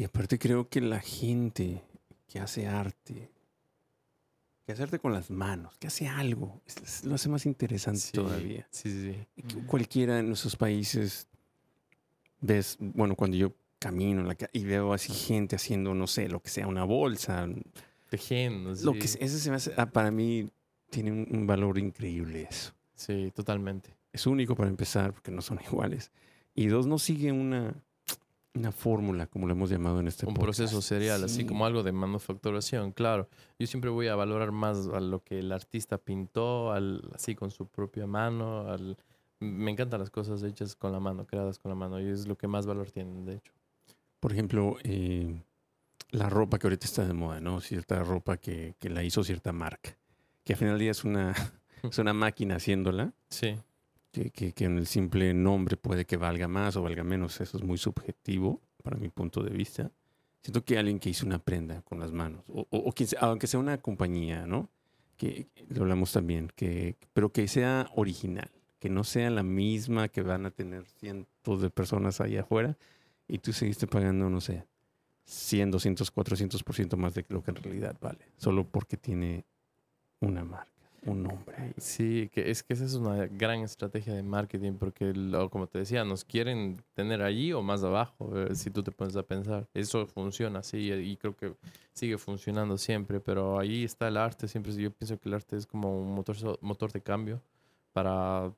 Y 0.00 0.04
aparte 0.04 0.38
creo 0.38 0.66
que 0.66 0.80
la 0.80 0.98
gente 0.98 1.84
que 2.26 2.40
hace 2.40 2.66
arte, 2.66 3.30
que 4.64 4.72
hace 4.72 4.84
arte 4.84 4.98
con 4.98 5.12
las 5.12 5.28
manos, 5.28 5.76
que 5.76 5.88
hace 5.88 6.08
algo, 6.08 6.62
es, 6.64 7.04
lo 7.04 7.16
hace 7.16 7.28
más 7.28 7.44
interesante 7.44 8.00
sí, 8.00 8.12
todavía. 8.12 8.66
Sí, 8.70 8.90
sí, 8.90 9.12
sí. 9.12 9.58
Cualquiera 9.66 10.20
en 10.20 10.28
nuestros 10.28 10.56
países 10.56 11.28
ves, 12.40 12.78
bueno, 12.80 13.14
cuando 13.14 13.36
yo 13.36 13.52
camino 13.78 14.22
en 14.22 14.28
la 14.28 14.38
y 14.54 14.64
veo 14.64 14.94
así 14.94 15.12
gente 15.12 15.56
haciendo, 15.56 15.92
no 15.92 16.06
sé, 16.06 16.30
lo 16.30 16.40
que 16.40 16.48
sea, 16.48 16.66
una 16.66 16.84
bolsa. 16.84 17.46
Tejiendo. 18.08 18.72
Lo 18.82 18.94
que 18.94 19.00
ese 19.00 19.28
se 19.28 19.50
me 19.50 19.56
hace, 19.56 19.74
ah, 19.76 19.84
para 19.84 20.10
mí 20.10 20.48
tiene 20.88 21.12
un, 21.12 21.28
un, 21.30 21.46
valor 21.46 21.76
increíble 21.76 22.48
eso. 22.50 22.72
Sí, 22.94 23.30
totalmente. 23.34 23.94
Es 24.14 24.26
único 24.26 24.56
para 24.56 24.70
empezar, 24.70 25.12
porque 25.12 25.30
no 25.30 25.42
son 25.42 25.60
iguales. 25.66 26.10
Y 26.54 26.68
dos, 26.68 26.86
no 26.86 26.98
sigue 26.98 27.32
una, 27.32 27.74
una 28.54 28.72
fórmula, 28.72 29.26
como 29.26 29.46
lo 29.46 29.52
hemos 29.52 29.70
llamado 29.70 30.00
en 30.00 30.08
este 30.08 30.26
Un 30.26 30.34
podcast. 30.34 30.58
proceso 30.58 30.82
serial, 30.82 31.20
sí. 31.20 31.24
así 31.24 31.46
como 31.46 31.66
algo 31.66 31.82
de 31.82 31.92
manufacturación, 31.92 32.92
claro. 32.92 33.28
Yo 33.58 33.66
siempre 33.66 33.90
voy 33.90 34.08
a 34.08 34.16
valorar 34.16 34.50
más 34.50 34.88
a 34.88 35.00
lo 35.00 35.22
que 35.22 35.38
el 35.38 35.52
artista 35.52 35.98
pintó, 35.98 36.72
al, 36.72 37.02
así 37.14 37.34
con 37.34 37.50
su 37.50 37.66
propia 37.66 38.06
mano, 38.06 38.68
al 38.68 38.96
me 39.40 39.70
encantan 39.70 40.00
las 40.00 40.10
cosas 40.10 40.42
hechas 40.42 40.76
con 40.76 40.92
la 40.92 41.00
mano, 41.00 41.26
creadas 41.26 41.58
con 41.58 41.70
la 41.70 41.74
mano, 41.74 41.98
y 42.00 42.08
es 42.08 42.26
lo 42.26 42.36
que 42.36 42.46
más 42.46 42.66
valor 42.66 42.90
tienen, 42.90 43.24
de 43.24 43.36
hecho. 43.36 43.52
Por 44.20 44.32
ejemplo, 44.32 44.76
eh, 44.84 45.42
la 46.10 46.28
ropa 46.28 46.58
que 46.58 46.66
ahorita 46.66 46.84
está 46.84 47.06
de 47.06 47.14
moda, 47.14 47.40
¿no? 47.40 47.60
Cierta 47.60 48.02
ropa 48.02 48.36
que, 48.36 48.74
que 48.78 48.90
la 48.90 49.02
hizo 49.02 49.24
cierta 49.24 49.52
marca, 49.52 49.96
que 50.44 50.52
al 50.52 50.58
final 50.58 50.74
del 50.74 50.80
día 50.80 50.90
es 50.90 51.04
una, 51.04 51.34
es 51.82 51.98
una 51.98 52.12
máquina 52.12 52.56
haciéndola. 52.56 53.14
Sí. 53.30 53.56
Que, 54.12 54.30
que, 54.30 54.52
que 54.52 54.64
en 54.64 54.76
el 54.76 54.86
simple 54.86 55.32
nombre 55.34 55.76
puede 55.76 56.04
que 56.04 56.16
valga 56.16 56.48
más 56.48 56.74
o 56.74 56.82
valga 56.82 57.04
menos, 57.04 57.40
eso 57.40 57.56
es 57.56 57.62
muy 57.62 57.78
subjetivo 57.78 58.60
para 58.82 58.96
mi 58.96 59.08
punto 59.08 59.42
de 59.42 59.50
vista. 59.50 59.92
Siento 60.42 60.64
que 60.64 60.78
alguien 60.78 60.98
que 60.98 61.10
hizo 61.10 61.26
una 61.26 61.38
prenda 61.38 61.82
con 61.82 62.00
las 62.00 62.10
manos, 62.10 62.44
o, 62.48 62.66
o, 62.70 62.78
o 62.78 62.92
quien 62.92 63.08
sea, 63.08 63.20
aunque 63.20 63.46
sea 63.46 63.60
una 63.60 63.78
compañía, 63.78 64.46
¿no? 64.46 64.68
Que 65.16 65.48
lo 65.68 65.82
hablamos 65.82 66.12
también, 66.12 66.50
que, 66.56 66.96
pero 67.12 67.30
que 67.30 67.46
sea 67.46 67.88
original 67.94 68.50
que 68.80 68.88
no 68.88 69.04
sea 69.04 69.30
la 69.30 69.42
misma 69.44 70.08
que 70.08 70.22
van 70.22 70.46
a 70.46 70.50
tener 70.50 70.86
cientos 70.86 71.60
de 71.60 71.70
personas 71.70 72.20
ahí 72.20 72.38
afuera 72.38 72.76
y 73.28 73.38
tú 73.38 73.52
seguiste 73.52 73.86
pagando, 73.86 74.28
no 74.30 74.40
sé, 74.40 74.66
100, 75.24 75.70
200, 75.70 76.12
400% 76.12 76.96
más 76.96 77.14
de 77.14 77.24
lo 77.28 77.42
que 77.44 77.50
en 77.52 77.56
realidad 77.58 77.96
vale, 78.00 78.26
solo 78.38 78.66
porque 78.66 78.96
tiene 78.96 79.44
una 80.20 80.44
marca, 80.44 80.79
un 81.06 81.22
nombre. 81.22 81.74
Sí, 81.78 82.30
que 82.32 82.50
es 82.50 82.62
que 82.62 82.74
esa 82.74 82.84
es 82.84 82.94
una 82.94 83.26
gran 83.26 83.60
estrategia 83.60 84.14
de 84.14 84.22
marketing 84.22 84.74
porque, 84.74 85.12
lo, 85.14 85.48
como 85.50 85.66
te 85.66 85.78
decía, 85.78 86.04
nos 86.04 86.24
quieren 86.24 86.82
tener 86.94 87.22
allí 87.22 87.52
o 87.52 87.62
más 87.62 87.82
abajo, 87.82 88.38
eh, 88.38 88.54
si 88.54 88.70
tú 88.70 88.82
te 88.82 88.92
pones 88.92 89.16
a 89.16 89.22
pensar. 89.22 89.68
Eso 89.74 90.06
funciona 90.06 90.60
así 90.60 90.92
y 90.92 91.16
creo 91.16 91.36
que 91.36 91.54
sigue 91.92 92.18
funcionando 92.18 92.76
siempre, 92.78 93.20
pero 93.20 93.58
ahí 93.58 93.84
está 93.84 94.08
el 94.08 94.16
arte, 94.16 94.48
siempre 94.48 94.72
yo 94.74 94.90
pienso 94.90 95.18
que 95.18 95.28
el 95.28 95.34
arte 95.34 95.56
es 95.56 95.66
como 95.66 96.00
un 96.00 96.14
motor, 96.14 96.36
motor 96.60 96.92
de 96.92 97.00
cambio 97.00 97.42
para 97.92 98.52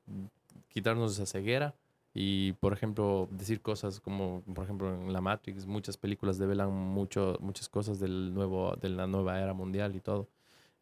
quitarnos 0.69 1.13
esa 1.13 1.25
ceguera 1.25 1.75
y, 2.13 2.53
por 2.53 2.73
ejemplo, 2.73 3.27
decir 3.31 3.61
cosas 3.61 3.99
como, 3.99 4.43
por 4.53 4.65
ejemplo, 4.65 4.93
en 4.93 5.11
la 5.13 5.21
Matrix, 5.21 5.65
muchas 5.65 5.97
películas 5.97 6.37
develan 6.37 6.71
mucho, 6.71 7.37
muchas 7.41 7.69
cosas 7.69 7.99
del 7.99 8.33
nuevo, 8.33 8.75
de 8.75 8.89
la 8.89 9.07
nueva 9.07 9.39
era 9.41 9.53
mundial 9.53 9.95
y 9.95 9.99
todo. 9.99 10.27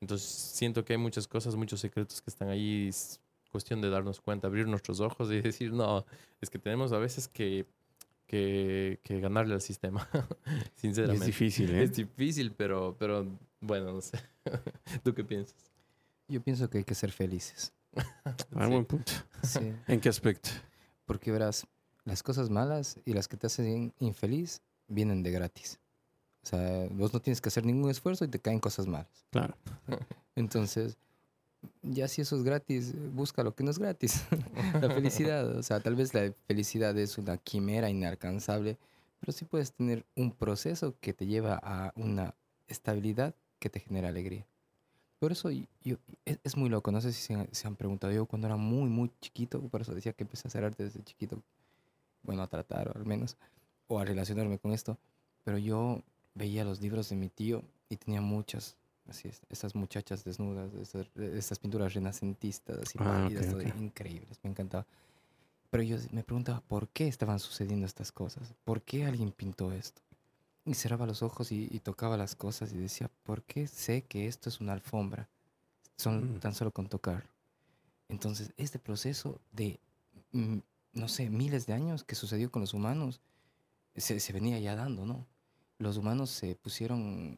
Entonces 0.02 0.28
siento 0.28 0.84
que 0.84 0.94
hay 0.94 0.98
muchas 1.00 1.28
cosas, 1.28 1.56
muchos 1.56 1.80
secretos 1.80 2.22
que 2.22 2.30
están 2.30 2.50
ahí. 2.50 2.88
Es 2.90 3.22
cuestión 3.52 3.82
de 3.82 3.90
darnos 3.90 4.20
cuenta, 4.20 4.48
abrir 4.48 4.68
nuestros 4.68 5.00
ojos 5.00 5.32
y 5.32 5.42
decir, 5.42 5.72
no, 5.74 6.06
es 6.42 6.50
que 6.50 6.58
tenemos 6.60 6.92
a 6.92 6.98
veces 6.98 7.28
que, 7.28 7.66
que, 8.28 9.00
que 9.04 9.20
ganarle 9.20 9.54
al 9.54 9.62
sistema, 9.62 10.10
sinceramente. 10.76 11.26
Es 11.26 11.28
difícil, 11.28 11.70
¿eh? 11.76 11.84
Es 11.84 11.94
difícil, 11.94 12.52
pero, 12.52 12.96
pero 12.98 13.28
bueno, 13.60 13.94
no 13.94 14.02
sé. 14.02 14.20
¿Tú 15.04 15.14
qué 15.14 15.24
piensas? 15.24 15.56
Yo 16.28 16.42
pienso 16.42 16.70
que 16.70 16.80
hay 16.80 16.84
que 16.84 16.96
ser 16.96 17.12
felices. 17.12 17.74
Ah, 17.96 18.34
Sí. 18.38 18.46
buen 18.70 18.86
punto. 18.86 19.12
Sí. 19.44 19.74
¿En 19.88 20.00
qué 20.00 20.08
aspecto? 20.08 20.50
Porque 21.06 21.30
verás, 21.30 21.68
las 22.06 22.24
cosas 22.24 22.50
malas 22.50 22.98
y 23.06 23.12
las 23.14 23.28
que 23.28 23.36
te 23.36 23.48
hacen 23.48 23.94
infeliz 24.00 24.62
vienen 24.88 25.24
de 25.24 25.32
gratis. 25.32 25.81
O 26.44 26.48
sea, 26.48 26.88
vos 26.92 27.14
no 27.14 27.20
tienes 27.20 27.40
que 27.40 27.50
hacer 27.50 27.66
ningún 27.66 27.90
esfuerzo 27.90 28.26
y 28.26 28.28
te 28.28 28.40
caen 28.40 28.60
cosas 28.60 28.88
malas. 28.88 29.26
Claro. 29.30 29.56
Entonces, 30.36 30.98
ya 31.84 32.08
si 32.08 32.22
eso 32.22 32.36
es 32.36 32.44
gratis, 32.44 32.94
busca 33.14 33.44
lo 33.44 33.54
que 33.54 33.64
no 33.64 33.72
es 33.72 33.80
gratis. 33.80 34.24
la 34.82 34.90
felicidad, 34.90 35.48
o 35.58 35.64
sea, 35.64 35.80
tal 35.80 35.96
vez 35.96 36.14
la 36.14 36.34
felicidad 36.48 36.98
es 36.98 37.18
una 37.18 37.38
quimera 37.38 37.90
inalcanzable, 37.90 38.78
pero 39.20 39.32
sí 39.32 39.46
puedes 39.46 39.74
tener 39.74 40.06
un 40.16 40.32
proceso 40.32 40.96
que 41.00 41.14
te 41.14 41.28
lleva 41.28 41.60
a 41.62 41.94
una 41.96 42.34
estabilidad 42.68 43.36
que 43.60 43.70
te 43.70 43.80
genera 43.80 44.10
alegría. 44.10 44.46
Por 45.20 45.32
eso 45.32 45.52
yo, 45.52 45.98
es, 46.26 46.40
es 46.44 46.58
muy 46.58 46.70
loco, 46.70 46.92
no 46.92 47.00
sé 47.00 47.14
si 47.14 47.22
se 47.22 47.36
han, 47.36 47.48
se 47.52 47.68
han 47.68 47.76
preguntado, 47.76 48.12
yo 48.12 48.26
cuando 48.26 48.48
era 48.48 48.58
muy, 48.58 48.90
muy 48.90 49.12
chiquito, 49.22 49.62
por 49.62 49.82
eso 49.82 49.94
decía 49.94 50.14
que 50.14 50.24
empecé 50.24 50.48
a 50.48 50.50
hacer 50.50 50.64
arte 50.64 50.84
desde 50.84 51.04
chiquito, 51.04 51.44
bueno, 52.24 52.42
a 52.42 52.48
tratar 52.48 52.92
al 52.96 53.06
menos, 53.06 53.38
o 53.88 54.00
a 54.00 54.06
relacionarme 54.06 54.58
con 54.58 54.72
esto, 54.72 54.98
pero 55.44 55.60
yo 55.60 56.02
veía 56.34 56.64
los 56.66 56.82
libros 56.82 57.10
de 57.10 57.16
mi 57.16 57.30
tío 57.30 57.64
y 57.90 57.98
tenía 57.98 58.22
muchas, 58.22 58.78
así 59.08 59.28
es, 59.28 59.42
estas 59.50 59.76
muchachas 59.76 60.24
desnudas, 60.24 60.74
estas, 60.74 61.08
estas 61.16 61.60
pinturas 61.60 61.94
renacentistas, 61.94 62.80
así 62.80 63.00
Ah, 63.00 63.30
pálidas, 63.30 63.48
todo 63.50 63.62
ok. 63.62 63.64
increíbles, 63.64 64.40
me 64.44 64.50
encantaba. 64.52 64.86
Pero 65.70 65.84
yo 65.84 65.98
me 66.12 66.24
preguntaba, 66.24 66.62
¿por 66.62 66.90
qué 66.90 67.08
estaban 67.08 67.40
sucediendo 67.40 67.86
estas 67.86 68.12
cosas? 68.12 68.54
¿Por 68.66 68.82
qué 68.82 69.06
alguien 69.06 69.32
pintó 69.32 69.72
esto? 69.72 70.02
Y 70.66 70.74
cerraba 70.76 71.06
los 71.08 71.24
ojos 71.24 71.52
y, 71.52 71.68
y 71.72 71.80
tocaba 71.80 72.18
las 72.18 72.36
cosas 72.36 72.74
y 72.74 72.78
decía, 72.78 73.10
¿por 73.24 73.44
qué 73.44 73.68
sé 73.68 74.04
que 74.04 74.28
esto 74.28 74.50
es 74.50 74.60
una 74.62 74.74
alfombra? 74.74 75.30
Son 75.98 76.22
Mm. 76.24 76.40
tan 76.40 76.54
solo 76.54 76.72
con 76.72 76.88
tocar. 76.90 77.30
Entonces, 78.10 78.54
este 78.58 78.80
proceso 78.80 79.40
de, 79.52 79.80
mm, 80.34 80.58
no 80.94 81.08
sé, 81.08 81.30
miles 81.30 81.66
de 81.68 81.74
años 81.74 82.04
que 82.04 82.16
sucedió 82.16 82.52
con 82.52 82.62
los 82.62 82.74
humanos, 82.74 83.22
se, 83.96 84.20
se 84.20 84.34
venía 84.34 84.60
ya 84.60 84.76
dando, 84.76 85.06
¿no? 85.06 85.26
Los 85.82 85.98
humanos 85.98 86.30
se 86.30 86.56
pusieron 86.56 87.38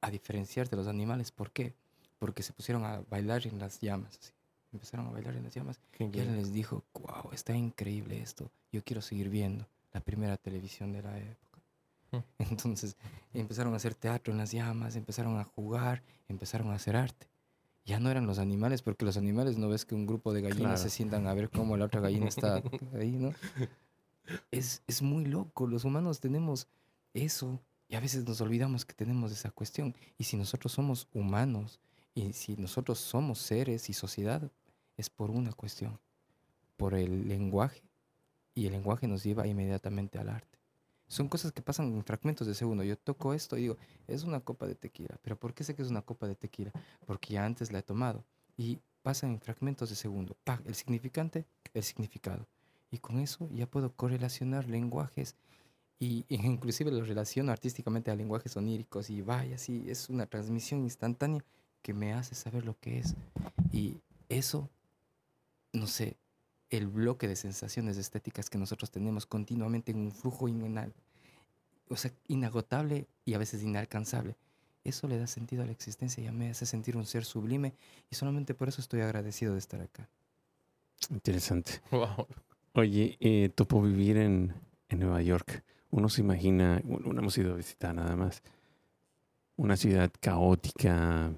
a 0.00 0.10
diferenciar 0.10 0.68
de 0.68 0.76
los 0.76 0.86
animales. 0.86 1.32
¿Por 1.32 1.50
qué? 1.50 1.74
Porque 2.18 2.42
se 2.42 2.52
pusieron 2.52 2.84
a 2.84 3.00
bailar 3.10 3.46
en 3.46 3.58
las 3.58 3.80
llamas. 3.80 4.16
así. 4.20 4.32
Empezaron 4.72 5.06
a 5.06 5.10
bailar 5.10 5.34
en 5.36 5.44
las 5.44 5.54
llamas 5.54 5.80
Qué 5.92 6.04
y 6.04 6.06
increíble. 6.06 6.30
alguien 6.30 6.44
les 6.46 6.52
dijo, 6.54 6.84
wow, 6.94 7.32
está 7.32 7.54
increíble 7.56 8.20
esto. 8.20 8.50
Yo 8.70 8.82
quiero 8.84 9.00
seguir 9.02 9.28
viendo 9.28 9.66
la 9.92 10.00
primera 10.00 10.36
televisión 10.36 10.92
de 10.92 11.02
la 11.02 11.18
época. 11.18 11.60
Mm. 12.12 12.16
Entonces 12.38 12.96
empezaron 13.34 13.72
a 13.72 13.76
hacer 13.76 13.94
teatro 13.94 14.32
en 14.32 14.38
las 14.38 14.52
llamas, 14.52 14.94
empezaron 14.96 15.36
a 15.38 15.44
jugar, 15.44 16.02
empezaron 16.28 16.70
a 16.70 16.74
hacer 16.74 16.96
arte. 16.96 17.26
Ya 17.86 17.98
no 17.98 18.10
eran 18.10 18.26
los 18.26 18.38
animales, 18.38 18.82
porque 18.82 19.06
los 19.06 19.16
animales 19.16 19.56
no 19.56 19.68
ves 19.70 19.86
que 19.86 19.94
un 19.94 20.06
grupo 20.06 20.34
de 20.34 20.42
gallinas 20.42 20.58
Claro. 20.60 20.76
se 20.76 20.90
sientan 20.90 21.26
a 21.26 21.32
ver 21.34 21.48
cómo 21.48 21.76
la 21.78 21.86
otra 21.86 22.00
gallina 22.02 22.28
está 22.28 22.62
ahí, 22.94 23.12
¿no? 23.18 23.32
Es, 24.50 24.82
es 24.86 25.00
muy 25.00 25.24
loco. 25.24 25.66
Los 25.66 25.84
humanos 25.84 26.20
tenemos 26.20 26.66
eso 27.24 27.60
y 27.88 27.96
a 27.96 28.00
veces 28.00 28.26
nos 28.26 28.40
olvidamos 28.40 28.84
que 28.84 28.94
tenemos 28.94 29.32
esa 29.32 29.50
cuestión. 29.50 29.94
Y 30.18 30.24
si 30.24 30.36
nosotros 30.36 30.72
somos 30.72 31.08
humanos 31.12 31.80
y 32.14 32.32
si 32.32 32.56
nosotros 32.56 32.98
somos 32.98 33.38
seres 33.38 33.88
y 33.88 33.94
sociedad, 33.94 34.50
es 34.96 35.08
por 35.08 35.30
una 35.30 35.52
cuestión, 35.52 35.98
por 36.76 36.94
el 36.94 37.28
lenguaje. 37.28 37.82
Y 38.54 38.66
el 38.66 38.72
lenguaje 38.72 39.06
nos 39.06 39.22
lleva 39.22 39.46
inmediatamente 39.46 40.18
al 40.18 40.28
arte. 40.28 40.58
Son 41.06 41.28
cosas 41.28 41.52
que 41.52 41.62
pasan 41.62 41.94
en 41.94 42.04
fragmentos 42.04 42.46
de 42.46 42.54
segundo. 42.54 42.84
Yo 42.84 42.98
toco 42.98 43.32
esto 43.32 43.56
y 43.56 43.62
digo, 43.62 43.76
es 44.06 44.24
una 44.24 44.40
copa 44.40 44.66
de 44.66 44.74
tequila. 44.74 45.16
¿Pero 45.22 45.38
por 45.38 45.54
qué 45.54 45.64
sé 45.64 45.74
que 45.74 45.82
es 45.82 45.88
una 45.88 46.02
copa 46.02 46.26
de 46.26 46.34
tequila? 46.34 46.72
Porque 47.06 47.34
ya 47.34 47.46
antes 47.46 47.72
la 47.72 47.78
he 47.78 47.82
tomado. 47.82 48.24
Y 48.58 48.80
pasan 49.02 49.30
en 49.30 49.40
fragmentos 49.40 49.88
de 49.88 49.96
segundo. 49.96 50.36
¡Pac! 50.44 50.60
El 50.66 50.74
significante, 50.74 51.46
el 51.72 51.82
significado. 51.82 52.46
Y 52.90 52.98
con 52.98 53.20
eso 53.20 53.48
ya 53.50 53.66
puedo 53.66 53.94
correlacionar 53.94 54.68
lenguajes 54.68 55.36
y, 55.98 56.24
y 56.28 56.46
inclusive 56.46 56.90
lo 56.90 57.04
relaciono 57.04 57.52
artísticamente 57.52 58.10
a 58.10 58.16
lenguajes 58.16 58.56
oníricos 58.56 59.10
y 59.10 59.22
vaya, 59.22 59.58
sí, 59.58 59.84
es 59.88 60.08
una 60.08 60.26
transmisión 60.26 60.82
instantánea 60.82 61.44
que 61.82 61.94
me 61.94 62.12
hace 62.12 62.34
saber 62.34 62.64
lo 62.64 62.78
que 62.78 62.98
es. 62.98 63.14
Y 63.72 64.00
eso, 64.28 64.68
no 65.72 65.86
sé, 65.86 66.16
el 66.70 66.86
bloque 66.86 67.28
de 67.28 67.36
sensaciones 67.36 67.96
estéticas 67.96 68.50
que 68.50 68.58
nosotros 68.58 68.90
tenemos 68.90 69.26
continuamente 69.26 69.92
en 69.92 69.98
un 69.98 70.12
flujo 70.12 70.48
inenal, 70.48 70.92
o 71.88 71.96
sea, 71.96 72.12
inagotable 72.28 73.06
y 73.24 73.34
a 73.34 73.38
veces 73.38 73.62
inalcanzable. 73.62 74.36
Eso 74.84 75.08
le 75.08 75.18
da 75.18 75.26
sentido 75.26 75.62
a 75.62 75.66
la 75.66 75.72
existencia 75.72 76.22
y 76.22 76.30
me 76.30 76.50
hace 76.50 76.66
sentir 76.66 76.96
un 76.96 77.06
ser 77.06 77.24
sublime 77.24 77.74
y 78.10 78.14
solamente 78.14 78.54
por 78.54 78.68
eso 78.68 78.80
estoy 78.80 79.00
agradecido 79.00 79.52
de 79.52 79.58
estar 79.58 79.80
acá. 79.80 80.08
Interesante. 81.10 81.80
Wow. 81.90 82.26
Oye, 82.74 83.16
eh, 83.20 83.50
topo 83.54 83.82
vivir 83.82 84.18
en, 84.18 84.54
en 84.88 85.00
Nueva 85.00 85.22
York. 85.22 85.64
Uno 85.90 86.08
se 86.08 86.20
imagina, 86.20 86.80
bueno, 86.84 87.12
no 87.12 87.20
hemos 87.20 87.36
ido 87.38 87.52
a 87.54 87.56
visitar 87.56 87.94
nada 87.94 88.14
más, 88.16 88.42
una 89.56 89.76
ciudad 89.76 90.10
caótica, 90.20 91.32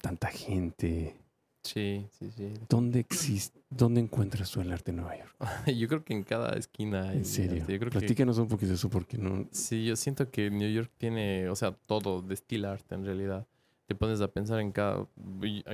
tanta 0.00 0.28
gente. 0.28 1.16
Sí, 1.62 2.06
sí, 2.18 2.30
sí. 2.30 2.54
¿Dónde 2.68 3.00
existe, 3.00 3.60
dónde 3.68 4.00
encuentras 4.00 4.50
tú 4.50 4.60
el 4.60 4.72
arte 4.72 4.90
en 4.90 4.98
Nueva 4.98 5.16
York? 5.18 5.34
Yo 5.76 5.88
creo 5.88 6.04
que 6.04 6.14
en 6.14 6.22
cada 6.22 6.52
esquina 6.56 7.10
hay 7.10 7.18
En 7.18 7.24
serio. 7.24 7.62
arte. 7.62 7.72
Yo 7.72 7.78
creo 7.78 7.90
que 7.90 7.98
Platícanos 7.98 8.38
un 8.38 8.48
poquito 8.48 8.68
de 8.70 8.74
eso 8.76 8.88
porque 8.88 9.18
no. 9.18 9.46
Sí, 9.50 9.84
yo 9.84 9.96
siento 9.96 10.30
que 10.30 10.50
New 10.50 10.70
York 10.70 10.90
tiene, 10.96 11.48
o 11.48 11.56
sea, 11.56 11.72
todo 11.72 12.22
destila 12.22 12.72
arte 12.72 12.94
en 12.94 13.04
realidad. 13.04 13.46
Te 13.86 13.94
pones 13.94 14.20
a 14.20 14.28
pensar 14.28 14.60
en 14.60 14.70
cada... 14.70 15.06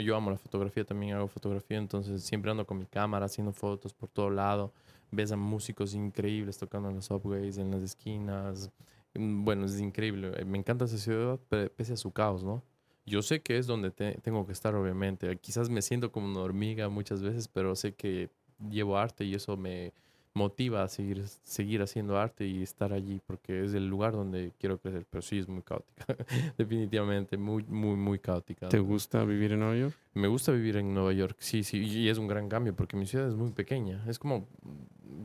Yo 0.03 0.17
amo 0.17 0.31
la 0.31 0.39
fotografía, 0.39 0.85
también 0.85 1.15
hago 1.17 1.27
fotografía, 1.29 1.79
entonces 1.79 2.23
siempre 2.23 2.51
ando 2.51 2.65
con 2.65 2.79
mi 2.79 2.87
cámara 2.87 3.27
haciendo 3.27 3.53
fotos 3.53 3.93
por 3.93 4.09
todo 4.09 4.31
lado. 4.31 4.73
Ves 5.15 5.33
a 5.33 5.37
músicos 5.37 5.95
increíbles 5.95 6.59
tocando 6.59 6.89
en 6.89 6.97
los 6.97 7.07
subways, 7.07 7.59
en 7.59 7.71
las 7.71 7.83
esquinas. 7.83 8.71
Mm, 9.15 9.45
Bueno, 9.45 9.67
es 9.67 9.79
increíble. 9.81 10.33
Eh, 10.37 10.45
Me 10.45 10.59
encanta 10.59 10.85
esa 10.87 10.99
ciudad, 10.99 11.39
pe- 11.49 11.71
pese 11.71 11.93
a 11.95 11.97
su 11.97 12.11
caos, 12.13 12.43
¿no? 12.43 12.63
Yo 13.07 13.21
sé 13.23 13.41
que 13.43 13.59
es 13.59 13.67
donde 13.67 13.91
te- 13.91 14.15
tengo 14.23 14.47
que 14.47 14.53
estar, 14.53 14.75
obviamente. 14.75 15.37
Quizás 15.39 15.69
me 15.69 15.83
siento 15.83 16.11
como 16.11 16.27
una 16.27 16.41
hormiga 16.41 16.89
muchas 16.89 17.23
veces, 17.23 17.49
pero 17.49 17.75
sé 17.77 17.95
que 17.95 18.31
llevo 18.71 18.97
arte 18.97 19.25
y 19.25 19.35
eso 19.35 19.57
me, 19.57 19.93
motiva 20.35 20.83
a 20.83 20.89
seguir, 20.89 21.27
seguir 21.29 21.81
haciendo 21.81 22.19
arte 22.19 22.45
y 22.47 22.63
estar 22.63 22.93
allí 22.93 23.21
porque 23.25 23.65
es 23.65 23.73
el 23.73 23.87
lugar 23.87 24.13
donde 24.13 24.53
quiero 24.59 24.79
crecer, 24.79 25.07
pero 25.09 25.23
sí 25.23 25.39
es 25.39 25.49
muy 25.49 25.63
caótica, 25.63 26.05
definitivamente, 26.59 27.37
muy, 27.37 27.63
muy, 27.65 27.97
muy 27.97 28.19
caótica. 28.19 28.69
¿Te 28.69 28.81
gusta 28.81 29.25
vivir 29.25 29.53
en 29.53 29.61
Nueva 29.61 29.77
York? 29.77 29.97
Me 30.13 30.27
gusta 30.27 30.51
vivir 30.51 30.77
en 30.77 30.93
Nueva 30.93 31.13
York, 31.13 31.37
sí, 31.39 31.63
sí, 31.63 31.79
y 31.79 32.09
es 32.09 32.19
un 32.19 32.27
gran 32.27 32.49
cambio 32.49 32.75
porque 32.75 32.97
mi 32.97 33.07
ciudad 33.07 33.29
es 33.29 33.37
muy 33.37 33.53
pequeña, 33.53 34.05
es 34.09 34.19
como, 34.19 34.49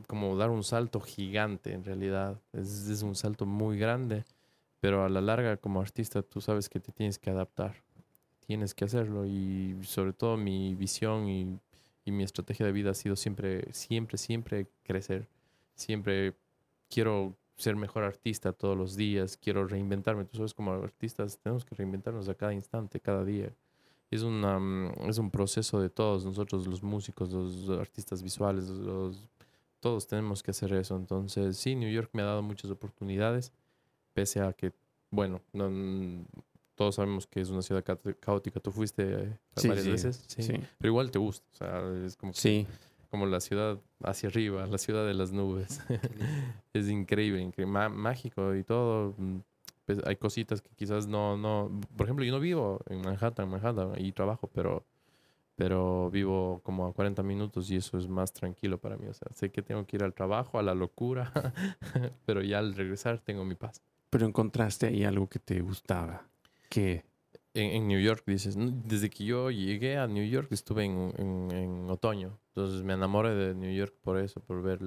como 0.06 0.36
dar 0.36 0.50
un 0.50 0.62
salto 0.62 1.00
gigante 1.00 1.72
en 1.72 1.84
realidad, 1.84 2.40
es, 2.52 2.88
es 2.88 3.02
un 3.02 3.16
salto 3.16 3.46
muy 3.46 3.78
grande, 3.78 4.24
pero 4.78 5.04
a 5.04 5.08
la 5.08 5.20
larga 5.20 5.56
como 5.56 5.80
artista 5.80 6.22
tú 6.22 6.40
sabes 6.40 6.68
que 6.68 6.78
te 6.78 6.92
tienes 6.92 7.18
que 7.18 7.30
adaptar, 7.30 7.74
tienes 8.46 8.74
que 8.74 8.84
hacerlo 8.84 9.26
y 9.26 9.76
sobre 9.82 10.12
todo 10.12 10.36
mi 10.36 10.76
visión 10.76 11.28
y, 11.28 11.58
mi 12.10 12.24
estrategia 12.24 12.66
de 12.66 12.72
vida 12.72 12.90
ha 12.90 12.94
sido 12.94 13.16
siempre, 13.16 13.72
siempre, 13.72 14.18
siempre 14.18 14.66
crecer, 14.82 15.28
siempre 15.74 16.34
quiero 16.88 17.36
ser 17.56 17.76
mejor 17.76 18.04
artista 18.04 18.52
todos 18.52 18.76
los 18.76 18.96
días, 18.96 19.36
quiero 19.36 19.66
reinventarme, 19.66 20.24
tú 20.24 20.38
sabes 20.38 20.54
como 20.54 20.72
artistas 20.72 21.38
tenemos 21.38 21.64
que 21.64 21.74
reinventarnos 21.74 22.28
a 22.28 22.34
cada 22.34 22.54
instante, 22.54 23.00
cada 23.00 23.24
día. 23.24 23.54
Es, 24.10 24.22
una, 24.22 24.58
mm, 24.58 25.08
es 25.08 25.18
un 25.18 25.30
proceso 25.30 25.80
de 25.80 25.90
todos 25.90 26.24
nosotros, 26.24 26.66
los 26.66 26.82
músicos, 26.82 27.30
los 27.30 27.78
artistas 27.78 28.22
visuales, 28.22 28.70
todos 29.80 30.06
tenemos 30.06 30.42
que 30.42 30.50
hacer 30.50 30.72
eso. 30.74 30.96
Entonces, 30.96 31.56
sí, 31.56 31.74
New 31.74 31.90
York 31.90 32.10
me 32.12 32.22
ha 32.22 32.26
dado 32.26 32.42
muchas 32.42 32.70
oportunidades, 32.70 33.52
pese 34.14 34.40
a 34.40 34.52
que, 34.52 34.72
bueno, 35.10 35.40
no, 35.52 35.70
mm, 35.70 36.24
todos 36.80 36.94
sabemos 36.94 37.26
que 37.26 37.42
es 37.42 37.50
una 37.50 37.60
ciudad 37.60 37.84
ca- 37.84 37.98
caótica. 38.20 38.58
Tú 38.58 38.72
fuiste 38.72 39.02
eh, 39.24 39.38
Sí, 39.54 39.68
varias 39.68 39.84
sí, 39.84 39.90
veces, 39.92 40.24
sí, 40.28 40.42
Sí. 40.42 40.52
pero 40.78 40.88
igual 40.88 41.10
te 41.10 41.18
gusta. 41.18 41.46
O 41.52 41.54
sea, 41.54 42.06
es 42.06 42.16
como, 42.16 42.32
Sí. 42.32 42.66
como 43.10 43.26
la 43.26 43.40
ciudad 43.40 43.78
hacia 44.02 44.30
arriba, 44.30 44.66
la 44.66 44.78
ciudad 44.78 45.06
de 45.06 45.12
las 45.12 45.30
nubes. 45.30 45.82
es 46.72 46.88
increíble, 46.88 47.42
incre- 47.46 47.66
má- 47.66 47.90
mágico 47.90 48.54
y 48.54 48.64
todo. 48.64 49.14
mm, 49.18 49.40
pues, 49.84 49.98
hay 50.06 50.16
cositas 50.16 50.62
que 50.62 50.70
quizás 50.74 51.06
no, 51.06 51.36
no, 51.36 51.70
por 51.98 52.06
ejemplo, 52.06 52.24
yo 52.24 52.32
no 52.32 52.40
vivo 52.40 52.80
en 52.88 53.02
Manhattan, 53.02 53.50
Manhattan 53.50 53.92
y 53.98 54.12
trabajo, 54.12 54.48
pero, 54.54 54.86
pero 55.56 56.10
vivo 56.10 56.62
como 56.64 56.86
a 56.86 56.94
40 56.94 57.22
minutos 57.22 57.70
y 57.70 57.76
eso 57.76 57.98
es 57.98 58.08
más 58.08 58.32
tranquilo 58.32 58.78
para 58.78 58.96
mí. 58.96 59.06
O 59.06 59.12
sea, 59.12 59.28
sé 59.34 59.50
que 59.50 59.60
tengo 59.60 59.84
que 59.84 59.96
ir 59.98 60.02
al 60.02 60.14
trabajo, 60.14 60.58
a 60.58 60.62
la 60.62 60.74
locura, 60.74 61.30
pero 62.24 62.40
ya 62.40 62.58
al 62.58 62.72
regresar 62.74 63.18
tengo 63.20 63.44
mi 63.44 63.54
paz. 63.54 63.82
Pero 64.08 64.24
encontraste 64.26 64.86
ahí 64.86 65.04
algo 65.04 65.28
que 65.28 65.38
te 65.40 65.60
gustaba. 65.60 66.24
¿Qué? 66.70 67.04
En, 67.52 67.64
en 67.72 67.88
New 67.88 68.00
York, 68.00 68.22
dices. 68.26 68.56
"No, 68.56 68.70
Desde 68.86 69.10
que 69.10 69.24
yo 69.24 69.50
llegué 69.50 69.96
a 69.98 70.06
New 70.06 70.24
York 70.24 70.48
estuve 70.52 70.84
en, 70.84 71.12
en- 71.18 71.50
en 71.50 71.90
otoño. 71.90 72.38
Entonces 72.54 72.82
me 72.84 72.92
enamoré 72.94 73.34
de 73.34 73.54
New 73.54 73.72
York 73.74 73.92
por 74.02 74.18
eso, 74.18 74.40
por 74.40 74.62
ver 74.62 74.78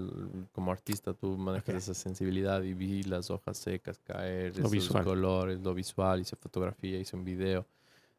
como 0.54 0.72
artista 0.72 1.14
tú 1.14 1.38
manejas 1.38 1.76
esa 1.76 1.94
sensibilidad 1.94 2.64
y 2.64 2.74
vi 2.74 3.04
las 3.04 3.30
hojas 3.30 3.58
secas 3.58 4.00
caer, 4.00 4.54
Lo 4.58 4.60
esos 4.68 4.72
visual. 4.72 5.04
colores, 5.04 5.60
lo 5.62 5.74
visual, 5.74 6.22
hice 6.22 6.36
fotografía, 6.38 6.98
hice 7.00 7.16
un 7.18 7.26
video, 7.26 7.66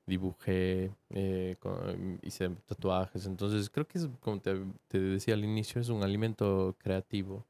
dibujé, 0.07 0.91
eh, 1.11 1.57
con- 1.59 2.19
hice 2.23 2.51
tatuajes. 2.67 3.25
Entonces 3.27 3.71
creo 3.71 3.87
que 3.87 3.97
es, 3.99 4.09
como 4.21 4.41
te, 4.41 4.61
te 4.89 5.01
decía 5.01 5.35
al 5.35 5.45
inicio, 5.45 5.81
es 5.81 5.89
un 5.89 6.03
alimento 6.03 6.75
creativo 6.79 7.45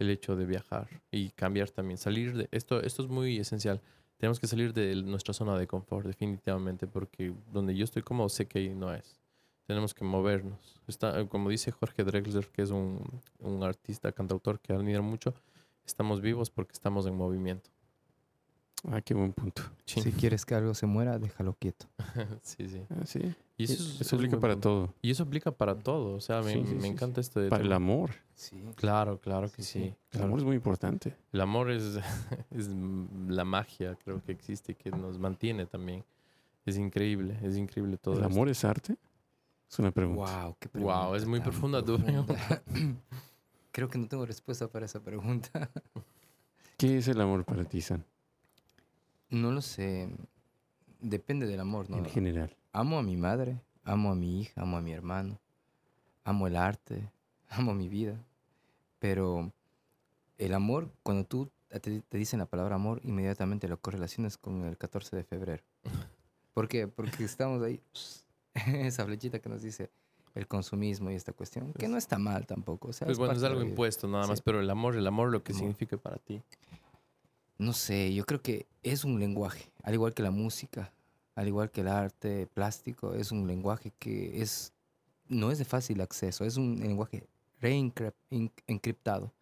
el 0.00 0.10
hecho 0.10 0.34
de 0.34 0.44
viajar 0.46 0.88
y 1.12 1.30
cambiar 1.30 1.70
también, 1.70 1.98
salir 1.98 2.36
de 2.36 2.48
esto, 2.50 2.82
esto 2.82 3.02
es 3.04 3.08
muy 3.08 3.38
esencial. 3.38 3.80
Tenemos 4.22 4.38
que 4.38 4.46
salir 4.46 4.72
de 4.72 4.94
nuestra 5.02 5.34
zona 5.34 5.58
de 5.58 5.66
confort, 5.66 6.06
definitivamente, 6.06 6.86
porque 6.86 7.34
donde 7.52 7.74
yo 7.74 7.82
estoy 7.82 8.02
cómodo 8.02 8.28
sé 8.28 8.46
que 8.46 8.60
ahí 8.60 8.72
no 8.72 8.94
es. 8.94 9.18
Tenemos 9.66 9.94
que 9.94 10.04
movernos. 10.04 10.80
Está, 10.86 11.26
como 11.26 11.50
dice 11.50 11.72
Jorge 11.72 12.04
Drexler, 12.04 12.46
que 12.46 12.62
es 12.62 12.70
un, 12.70 13.02
un 13.40 13.64
artista, 13.64 14.12
cantautor 14.12 14.60
que 14.60 14.72
admiro 14.72 15.02
mucho, 15.02 15.34
estamos 15.84 16.20
vivos 16.20 16.50
porque 16.50 16.70
estamos 16.70 17.04
en 17.06 17.16
movimiento. 17.16 17.68
Ah, 18.88 19.00
qué 19.00 19.12
buen 19.12 19.32
punto. 19.32 19.62
Sí, 19.86 20.02
Si 20.02 20.12
quieres 20.12 20.46
que 20.46 20.54
algo 20.54 20.72
se 20.74 20.86
muera, 20.86 21.18
déjalo 21.18 21.54
quieto. 21.54 21.86
sí. 22.42 22.68
sí. 22.68 22.80
Ah, 22.90 23.04
sí. 23.04 23.34
Y 23.58 23.64
Eso, 23.64 23.74
eso, 23.74 23.82
es- 23.84 23.90
eso 24.00 24.02
es 24.02 24.12
aplica 24.14 24.40
para 24.40 24.56
todo. 24.58 24.94
Y 25.02 25.10
eso 25.10 25.22
aplica 25.24 25.52
para 25.52 25.76
todo. 25.78 26.14
O 26.16 26.20
sea, 26.20 26.40
me, 26.42 26.52
Sí, 26.52 26.62
sí, 26.66 26.74
me 26.74 26.80
sí, 26.82 26.86
encanta 26.88 27.20
esto 27.20 27.38
de... 27.40 27.48
Para 27.50 27.62
el 27.62 27.72
amor. 27.72 28.10
Sí. 28.34 28.56
Claro, 28.76 29.18
claro 29.20 29.50
que 29.52 29.62
Sí, 29.62 29.72
sí. 29.72 29.78
sí. 29.80 29.84
El 29.86 29.96
claro. 30.10 30.26
amor 30.26 30.38
es 30.40 30.44
muy 30.44 30.56
importante. 30.56 31.16
El 31.32 31.40
amor 31.40 31.70
es, 31.70 31.98
es 32.50 32.68
la 33.28 33.44
magia, 33.44 33.96
creo 34.02 34.22
que 34.22 34.32
existe, 34.32 34.74
que 34.74 34.90
nos 34.90 35.18
mantiene 35.18 35.66
también. 35.66 36.02
Es 36.64 36.76
increíble, 36.78 37.38
es 37.42 37.56
increíble 37.56 37.96
todo. 37.98 38.14
¿El 38.14 38.20
esto. 38.22 38.32
amor 38.34 38.48
es 38.48 38.64
arte? 38.64 38.96
Es 39.70 39.78
una 39.78 39.90
pregunta. 39.90 40.44
Wow, 40.44 40.56
qué 40.58 40.68
Wow, 40.68 40.82
pregunta 40.84 41.16
es 41.16 41.26
muy 41.26 41.40
tan 41.40 41.50
profunda 41.50 41.84
tu 41.84 41.98
profunda. 41.98 42.62
Creo 43.72 43.88
que 43.88 43.98
no 43.98 44.06
tengo 44.06 44.24
respuesta 44.26 44.68
para 44.68 44.84
esa 44.86 45.00
pregunta. 45.00 45.70
¿Qué 46.76 46.98
es 46.98 47.08
el 47.08 47.20
amor 47.20 47.44
para 47.44 47.64
ti, 47.64 47.80
San? 47.80 48.04
No 49.30 49.50
lo 49.50 49.62
sé. 49.62 50.08
Depende 51.02 51.46
del 51.46 51.60
amor, 51.60 51.90
¿no? 51.90 51.98
En 51.98 52.04
general. 52.06 52.56
Amo 52.72 52.98
a 52.98 53.02
mi 53.02 53.16
madre, 53.16 53.60
amo 53.84 54.10
a 54.12 54.14
mi 54.14 54.40
hija, 54.40 54.62
amo 54.62 54.76
a 54.76 54.80
mi 54.80 54.92
hermano, 54.92 55.38
amo 56.24 56.46
el 56.46 56.56
arte, 56.56 57.10
amo 57.50 57.74
mi 57.74 57.88
vida. 57.88 58.16
Pero 58.98 59.52
el 60.38 60.54
amor, 60.54 60.88
cuando 61.02 61.24
tú 61.24 61.50
te, 61.68 61.80
te 62.00 62.16
dicen 62.18 62.38
la 62.38 62.46
palabra 62.46 62.76
amor, 62.76 63.00
inmediatamente 63.02 63.66
lo 63.68 63.78
correlacionas 63.80 64.36
con 64.38 64.64
el 64.64 64.78
14 64.78 65.16
de 65.16 65.24
febrero. 65.24 65.62
¿Por 66.54 66.68
qué? 66.68 66.86
Porque 66.86 67.24
estamos 67.24 67.62
ahí, 67.62 67.80
esa 68.54 69.04
flechita 69.04 69.40
que 69.40 69.48
nos 69.48 69.62
dice 69.62 69.90
el 70.34 70.46
consumismo 70.46 71.10
y 71.10 71.14
esta 71.14 71.32
cuestión, 71.32 71.72
que 71.74 71.88
no 71.88 71.98
está 71.98 72.18
mal 72.18 72.46
tampoco. 72.46 72.88
O 72.88 72.92
sea, 72.92 73.06
Pues 73.06 73.18
bueno, 73.18 73.34
es 73.34 73.40
de 73.42 73.48
la 73.48 73.54
algo 73.54 73.68
impuesto 73.68 74.06
nada 74.08 74.26
más, 74.26 74.38
Sí. 74.38 74.42
pero 74.46 74.60
el 74.60 74.70
amor, 74.70 74.96
el 74.96 75.06
amor 75.06 75.30
lo 75.30 75.42
que 75.42 75.52
Amor. 75.52 75.60
significa 75.60 75.96
para 75.98 76.16
ti. 76.16 76.40
No 77.62 77.72
sé, 77.72 78.12
yo 78.12 78.24
creo 78.26 78.42
que 78.42 78.66
es 78.82 79.04
un 79.04 79.20
lenguaje, 79.20 79.70
al 79.84 79.94
igual 79.94 80.14
que 80.14 80.24
la 80.24 80.32
música, 80.32 80.92
al 81.36 81.46
igual 81.46 81.70
que 81.70 81.82
el 81.82 81.86
arte 81.86 82.48
plástico, 82.48 83.14
es 83.14 83.30
un 83.30 83.46
lenguaje 83.46 83.92
que 84.00 84.42
es 84.42 84.72
no 85.28 85.52
es 85.52 85.58
de 85.58 85.64
fácil 85.64 86.00
acceso, 86.00 86.44
es 86.44 86.56
un 86.56 86.80
lenguaje 86.80 87.24
reencriptado 87.60 89.32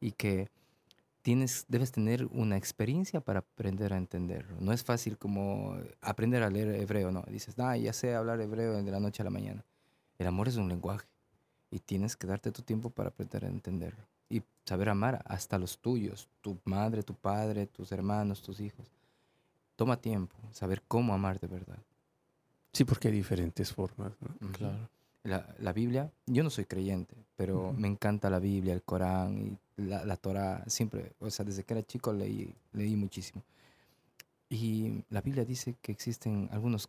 y 0.00 0.12
que 0.12 0.50
tienes 1.22 1.64
debes 1.66 1.92
tener 1.92 2.26
una 2.26 2.58
experiencia 2.58 3.22
para 3.22 3.38
aprender 3.38 3.94
a 3.94 3.96
entenderlo. 3.96 4.54
No 4.60 4.74
es 4.74 4.84
fácil 4.84 5.16
como 5.16 5.74
aprender 6.02 6.42
a 6.42 6.50
leer 6.50 6.74
hebreo, 6.74 7.10
no, 7.10 7.22
dices, 7.28 7.54
"Ah, 7.58 7.78
ya 7.78 7.94
sé 7.94 8.14
hablar 8.14 8.38
hebreo 8.42 8.82
de 8.82 8.90
la 8.92 9.00
noche 9.00 9.22
a 9.22 9.24
la 9.24 9.30
mañana." 9.30 9.64
El 10.18 10.26
amor 10.26 10.46
es 10.46 10.56
un 10.56 10.68
lenguaje 10.68 11.06
y 11.70 11.78
tienes 11.78 12.16
que 12.16 12.26
darte 12.26 12.52
tu 12.52 12.60
tiempo 12.60 12.90
para 12.90 13.08
aprender 13.08 13.46
a 13.46 13.48
entenderlo 13.48 14.11
y 14.32 14.42
saber 14.64 14.88
amar 14.88 15.22
hasta 15.26 15.58
los 15.58 15.78
tuyos, 15.78 16.28
tu 16.40 16.58
madre, 16.64 17.02
tu 17.02 17.14
padre, 17.14 17.66
tus 17.66 17.92
hermanos, 17.92 18.40
tus 18.42 18.60
hijos. 18.60 18.86
Toma 19.76 20.00
tiempo, 20.00 20.36
saber 20.52 20.82
cómo 20.88 21.12
amar 21.12 21.38
de 21.38 21.48
verdad. 21.48 21.78
Sí, 22.72 22.84
porque 22.84 23.08
hay 23.08 23.14
diferentes 23.14 23.72
formas. 23.72 24.12
¿no? 24.20 24.28
Ujú. 24.40 24.52
Claro. 24.52 24.88
La, 25.24 25.54
la 25.58 25.72
Biblia, 25.72 26.10
yo 26.26 26.42
no 26.42 26.50
soy 26.50 26.64
creyente, 26.64 27.14
pero 27.36 27.68
Ujú. 27.68 27.74
me 27.74 27.88
encanta 27.88 28.30
la 28.30 28.38
Biblia, 28.38 28.72
el 28.72 28.82
Corán 28.82 29.38
y 29.76 29.82
la, 29.82 30.04
la 30.04 30.16
Torah. 30.16 30.64
Siempre, 30.66 31.12
o 31.20 31.30
sea, 31.30 31.44
desde 31.44 31.62
que 31.64 31.74
era 31.74 31.82
chico 31.82 32.12
leí, 32.12 32.54
leí 32.72 32.96
muchísimo. 32.96 33.42
Y 34.48 35.04
la 35.10 35.20
Biblia 35.20 35.44
dice 35.44 35.76
que 35.80 35.92
existen 35.92 36.48
algunas 36.52 36.88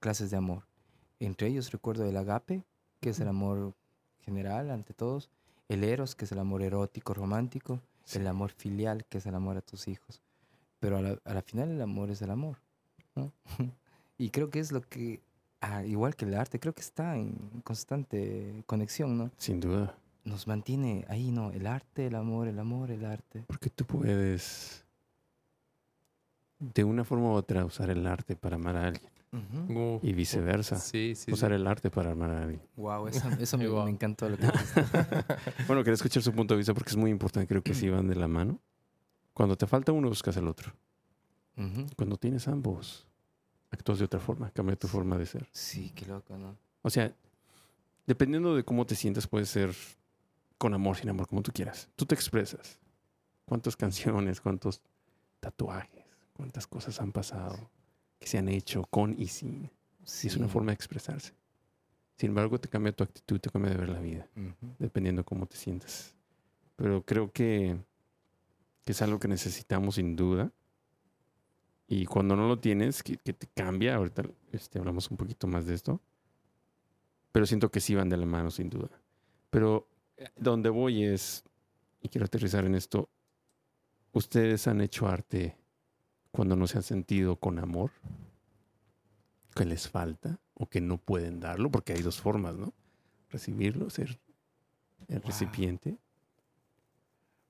clases 0.00 0.30
de 0.30 0.36
amor. 0.36 0.64
Entre 1.18 1.48
ellos 1.48 1.70
recuerdo 1.72 2.04
el 2.04 2.16
agape, 2.16 2.62
que 3.00 3.10
es 3.10 3.20
el 3.20 3.28
amor 3.28 3.74
general 4.22 4.70
ante 4.70 4.92
todos, 4.92 5.30
el 5.70 5.84
eros, 5.84 6.14
que 6.14 6.24
es 6.24 6.32
el 6.32 6.38
amor 6.40 6.62
erótico, 6.62 7.14
romántico, 7.14 7.80
Sí. 8.04 8.18
el 8.18 8.26
amor 8.26 8.50
filial, 8.50 9.04
que 9.04 9.18
es 9.18 9.26
el 9.26 9.34
amor 9.36 9.56
a 9.56 9.60
tus 9.60 9.86
hijos. 9.86 10.20
Pero 10.80 10.96
a 10.96 11.00
la, 11.02 11.18
a 11.24 11.34
la 11.34 11.42
final 11.42 11.70
el 11.70 11.80
amor 11.80 12.10
es 12.10 12.20
el 12.22 12.30
amor. 12.30 12.58
¿no? 13.14 13.32
y 14.18 14.30
creo 14.30 14.50
que 14.50 14.58
es 14.58 14.72
lo 14.72 14.80
que, 14.82 15.20
ah, 15.60 15.84
igual 15.84 16.16
que 16.16 16.24
el 16.24 16.34
arte, 16.34 16.58
creo 16.58 16.74
que 16.74 16.80
está 16.80 17.16
en 17.16 17.62
constante 17.62 18.64
conexión, 18.66 19.16
¿no? 19.16 19.30
Sin 19.36 19.60
duda. 19.60 19.94
Nos 20.24 20.46
mantiene 20.46 21.04
ahí, 21.08 21.30
¿no? 21.30 21.50
El 21.52 21.66
arte, 21.66 22.06
el 22.06 22.14
amor, 22.16 22.48
el 22.48 22.58
amor, 22.58 22.90
el 22.90 23.04
arte. 23.04 23.44
Porque 23.46 23.70
tú 23.70 23.84
puedes, 23.84 24.84
de 26.58 26.84
una 26.84 27.04
forma 27.04 27.28
u 27.30 27.32
otra, 27.32 27.64
usar 27.64 27.90
el 27.90 28.06
arte 28.06 28.34
para 28.36 28.56
amar 28.56 28.76
a 28.76 28.88
alguien. 28.88 29.12
Y 30.02 30.12
viceversa. 30.12 30.76
Sí, 30.76 31.14
sí. 31.14 31.32
usar 31.32 31.50
sí. 31.50 31.54
el 31.54 31.66
arte 31.66 31.90
para 31.90 32.12
amar 32.12 32.30
a 32.30 32.42
alguien. 32.42 32.62
Wow, 32.76 33.06
eso, 33.06 33.28
eso 33.38 33.58
me, 33.58 33.68
Wow. 33.68 33.84
me 33.84 33.90
encantó 33.90 34.28
lo 34.28 34.36
que. 34.36 34.46
Bueno, 35.68 35.82
quería 35.84 35.94
escuchar 35.94 36.22
su 36.22 36.32
punto 36.32 36.54
de 36.54 36.58
vista 36.58 36.74
porque 36.74 36.90
es 36.90 36.96
muy 36.96 37.10
importante. 37.10 37.46
Creo 37.46 37.62
que 37.62 37.74
sí 37.74 37.88
van 37.88 38.08
de 38.08 38.16
la 38.16 38.26
mano. 38.26 38.58
Cuando 39.32 39.56
te 39.56 39.66
falta 39.66 39.92
uno, 39.92 40.08
buscas 40.08 40.36
el 40.36 40.48
otro. 40.48 40.72
Cuando 41.96 42.16
tienes 42.16 42.48
ambos, 42.48 43.06
actúas 43.70 43.98
de 43.98 44.06
otra 44.06 44.18
forma. 44.18 44.50
Cambia 44.50 44.76
tu 44.76 44.88
forma 44.88 45.18
de 45.18 45.26
ser. 45.26 45.48
Sí, 45.52 45.92
qué 45.94 46.06
loco, 46.06 46.36
¿no? 46.36 46.56
O 46.82 46.90
sea, 46.90 47.14
dependiendo 48.06 48.56
de 48.56 48.64
cómo 48.64 48.86
te 48.86 48.94
sientes, 48.94 49.26
puede 49.26 49.44
ser 49.46 49.74
con 50.58 50.74
amor, 50.74 50.96
sin 50.96 51.08
amor, 51.10 51.28
como 51.28 51.42
tú 51.42 51.52
quieras. 51.52 51.88
Tú 51.96 52.06
te 52.06 52.14
expresas. 52.14 52.78
¿Cuántas 53.44 53.76
canciones, 53.76 54.40
cuántos 54.40 54.80
tatuajes, 55.40 56.04
cuántas 56.32 56.66
cosas 56.66 57.00
han 57.00 57.12
pasado, 57.12 57.70
que 58.20 58.28
se 58.28 58.38
han 58.38 58.48
hecho 58.48 58.84
con 58.84 59.18
y 59.18 59.26
sin? 59.26 59.70
Sí, 60.04 60.28
es 60.28 60.36
una 60.36 60.46
forma 60.46 60.70
de 60.70 60.74
expresarse. 60.74 61.32
Sin 62.16 62.28
embargo, 62.28 62.60
te 62.60 62.68
cambia 62.68 62.92
tu 62.92 63.02
actitud, 63.02 63.40
te 63.40 63.50
cambia 63.50 63.72
de 63.72 63.78
ver 63.78 63.88
la 63.88 63.98
vida, 64.00 64.28
Ujú. 64.36 64.74
dependiendo 64.78 65.24
cómo 65.24 65.46
te 65.46 65.56
sientas. 65.56 66.14
Pero 66.76 67.02
creo 67.02 67.32
que, 67.32 67.78
que 68.84 68.92
es 68.92 69.02
algo 69.02 69.18
que 69.18 69.28
necesitamos 69.28 69.94
sin 69.96 70.16
duda. 70.16 70.52
Y 71.88 72.04
cuando 72.04 72.36
no 72.36 72.46
lo 72.46 72.58
tienes, 72.58 73.02
que, 73.02 73.16
que 73.16 73.32
te 73.32 73.46
cambia, 73.48 73.96
ahorita 73.96 74.22
este, 74.52 74.78
hablamos 74.78 75.10
un 75.10 75.16
poquito 75.16 75.46
más 75.46 75.66
de 75.66 75.74
esto. 75.74 76.00
Pero 77.32 77.46
siento 77.46 77.70
que 77.70 77.80
sí 77.80 77.94
van 77.94 78.08
de 78.08 78.16
la 78.16 78.26
mano, 78.26 78.50
sin 78.50 78.68
duda. 78.68 78.90
Pero 79.50 79.88
eh, 80.16 80.28
donde 80.36 80.68
voy 80.68 81.04
es, 81.04 81.42
y 82.02 82.08
quiero 82.08 82.26
aterrizar 82.26 82.64
en 82.64 82.74
esto, 82.74 83.08
¿ustedes 84.12 84.66
han 84.66 84.80
hecho 84.80 85.08
arte 85.08 85.56
cuando 86.30 86.56
no 86.56 86.66
se 86.66 86.78
han 86.78 86.82
sentido 86.84 87.36
con 87.36 87.58
amor? 87.58 87.90
¿Que 89.54 89.64
les 89.64 89.88
falta? 89.88 90.38
¿O 90.54 90.66
que 90.66 90.80
no 90.80 90.98
pueden 90.98 91.40
darlo? 91.40 91.70
Porque 91.70 91.92
hay 91.92 92.02
dos 92.02 92.20
formas, 92.20 92.54
¿no? 92.56 92.72
Recibirlo, 93.30 93.90
ser 93.90 94.18
el 95.08 95.18
Wow. 95.20 95.26
recipiente. 95.26 95.98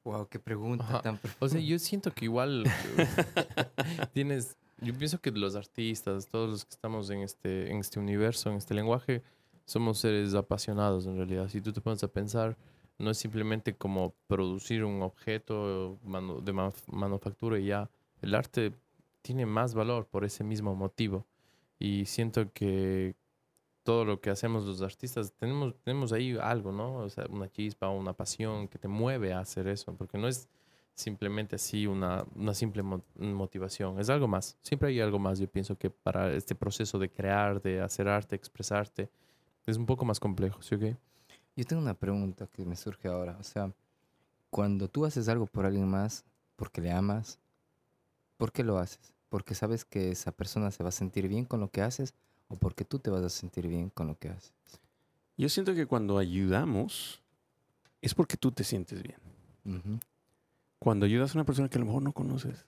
Wow, 0.04 0.28
qué 0.28 0.38
pregunta 0.38 0.84
Ajá. 0.84 1.02
tan 1.02 1.16
O 1.16 1.18
profunda. 1.18 1.52
sea, 1.52 1.60
yo 1.60 1.78
siento 1.78 2.10
que 2.12 2.24
igual 2.24 2.64
tienes, 4.14 4.56
yo 4.80 4.94
pienso 4.94 5.20
que 5.20 5.30
los 5.30 5.56
artistas, 5.56 6.26
todos 6.26 6.50
los 6.50 6.64
que 6.64 6.70
estamos 6.70 7.10
en 7.10 7.20
este, 7.20 7.70
en 7.70 7.78
este 7.78 8.00
universo, 8.00 8.50
en 8.50 8.56
este 8.56 8.74
lenguaje, 8.74 9.22
somos 9.66 9.98
seres 9.98 10.34
apasionados 10.34 11.06
en 11.06 11.16
realidad. 11.16 11.48
Si 11.48 11.60
tú 11.60 11.72
te 11.72 11.80
pones 11.80 12.02
a 12.02 12.08
pensar, 12.08 12.56
no 12.98 13.10
es 13.10 13.18
simplemente 13.18 13.74
como 13.76 14.14
producir 14.26 14.84
un 14.84 15.02
objeto 15.02 15.98
de 16.02 16.52
manuf- 16.52 16.86
manufactura 16.88 17.58
y 17.58 17.66
ya. 17.66 17.88
El 18.22 18.34
arte 18.34 18.74
tiene 19.22 19.46
más 19.46 19.74
valor 19.74 20.06
por 20.06 20.24
ese 20.24 20.44
mismo 20.44 20.74
motivo. 20.74 21.26
Y 21.78 22.04
siento 22.06 22.52
que 22.52 23.14
todo 23.82 24.04
lo 24.04 24.20
que 24.20 24.30
hacemos 24.30 24.64
los 24.66 24.82
artistas, 24.82 25.32
tenemos, 25.32 25.74
tenemos 25.82 26.12
ahí 26.12 26.36
algo, 26.40 26.72
¿no? 26.72 26.96
O 26.98 27.08
sea, 27.08 27.24
una 27.30 27.50
chispa, 27.50 27.88
una 27.88 28.12
pasión 28.12 28.68
que 28.68 28.78
te 28.78 28.88
mueve 28.88 29.32
a 29.32 29.40
hacer 29.40 29.68
eso, 29.68 29.94
porque 29.96 30.18
no 30.18 30.28
es 30.28 30.48
simplemente 30.94 31.56
así 31.56 31.86
una, 31.86 32.24
una 32.36 32.54
simple 32.54 32.82
mo- 32.82 33.02
motivación, 33.16 33.98
es 33.98 34.10
algo 34.10 34.28
más, 34.28 34.58
siempre 34.60 34.90
hay 34.90 35.00
algo 35.00 35.18
más, 35.18 35.38
yo 35.38 35.48
pienso 35.48 35.78
que 35.78 35.88
para 35.88 36.30
este 36.34 36.54
proceso 36.54 36.98
de 36.98 37.10
crear, 37.10 37.62
de 37.62 37.80
hacer 37.80 38.06
arte, 38.06 38.36
expresarte, 38.36 39.08
es 39.66 39.78
un 39.78 39.86
poco 39.86 40.04
más 40.04 40.20
complejo, 40.20 40.60
¿sí 40.62 40.74
o 40.74 40.78
qué? 40.78 40.96
Yo 41.56 41.64
tengo 41.64 41.82
una 41.82 41.94
pregunta 41.94 42.46
que 42.46 42.64
me 42.64 42.76
surge 42.76 43.08
ahora. 43.08 43.36
O 43.40 43.42
sea, 43.42 43.72
cuando 44.50 44.88
tú 44.88 45.06
haces 45.06 45.28
algo 45.28 45.46
por 45.46 45.66
alguien 45.66 45.88
más, 45.88 46.24
porque 46.56 46.80
le 46.80 46.92
amas, 46.92 47.39
¿por 48.40 48.50
qué 48.50 48.64
lo 48.64 48.78
haces? 48.78 49.12
porque 49.30 49.54
sabes 49.54 49.84
que 49.84 50.10
esa 50.10 50.32
persona 50.32 50.70
se 50.70 50.82
va 50.82 50.90
a 50.90 50.92
sentir 50.92 51.28
bien 51.28 51.46
con 51.46 51.60
lo 51.60 51.70
que 51.70 51.80
haces 51.80 52.14
o 52.48 52.56
porque 52.56 52.84
tú 52.84 52.98
te 52.98 53.10
vas 53.10 53.22
a 53.22 53.30
sentir 53.30 53.66
bien 53.68 53.88
con 53.88 54.08
lo 54.08 54.18
que 54.18 54.28
haces. 54.28 54.52
Yo 55.38 55.48
siento 55.48 55.74
que 55.74 55.86
cuando 55.86 56.18
ayudamos 56.18 57.22
es 58.02 58.12
porque 58.12 58.36
tú 58.36 58.50
te 58.50 58.64
sientes 58.64 59.02
bien. 59.02 60.00
Cuando 60.78 61.06
ayudas 61.06 61.34
a 61.34 61.38
una 61.38 61.44
persona 61.44 61.68
que 61.68 61.78
a 61.78 61.80
lo 61.80 61.86
mejor 61.86 62.02
no 62.02 62.12
conoces, 62.12 62.66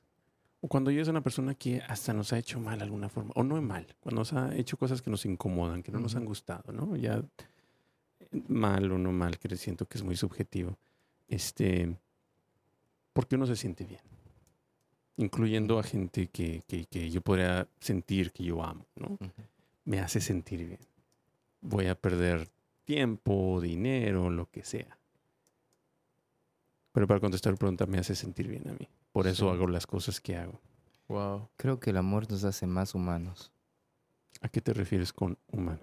o 0.60 0.68
cuando 0.68 0.90
ayudas 0.90 1.08
a 1.08 1.10
una 1.10 1.22
persona 1.22 1.54
que 1.54 1.82
hasta 1.88 2.12
nos 2.12 2.32
ha 2.32 2.38
hecho 2.38 2.60
mal 2.60 2.78
de 2.78 2.84
alguna 2.84 3.08
forma, 3.08 3.32
o 3.34 3.42
no 3.42 3.56
es 3.56 3.62
mal, 3.62 3.86
cuando 4.00 4.20
nos 4.20 4.32
ha 4.32 4.54
hecho 4.54 4.76
cosas 4.76 5.02
que 5.02 5.10
nos 5.10 5.26
incomodan, 5.26 5.82
que 5.82 5.90
no 5.90 5.98
nos 5.98 6.14
han 6.14 6.24
gustado, 6.24 6.72
¿no? 6.72 6.94
Ya 6.94 7.16
eh, 8.20 8.42
mal 8.46 8.90
o 8.92 8.98
no 8.98 9.10
mal, 9.10 9.38
que 9.38 9.56
siento 9.56 9.86
que 9.86 9.98
es 9.98 10.04
muy 10.04 10.14
subjetivo. 10.14 10.78
Este, 11.26 11.96
porque 13.12 13.34
uno 13.34 13.46
se 13.46 13.56
siente 13.56 13.84
bien, 13.84 14.02
incluyendo 15.22 15.78
a 15.78 15.82
gente 15.82 16.28
que, 16.28 16.62
que, 16.66 16.84
que 16.86 17.10
yo 17.10 17.20
podría 17.22 17.66
sentir 17.80 18.32
que 18.32 18.44
yo 18.44 18.62
amo, 18.62 18.84
¿no? 18.96 19.18
Me 19.84 20.00
hace 20.00 20.20
sentir 20.20 20.66
bien. 20.66 20.80
Voy 21.60 21.86
a 21.86 21.94
perder 21.94 22.48
tiempo, 22.84 23.60
dinero, 23.60 24.30
lo 24.30 24.46
que 24.50 24.64
sea. 24.64 24.98
Pero 26.92 27.06
para 27.06 27.20
contestar 27.20 27.52
la 27.52 27.58
pregunta 27.58 27.86
me 27.86 27.98
hace 27.98 28.14
sentir 28.14 28.48
bien 28.48 28.68
a 28.68 28.72
mí. 28.72 28.88
Por 29.12 29.26
eso 29.26 29.48
Sí. 29.50 29.54
hago 29.56 29.66
las 29.68 29.86
cosas 29.86 30.20
que 30.20 30.36
hago. 30.36 30.60
Wow. 31.08 31.48
Creo 31.56 31.80
que 31.80 31.90
el 31.90 31.96
amor 31.96 32.30
nos 32.30 32.44
hace 32.44 32.66
más 32.66 32.94
humanos. 32.94 33.50
¿A 34.40 34.48
qué 34.48 34.60
te 34.60 34.72
refieres 34.72 35.12
con 35.12 35.38
humanos? 35.50 35.80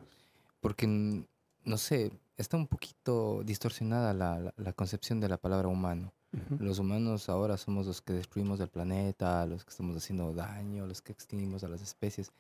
Porque, 0.60 0.88
mm, 0.88 1.24
no 1.66 1.78
sé, 1.78 2.12
está 2.38 2.58
un 2.58 2.68
poquito 2.68 3.42
distorsionada 3.44 4.14
la, 4.14 4.40
la- 4.40 4.54
la 4.58 4.74
concepción 4.74 5.20
de 5.20 5.30
la 5.30 5.38
palabra 5.38 5.68
humano. 5.68 6.14
Los 6.60 6.78
humanos 6.78 7.28
ahora 7.28 7.58
somos 7.58 7.88
los 7.88 8.02
que 8.02 8.14
destruimos 8.14 8.60
el 8.60 8.68
planeta, 8.68 9.46
los 9.48 9.64
que 9.64 9.72
estamos 9.72 9.98
haciendo 9.98 10.34
daño, 10.34 10.86
los 10.86 11.02
que 11.02 11.12
extinguimos 11.12 11.64
a 11.64 11.70
las 11.70 11.82
especies. 11.82 12.32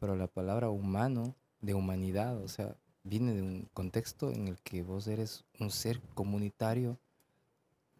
Pero 0.00 0.16
la 0.16 0.26
palabra 0.26 0.68
humano, 0.68 1.34
de 1.60 1.74
humanidad, 1.74 2.42
o 2.42 2.48
sea, 2.48 2.76
viene 3.04 3.34
de 3.34 3.42
un 3.42 3.68
contexto 3.72 4.30
en 4.30 4.48
el 4.48 4.58
que 4.58 4.82
vos 4.82 5.06
eres 5.06 5.44
un 5.60 5.70
ser 5.70 6.00
comunitario 6.14 6.98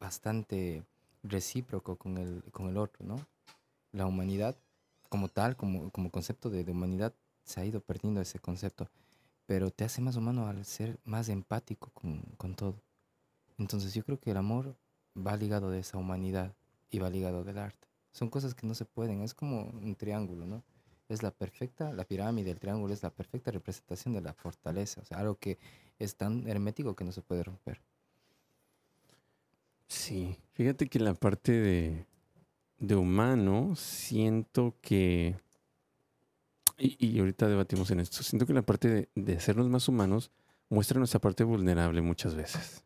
bastante 0.01 0.85
recíproco 1.23 1.97
con 1.97 2.19
el, 2.19 2.43
con 2.51 2.69
el 2.69 2.77
otro, 2.77 3.07
¿no? 3.07 3.17
La 3.93 4.07
humanidad 4.07 4.57
como 5.09 5.29
tal, 5.29 5.57
como, 5.57 5.91
como 5.91 6.11
concepto 6.11 6.51
de, 6.51 6.65
de 6.65 6.73
humanidad, 6.73 7.15
se 7.45 7.61
ha 7.61 7.65
ido 7.65 7.81
perdiendo 7.81 8.21
ese 8.21 8.41
concepto, 8.41 8.89
pero 9.47 9.71
te 9.71 9.85
hace 9.85 10.03
más 10.03 10.17
humano 10.17 10.49
al 10.49 10.65
ser 10.65 10.99
más 11.05 11.29
empático 11.29 11.91
con, 11.95 12.21
con 12.37 12.55
todo. 12.55 12.75
Entonces 13.59 13.95
yo 13.95 14.05
creo 14.05 14.19
que 14.19 14.33
el 14.33 14.37
amor 14.37 14.77
va 15.17 15.37
ligado 15.37 15.71
de 15.71 15.81
esa 15.81 15.99
humanidad 15.99 16.55
y 16.91 16.99
va 16.99 17.11
ligado 17.11 17.45
del 17.45 17.59
arte. 17.59 17.89
Son 18.13 18.31
cosas 18.31 18.55
que 18.55 18.67
no 18.67 18.75
se 18.75 18.85
pueden, 18.85 19.23
es 19.23 19.35
como 19.35 19.65
un 19.65 19.95
triángulo, 19.95 20.47
¿no? 20.47 20.63
Es 21.09 21.23
la 21.23 21.31
perfecta, 21.31 21.93
la 21.93 22.05
pirámide, 22.05 22.51
el 22.51 22.59
triángulo 22.59 22.93
es 22.93 23.03
la 23.03 23.11
perfecta 23.11 23.51
representación 23.51 24.15
de 24.15 24.23
la 24.23 24.33
fortaleza, 24.33 25.01
o 25.01 25.05
sea, 25.05 25.19
algo 25.19 25.37
que 25.37 25.59
es 25.99 26.17
tan 26.17 26.49
hermético 26.49 26.97
que 26.97 27.05
no 27.05 27.13
se 27.13 27.23
puede 27.23 27.45
romper. 27.45 27.81
Sí. 29.89 30.37
Fíjate 30.53 30.89
que 30.89 30.99
la 30.99 31.15
parte 31.15 31.53
de, 31.53 32.07
de 32.79 32.97
humano, 32.97 33.77
siento 33.77 34.75
que. 34.81 35.37
Y, 36.79 37.07
y 37.07 37.19
ahorita 37.21 37.49
debatimos 37.49 37.91
en 37.91 38.01
esto. 38.01 38.23
Siento 38.23 38.47
que 38.47 38.53
la 38.53 38.63
parte 38.63 38.89
de, 38.89 39.09
de 39.15 39.37
hacernos 39.37 39.69
más 39.69 39.89
humanos 39.89 40.31
muestra 40.69 40.99
nuestra 40.99 41.21
parte 41.21 41.45
vulnerable 41.45 42.03
muchas 42.03 42.35
veces. 42.35 42.85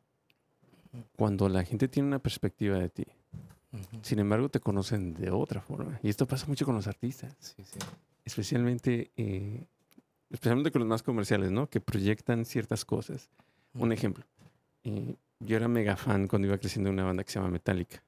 Cuando 1.16 1.48
la 1.48 1.64
gente 1.64 1.88
tiene 1.88 2.08
una 2.08 2.18
perspectiva 2.18 2.78
de 2.78 2.88
ti, 2.88 3.06
Ujú. 3.72 4.00
sin 4.02 4.18
embargo, 4.18 4.48
te 4.48 4.58
conocen 4.60 5.14
de 5.14 5.30
otra 5.30 5.60
forma. 5.60 5.98
Y 6.02 6.08
esto 6.08 6.26
pasa 6.26 6.46
mucho 6.46 6.64
con 6.66 6.74
los 6.74 6.86
artistas. 6.86 7.36
Sí, 7.38 7.62
sí. 7.64 7.78
especialmente, 8.24 9.10
eh, 9.16 9.66
especialmente 10.30 10.70
con 10.70 10.80
los 10.80 10.88
más 10.88 11.02
comerciales, 11.02 11.50
¿no? 11.50 11.68
Que 11.68 11.80
proyectan 11.80 12.44
ciertas 12.44 12.84
cosas. 12.84 13.28
Un 13.74 13.92
ejemplo, 13.92 14.24
eh, 14.84 15.14
yo 15.40 15.56
era 15.56 15.68
mega 15.68 15.96
fan 15.96 16.26
cuando 16.28 16.48
iba 16.48 16.58
creciendo 16.58 16.88
de 16.90 16.94
una 16.94 17.04
banda 17.04 17.22
que 17.24 17.30
se 17.30 17.38
llama 17.38 17.50
Metallica, 17.50 18.02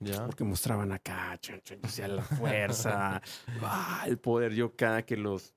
Ya. 0.00 0.26
porque 0.26 0.44
mostraban 0.44 0.92
acá, 0.92 1.36
chun, 1.40 1.60
chun, 1.62 1.78
o 1.82 1.88
sea, 1.88 2.08
la 2.08 2.22
fuerza, 2.22 3.22
ah, 3.62 4.04
el 4.06 4.18
poder. 4.18 4.52
Yo 4.54 4.76
cada 4.76 5.02
que 5.06 5.16
los, 5.16 5.54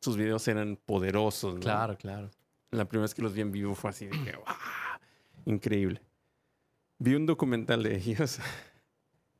sus 0.00 0.16
videos 0.16 0.46
eran 0.48 0.76
poderosos, 0.76 1.54
¿no? 1.54 1.60
Claro, 1.60 1.96
claro. 1.98 2.30
La 2.70 2.84
primera 2.86 3.02
vez 3.04 3.14
que 3.14 3.22
los 3.22 3.32
vi 3.34 3.40
en 3.40 3.50
vivo 3.52 3.74
fue 3.74 3.90
así 3.90 4.06
de 4.06 4.10
que, 4.22 4.36
¡wow! 4.36 4.44
Increíble. 5.48 6.00
Vi 6.98 7.14
un 7.14 7.26
documental 7.26 7.82
de 7.82 7.96
ellos 8.04 8.38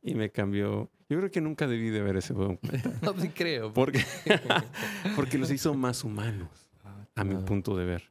y 0.02 0.14
me 0.14 0.30
cambió. 0.30 0.90
Yo 1.08 1.18
creo 1.18 1.30
que 1.30 1.40
nunca 1.40 1.66
debí 1.66 1.90
de 1.90 2.02
ver 2.02 2.16
ese 2.16 2.34
documental. 2.34 2.98
No 3.02 3.14
te 3.14 3.30
creo. 3.32 3.72
Porque, 3.72 4.04
porque 5.16 5.38
los 5.38 5.50
hizo 5.50 5.74
más 5.74 6.04
humanos, 6.04 6.48
Ah, 6.84 7.06
a 7.16 7.24
mi 7.24 7.30
Claro. 7.32 7.44
punto 7.46 7.76
de 7.76 7.84
ver. 7.84 8.10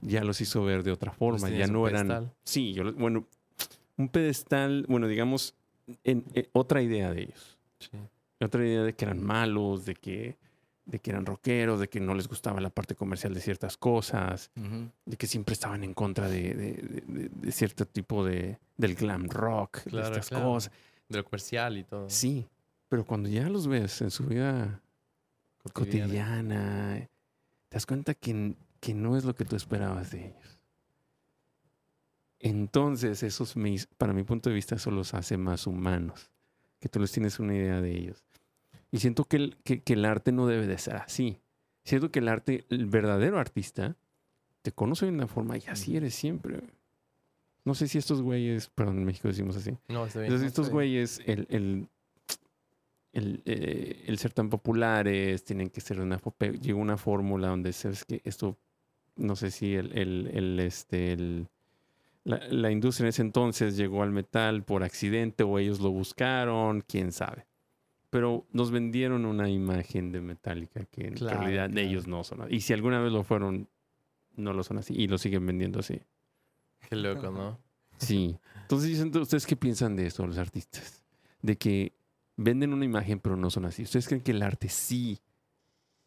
Ya 0.00 0.22
los 0.24 0.40
hizo 0.40 0.64
ver 0.64 0.82
de 0.82 0.92
otra 0.92 1.12
forma. 1.12 1.46
tenía 1.48 1.66
Ya 1.66 1.72
no 1.72 1.86
eran. 1.88 2.06
pedestal. 2.08 2.32
Sí, 2.44 2.72
yo, 2.74 2.92
bueno, 2.94 3.26
un 3.96 4.08
pedestal, 4.08 4.84
bueno, 4.88 5.06
digamos, 5.08 5.54
en, 6.04 6.24
en 6.34 6.46
otra 6.52 6.82
idea 6.82 7.12
de 7.12 7.22
ellos. 7.22 7.58
Sí. 7.78 7.90
Otra 8.40 8.64
idea 8.66 8.82
de 8.82 8.94
que 8.94 9.04
eran 9.04 9.22
malos, 9.22 9.84
de 9.86 9.94
que, 9.94 10.36
de 10.86 10.98
que 10.98 11.10
eran 11.10 11.24
rockeros, 11.24 11.80
de 11.80 11.88
que 11.88 11.98
no 12.00 12.14
les 12.14 12.28
gustaba 12.28 12.60
la 12.60 12.70
parte 12.70 12.94
comercial 12.94 13.32
de 13.34 13.40
ciertas 13.40 13.76
cosas, 13.76 14.50
de 15.06 15.16
que 15.16 15.26
siempre 15.26 15.54
estaban 15.54 15.82
en 15.84 15.94
contra 15.94 16.28
de, 16.28 16.54
de- 16.54 16.72
de- 16.74 17.00
de- 17.06 17.28
de 17.30 17.52
cierto 17.52 17.86
tipo 17.86 18.24
de, 18.24 18.58
del 18.76 18.94
glam 18.94 19.28
rock, 19.28 19.84
de 19.84 20.02
estas 20.02 20.28
claro. 20.28 20.44
cosas. 20.46 20.72
De 21.08 21.18
lo 21.18 21.24
comercial 21.24 21.78
y 21.78 21.84
todo. 21.84 22.08
Sí, 22.10 22.46
pero 22.88 23.04
cuando 23.04 23.28
ya 23.28 23.48
los 23.48 23.66
ves 23.66 24.00
en 24.02 24.10
su 24.10 24.24
vida 24.26 24.80
Cotidiana. 25.72 26.06
cotidiana, 26.06 27.08
te 27.68 27.74
das 27.76 27.86
cuenta 27.86 28.12
que, 28.14 28.54
que 28.80 28.92
no 28.94 29.16
es 29.16 29.24
lo 29.24 29.34
que 29.34 29.44
tú 29.46 29.56
esperabas 29.56 30.10
de 30.10 30.26
ellos. 30.26 30.58
Entonces, 32.40 33.22
esos 33.22 33.54
para 33.96 34.12
mi 34.12 34.22
punto 34.22 34.50
de 34.50 34.54
vista, 34.54 34.74
eso 34.74 34.90
los 34.90 35.14
hace 35.14 35.36
más 35.38 35.66
humanos, 35.66 36.30
que 36.78 36.88
tú 36.90 37.00
les 37.00 37.10
tienes 37.10 37.38
una 37.38 37.54
idea 37.54 37.80
de 37.80 37.90
ellos. 37.96 38.22
Y 38.94 39.00
siento 39.00 39.24
que 39.24 39.36
el, 39.38 39.56
que, 39.64 39.82
que 39.82 39.94
el 39.94 40.04
arte 40.04 40.30
no 40.30 40.46
debe 40.46 40.68
de 40.68 40.78
ser 40.78 40.94
así. 40.94 41.40
Siento 41.82 42.12
que 42.12 42.20
el 42.20 42.28
arte, 42.28 42.64
el 42.70 42.86
verdadero 42.86 43.40
artista, 43.40 43.96
te 44.62 44.70
conoce 44.70 45.06
de 45.06 45.10
una 45.10 45.26
forma 45.26 45.56
y 45.56 45.64
así 45.66 45.96
eres 45.96 46.14
siempre. 46.14 46.60
No 47.64 47.74
sé 47.74 47.88
si 47.88 47.98
estos 47.98 48.22
güeyes, 48.22 48.68
perdón, 48.68 48.98
en 48.98 49.04
México 49.04 49.26
decimos 49.26 49.56
así, 49.56 49.76
No, 49.88 50.06
está 50.06 50.20
bien. 50.20 50.30
entonces 50.30 50.46
estos 50.46 50.70
güeyes, 50.70 51.20
el, 51.26 51.44
el, 51.50 51.88
el, 53.12 53.42
eh, 53.46 54.04
el 54.06 54.16
ser 54.18 54.32
tan 54.32 54.48
populares, 54.48 55.44
tienen 55.44 55.70
que 55.70 55.80
ser 55.80 56.00
una... 56.00 56.20
Llegó 56.62 56.78
una 56.78 56.96
fórmula 56.96 57.48
donde 57.48 57.72
sabes 57.72 58.04
que 58.04 58.20
esto, 58.22 58.56
no 59.16 59.34
sé 59.34 59.50
si 59.50 59.74
el, 59.74 59.90
el, 59.98 60.60
este, 60.60 61.16
la 62.22 62.70
industria 62.70 63.06
en 63.06 63.08
ese 63.08 63.22
entonces 63.22 63.76
llegó 63.76 64.04
al 64.04 64.12
metal 64.12 64.62
por 64.62 64.84
accidente 64.84 65.42
o 65.42 65.58
ellos 65.58 65.80
lo 65.80 65.90
buscaron, 65.90 66.80
quién 66.86 67.10
sabe. 67.10 67.44
Pero 68.14 68.46
nos 68.52 68.70
vendieron 68.70 69.24
una 69.26 69.50
imagen 69.50 70.12
de 70.12 70.20
Metallica 70.20 70.84
que 70.84 71.08
en 71.08 71.14
Claro, 71.14 71.40
realidad 71.40 71.68
claro. 71.68 71.88
ellos 71.88 72.06
no 72.06 72.22
son 72.22 72.42
así. 72.42 72.54
Y 72.54 72.60
si 72.60 72.72
alguna 72.72 73.00
vez 73.00 73.10
lo 73.12 73.24
fueron, 73.24 73.68
no 74.36 74.52
lo 74.52 74.62
son 74.62 74.78
así 74.78 74.94
y 74.96 75.08
lo 75.08 75.18
siguen 75.18 75.44
vendiendo 75.44 75.80
así. 75.80 76.00
Qué 76.88 76.94
loco, 76.94 77.28
¿no? 77.32 77.58
Sí. 77.98 78.38
Entonces, 78.62 79.00
¿ustedes 79.16 79.44
qué 79.46 79.56
piensan 79.56 79.96
de 79.96 80.06
esto, 80.06 80.24
los 80.28 80.38
artistas? 80.38 81.02
De 81.42 81.58
que 81.58 81.92
venden 82.36 82.72
una 82.72 82.84
imagen, 82.84 83.18
pero 83.18 83.36
no 83.36 83.50
son 83.50 83.64
así. 83.64 83.82
¿Ustedes 83.82 84.06
creen 84.06 84.22
que 84.22 84.30
el 84.30 84.44
arte 84.44 84.68
sí 84.68 85.18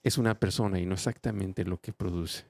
es 0.01 0.17
una 0.17 0.39
persona 0.39 0.79
y 0.79 0.85
no 0.85 0.93
exactamente 0.93 1.65
lo 1.65 1.81
que 1.81 1.91
produce? 1.91 2.45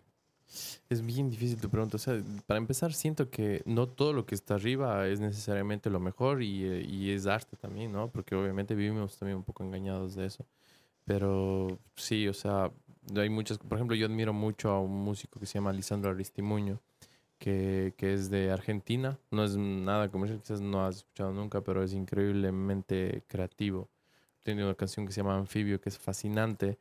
Es 0.89 1.05
bien 1.05 1.29
difícil 1.29 1.59
tu 1.59 1.69
pregunta. 1.69 1.97
O 1.97 1.99
sea, 1.99 2.21
para 2.45 2.57
empezar, 2.57 2.93
siento 2.93 3.29
que 3.29 3.61
no 3.65 3.87
todo 3.87 4.13
lo 4.13 4.25
que 4.25 4.35
está 4.35 4.55
arriba 4.55 5.07
es 5.07 5.19
necesariamente 5.19 5.89
lo 5.89 5.99
mejor 5.99 6.41
y, 6.41 6.63
eh, 6.63 6.85
y 6.87 7.11
es 7.11 7.27
arte 7.27 7.57
también, 7.57 7.91
¿no? 7.91 8.09
Porque 8.09 8.35
obviamente 8.35 8.75
vivimos 8.75 9.17
también 9.17 9.37
un 9.37 9.43
poco 9.43 9.63
engañados 9.63 10.15
de 10.15 10.25
eso. 10.25 10.45
Pero 11.05 11.79
sí, 11.95 12.27
o 12.27 12.33
sea, 12.33 12.71
hay 13.15 13.29
muchas. 13.29 13.57
Por 13.57 13.77
ejemplo, 13.77 13.95
yo 13.95 14.05
admiro 14.07 14.33
mucho 14.33 14.69
a 14.69 14.81
un 14.81 15.03
músico 15.03 15.39
que 15.39 15.45
se 15.45 15.55
llama 15.55 15.73
Lisandro 15.73 16.11
Aristimuño, 16.11 16.81
que, 17.39 17.93
que 17.97 18.13
es 18.13 18.29
de 18.29 18.51
Argentina. 18.51 19.19
No 19.31 19.43
es 19.43 19.57
nada 19.57 20.09
comercial, 20.09 20.41
quizás 20.41 20.61
no 20.61 20.85
has 20.85 20.97
escuchado 20.97 21.33
nunca, 21.33 21.61
pero 21.61 21.83
es 21.83 21.93
increíblemente 21.93 23.23
creativo. 23.27 23.89
Tiene 24.43 24.63
una 24.63 24.75
canción 24.75 25.05
que 25.05 25.11
se 25.13 25.21
llama 25.21 25.37
Anfibio, 25.37 25.81
que 25.81 25.89
es 25.89 25.97
fascinante 25.97 26.77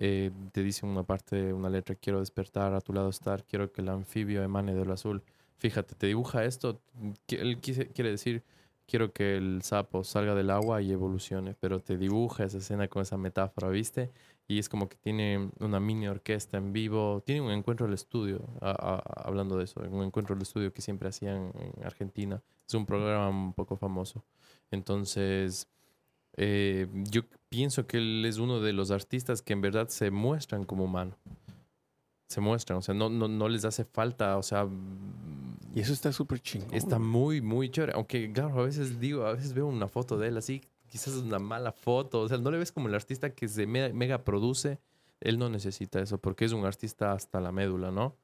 eh, 0.00 0.30
te 0.52 0.62
dice 0.62 0.86
una 0.86 1.02
parte 1.02 1.52
una 1.52 1.68
letra, 1.68 1.96
quiero 1.96 2.20
despertar, 2.20 2.72
a 2.72 2.80
tu 2.80 2.92
lado 2.92 3.08
estar, 3.08 3.44
quiero 3.44 3.72
que 3.72 3.82
el 3.82 3.88
anfibio 3.88 4.42
emane 4.44 4.74
de 4.74 4.84
lo 4.84 4.92
azul. 4.92 5.22
Fíjate, 5.58 5.96
te 5.96 6.06
dibuja 6.06 6.44
esto, 6.44 6.80
él 7.28 7.58
quiere 7.60 8.10
decir, 8.10 8.44
quiero 8.86 9.12
que 9.12 9.36
el 9.36 9.62
sapo 9.62 10.04
salga 10.04 10.36
del 10.36 10.50
agua 10.50 10.80
y 10.82 10.92
evolucione, 10.92 11.54
pero 11.58 11.80
te 11.80 11.98
dibuja 11.98 12.44
esa 12.44 12.58
escena 12.58 12.86
con 12.86 13.02
esa 13.02 13.16
metáfora, 13.18 13.68
¿viste? 13.68 14.10
Y 14.46 14.60
es 14.60 14.68
como 14.68 14.88
que 14.88 14.96
tiene 14.96 15.50
una 15.58 15.80
mini 15.80 16.06
orquesta 16.06 16.58
en 16.58 16.72
vivo, 16.72 17.22
tiene 17.26 17.40
un 17.42 17.50
encuentro 17.50 17.86
del 17.86 17.94
estudio, 17.94 18.48
hablando 18.60 19.58
de 19.58 19.64
eso, 19.64 19.80
un 19.80 20.04
encuentro 20.04 20.34
del 20.36 20.42
estudio 20.42 20.72
que 20.72 20.80
siempre 20.80 21.08
hacían 21.08 21.52
en 21.54 21.84
Argentina. 21.84 22.40
Es 22.66 22.74
un 22.74 22.86
programa 22.86 23.28
un 23.28 23.52
poco 23.52 23.76
famoso. 23.76 24.24
Entonces, 24.70 25.68
Eh, 26.40 26.86
yo 27.10 27.22
pienso 27.48 27.86
que 27.86 27.96
él 27.96 28.24
es 28.24 28.38
uno 28.38 28.60
de 28.60 28.72
los 28.72 28.92
artistas 28.92 29.42
que 29.42 29.52
en 29.54 29.60
verdad 29.60 29.88
se 29.88 30.10
muestran 30.12 30.64
como 30.64 30.84
humano. 30.84 31.16
Se 32.28 32.40
muestran, 32.40 32.78
o 32.78 32.82
sea, 32.82 32.94
no, 32.94 33.08
no, 33.08 33.26
no 33.26 33.48
les 33.48 33.64
hace 33.64 33.84
falta, 33.84 34.36
o 34.36 34.42
sea, 34.42 34.68
Y 35.74 35.80
eso 35.80 35.92
está 35.92 36.12
súper 36.12 36.40
chingón. 36.40 36.72
Está 36.74 36.98
muy, 36.98 37.40
muy 37.40 37.70
chévere. 37.70 37.92
Aunque, 37.94 38.30
claro, 38.32 38.60
a 38.60 38.64
veces 38.64 39.00
digo, 39.00 39.24
a 39.26 39.32
veces 39.32 39.52
veo 39.52 39.66
una 39.66 39.88
foto 39.88 40.16
de 40.18 40.28
él 40.28 40.36
así, 40.36 40.60
quizás 40.88 41.14
es 41.14 41.22
una 41.22 41.38
mala 41.38 41.72
foto. 41.72 42.20
O 42.20 42.28
sea, 42.28 42.38
no 42.38 42.50
le 42.50 42.58
ves 42.58 42.70
como 42.70 42.88
el 42.88 42.94
artista 42.94 43.30
que 43.30 43.48
se 43.48 43.66
me- 43.66 43.92
mega 43.92 44.22
produce. 44.24 44.78
Él 45.20 45.38
no 45.38 45.48
necesita 45.48 46.00
eso 46.00 46.18
porque 46.18 46.44
es 46.44 46.52
un 46.52 46.64
artista 46.64 47.12
hasta 47.12 47.40
la 47.40 47.50
médula, 47.50 47.90
¿no? 47.90 48.14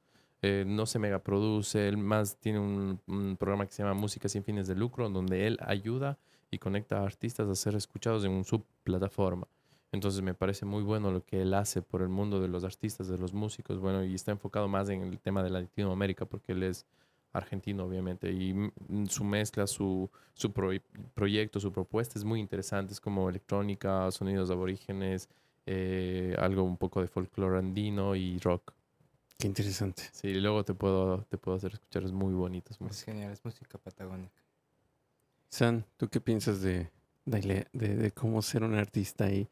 Eh, 0.42 0.64
no 0.66 0.86
se 0.86 0.98
mega 0.98 1.18
produce. 1.18 1.88
Él 1.88 1.96
más 1.96 2.36
tiene 2.36 2.58
un, 2.60 3.00
un 3.06 3.36
programa 3.36 3.66
que 3.66 3.72
se 3.72 3.82
llama 3.82 3.94
Música 3.94 4.28
sin 4.28 4.44
fines 4.44 4.68
de 4.68 4.74
lucro, 4.76 5.08
donde 5.08 5.46
él 5.46 5.58
ayuda 5.62 6.18
y 6.54 6.58
conecta 6.58 7.00
a 7.00 7.04
artistas 7.04 7.48
a 7.48 7.54
ser 7.54 7.74
escuchados 7.74 8.24
en 8.24 8.44
su 8.44 8.62
plataforma. 8.84 9.46
Entonces 9.92 10.22
me 10.22 10.34
parece 10.34 10.64
muy 10.66 10.82
bueno 10.82 11.10
lo 11.12 11.24
que 11.24 11.42
él 11.42 11.54
hace 11.54 11.80
por 11.82 12.02
el 12.02 12.08
mundo 12.08 12.40
de 12.40 12.48
los 12.48 12.64
artistas, 12.64 13.06
de 13.08 13.18
los 13.18 13.32
músicos, 13.32 13.78
bueno, 13.78 14.04
y 14.04 14.14
está 14.14 14.32
enfocado 14.32 14.66
más 14.66 14.88
en 14.88 15.02
el 15.02 15.18
tema 15.20 15.42
de 15.42 15.50
Latinoamérica 15.50 16.24
porque 16.26 16.52
él 16.52 16.62
es 16.64 16.84
argentino, 17.32 17.84
obviamente, 17.84 18.30
y 18.32 18.54
su 19.08 19.24
mezcla, 19.24 19.66
su, 19.66 20.08
su 20.34 20.52
proy- 20.52 20.82
proyecto, 21.14 21.58
su 21.60 21.72
propuesta 21.72 22.18
es 22.18 22.24
muy 22.24 22.38
interesante, 22.40 22.92
es 22.92 23.00
como 23.00 23.28
electrónica, 23.28 24.10
sonidos 24.12 24.50
aborígenes, 24.50 25.28
eh, 25.66 26.36
algo 26.38 26.62
un 26.62 26.76
poco 26.76 27.00
de 27.00 27.08
folclore 27.08 27.58
andino 27.58 28.14
y 28.14 28.38
rock. 28.38 28.72
Qué 29.38 29.48
interesante. 29.48 30.04
Sí, 30.12 30.28
y 30.28 30.40
luego 30.40 30.64
te 30.64 30.74
puedo, 30.74 31.22
te 31.28 31.36
puedo 31.38 31.56
hacer 31.56 31.72
escuchar, 31.72 32.04
es 32.04 32.12
muy 32.12 32.34
bonito. 32.34 32.72
es 32.72 32.80
muy- 32.80 32.90
Es 32.90 33.02
genial, 33.02 33.32
es 33.32 33.44
música 33.44 33.78
patagónica. 33.78 34.42
San, 35.54 35.84
¿tú 35.96 36.08
qué 36.08 36.20
piensas 36.20 36.60
de, 36.62 36.90
de, 37.26 37.66
de- 37.72 37.96
de 37.96 38.10
cómo 38.10 38.42
ser 38.42 38.62
un 38.64 38.74
artista 38.74 39.30
y 39.30 39.48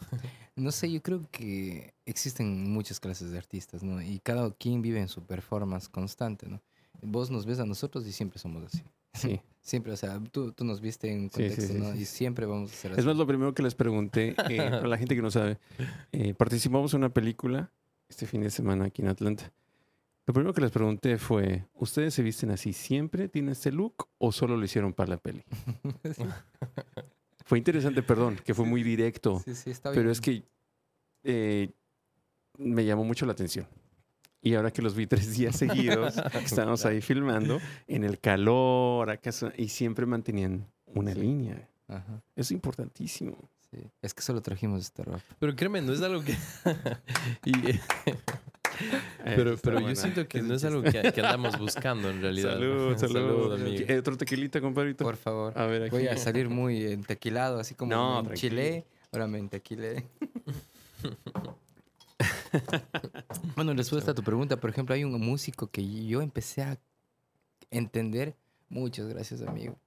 No 0.56 0.72
sé, 0.72 0.90
yo 0.90 1.00
creo 1.02 1.26
que 1.30 1.94
existen 2.06 2.70
muchas 2.72 3.00
clases 3.00 3.30
de 3.30 3.38
artistas, 3.38 3.82
¿no? 3.82 4.02
Y 4.02 4.18
cada 4.20 4.50
quien 4.52 4.82
vive 4.82 5.00
en 5.00 5.08
su 5.08 5.22
performance 5.22 5.88
constante, 5.88 6.46
¿no? 6.48 6.60
Vos 7.02 7.30
nos 7.30 7.46
ves 7.46 7.60
a 7.60 7.64
nosotros 7.66 8.06
y 8.06 8.12
siempre 8.12 8.38
somos 8.38 8.64
así. 8.64 8.82
sí? 9.14 9.40
Siempre, 9.62 9.92
o 9.92 9.96
sea, 9.96 10.18
tú, 10.32 10.52
tú 10.52 10.64
nos 10.64 10.80
viste 10.80 11.12
en 11.12 11.24
sí, 11.24 11.30
contexto, 11.42 11.66
sí, 11.74 11.78
¿no? 11.78 11.94
Y 11.94 12.06
siempre 12.06 12.46
vamos 12.46 12.72
a 12.72 12.74
ser 12.74 12.92
así. 12.92 13.00
Es 13.00 13.06
más, 13.06 13.16
lo 13.16 13.26
primero 13.26 13.52
que 13.52 13.62
les 13.62 13.74
pregunté, 13.74 14.34
eh, 14.48 14.56
para 14.56 14.88
la 14.88 14.96
gente 14.98 15.14
que 15.14 15.20
no 15.20 15.30
sabe, 15.30 15.58
eh, 16.12 16.32
participamos 16.32 16.94
en 16.94 17.00
una 17.00 17.10
película 17.12 17.70
este 18.08 18.26
fin 18.26 18.40
de 18.40 18.50
semana 18.50 18.86
aquí 18.86 19.02
en 19.02 19.08
Atlanta. 19.08 19.52
Lo 20.30 20.34
primero 20.34 20.54
que 20.54 20.60
les 20.60 20.70
pregunté 20.70 21.18
fue, 21.18 21.64
¿ustedes 21.74 22.14
se 22.14 22.22
visten 22.22 22.52
así 22.52 22.72
siempre? 22.72 23.28
¿Tienen 23.28 23.50
este 23.50 23.72
look 23.72 24.06
o 24.18 24.30
solo 24.30 24.56
lo 24.56 24.64
hicieron 24.64 24.92
para 24.92 25.10
la 25.10 25.16
peli? 25.16 25.42
Fue 27.46 27.58
interesante, 27.58 28.00
perdón, 28.04 28.38
que 28.44 28.54
fue 28.54 28.64
muy 28.64 28.84
directo, 28.84 29.42
sí, 29.44 29.56
sí, 29.56 29.70
está 29.72 29.90
bien. 29.90 30.00
pero 30.00 30.12
es 30.12 30.20
que 30.20 30.44
eh, 31.24 31.70
me 32.58 32.84
llamó 32.84 33.02
mucho 33.02 33.26
la 33.26 33.32
atención. 33.32 33.66
Y 34.40 34.54
ahora 34.54 34.70
que 34.70 34.82
los 34.82 34.94
vi 34.94 35.06
tres 35.08 35.36
días 35.36 35.56
seguidos, 35.56 36.14
estábamos 36.44 36.86
ahí 36.86 37.00
filmando, 37.00 37.58
en 37.88 38.04
el 38.04 38.20
calor, 38.20 39.10
acaso, 39.10 39.50
y 39.56 39.66
siempre 39.66 40.06
mantenían 40.06 40.64
una 40.94 41.12
Sí. 41.12 41.20
línea. 41.22 41.68
Ajá, 41.88 42.22
Es 42.36 42.52
importantísimo. 42.52 43.36
sí. 43.72 43.78
Es 44.00 44.14
que 44.14 44.22
solo 44.22 44.40
trajimos 44.42 44.80
esta 44.82 45.02
ropa. 45.02 45.24
Pero 45.40 45.56
créeme, 45.56 45.82
no 45.82 45.92
es 45.92 46.00
algo 46.02 46.22
que... 46.22 46.36
y, 47.44 47.70
eh, 47.70 47.80
pero 49.24 49.56
pero 49.58 49.80
yo 49.80 49.94
siento 49.96 50.26
que 50.28 50.42
no 50.42 50.54
es 50.54 50.64
algo 50.64 50.82
que, 50.82 51.12
que 51.12 51.20
andamos 51.20 51.58
buscando 51.58 52.08
en 52.10 52.20
realidad. 52.22 52.52
Salud, 52.54 52.96
salud. 52.96 53.54
amigo. 53.54 53.84
Eh, 53.88 53.98
Otro 53.98 54.16
tequilita, 54.16 54.60
compadrito. 54.60 55.04
Por 55.04 55.16
favor. 55.16 55.56
A 55.58 55.66
ver, 55.66 55.82
aquí. 55.84 55.90
Voy 55.90 56.06
a 56.08 56.16
salir 56.16 56.48
muy 56.48 56.84
entequilado, 56.86 57.58
así 57.60 57.74
como 57.74 57.90
No, 57.92 58.22
me 58.22 58.28
tranquilo. 58.28 58.60
enchilé, 58.60 58.86
ahora 59.12 59.26
me 59.26 59.38
entequilé. 59.38 60.06
bueno, 63.56 63.74
respuesta 63.74 64.12
a 64.12 64.14
tu 64.14 64.22
pregunta, 64.22 64.58
por 64.58 64.70
ejemplo, 64.70 64.94
hay 64.94 65.04
un 65.04 65.12
músico 65.20 65.66
que 65.68 66.06
yo 66.06 66.22
empecé 66.22 66.62
a 66.62 66.78
entender, 67.70 68.36
muchas 68.68 69.06
gracias 69.06 69.42
amigo, 69.42 69.78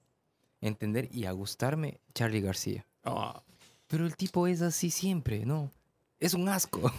entender 0.61 1.09
y 1.11 1.25
a 1.25 1.31
gustarme, 1.31 1.99
Charlie 2.13 2.41
García. 2.41 2.85
Ah, 3.03 3.41
Pero 3.87 4.05
el 4.05 4.15
tipo 4.15 4.47
es 4.47 4.61
así 4.61 4.89
siempre, 4.89 5.45
¿no? 5.45 5.71
Es 6.19 6.33
un 6.33 6.47
asco. 6.49 6.91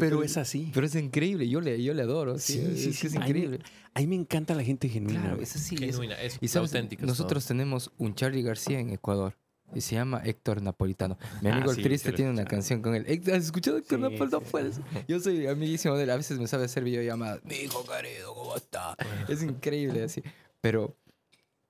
Pero 0.00 0.22
es 0.22 0.36
así. 0.36 0.70
Pero 0.72 0.86
es 0.86 0.94
increíble, 0.94 1.48
yo 1.48 1.60
le, 1.60 1.82
yo 1.82 1.92
le 1.94 2.02
adoro, 2.02 2.38
sí, 2.38 2.54
Sí, 2.74 2.88
es, 2.90 3.00
que 3.00 3.06
increíble. 3.18 3.58
A 3.92 4.00
mí 4.00 4.06
me 4.06 4.14
encanta 4.16 4.54
la 4.54 4.64
gente 4.64 4.88
genuina. 4.88 5.20
Claro, 5.20 5.42
es 5.42 5.54
así. 5.56 5.74
es- 5.76 5.80
Genuina, 5.82 6.14
es 6.20 6.38
y 6.40 6.48
sabes, 6.48 6.70
auténtica. 6.74 7.04
nosotros 7.04 7.44
tenemos 7.46 7.90
un 7.98 8.14
Charlie 8.14 8.42
García 8.42 8.80
en 8.80 8.90
Ecuador. 8.90 9.36
Y 9.74 9.80
se 9.80 9.96
llama 9.96 10.20
Héctor 10.24 10.62
Napolitano. 10.62 11.18
Mi 11.42 11.48
amigo 11.48 11.68
Ah, 11.68 11.70
el 11.70 11.76
sí, 11.76 11.82
triste 11.82 12.12
tiene 12.12 12.30
una 12.30 12.44
canción 12.44 12.80
con 12.80 12.94
él. 12.94 13.04
¿Has 13.32 13.44
escuchado 13.44 13.78
Héctor 13.78 13.98
Sí, 13.98 14.02
Napolitano? 14.02 14.40
sí. 14.44 14.48
Pues, 14.52 14.80
Yo 15.08 15.18
soy 15.20 15.46
amiguísimo 15.48 15.96
de 15.96 16.04
él. 16.04 16.10
A 16.10 16.16
veces 16.16 16.38
me 16.38 16.46
sabe 16.46 16.66
hacer 16.66 16.84
videollamadas. 16.84 17.42
Mi 17.44 17.56
hijo 17.56 17.84
querido, 17.84 18.34
¿cómo 18.34 18.54
está? 18.56 18.94
Es 19.28 19.42
increíble 19.42 20.04
así. 20.04 20.22
Pero, 20.60 20.96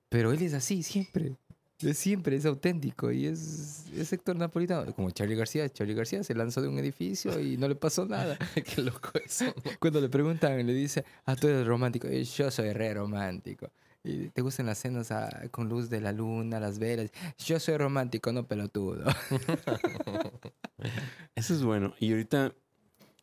pero 0.09 0.31
él 0.31 0.41
es 0.41 0.53
así 0.53 0.83
siempre. 0.83 1.35
Es 1.79 1.97
siempre, 1.97 2.37
es 2.37 2.45
auténtico. 2.45 3.11
Y 3.11 3.25
es, 3.25 3.85
es 3.93 4.13
Héctor 4.13 4.37
Napolitano. 4.37 4.93
Como 4.93 5.11
Charlie 5.11 5.35
García. 5.35 5.67
Charlie 5.69 5.93
García 5.93 6.23
se 6.23 6.33
lanzó 6.33 6.61
de 6.61 6.69
un 6.69 6.79
edificio 6.79 7.39
y 7.39 7.57
no 7.57 7.67
le 7.67 7.75
pasó 7.75 8.05
nada. 8.05 8.37
Qué 8.75 8.81
loco 8.81 9.11
eso. 9.23 9.45
Cuando 9.79 9.99
le 9.99 10.09
preguntan, 10.09 10.65
le 10.65 10.73
dice, 10.73 11.03
ah, 11.25 11.35
tú 11.35 11.47
eres 11.47 11.67
romántico. 11.67 12.09
Y 12.09 12.23
yo 12.23 12.49
soy 12.49 12.71
re 12.71 12.93
romántico. 12.93 13.69
¿Y 14.03 14.29
te 14.29 14.41
gustan 14.41 14.67
las 14.67 14.77
cenas 14.77 15.11
ah, 15.11 15.29
con 15.51 15.67
luz 15.67 15.89
de 15.89 15.99
la 15.99 16.11
luna, 16.11 16.59
las 16.59 16.79
velas? 16.79 17.11
Yo 17.39 17.59
soy 17.59 17.77
romántico, 17.77 18.31
no 18.31 18.47
pelotudo. 18.47 19.03
Eso 21.35 21.55
es 21.55 21.63
bueno. 21.63 21.93
Y 21.99 22.11
ahorita, 22.11 22.53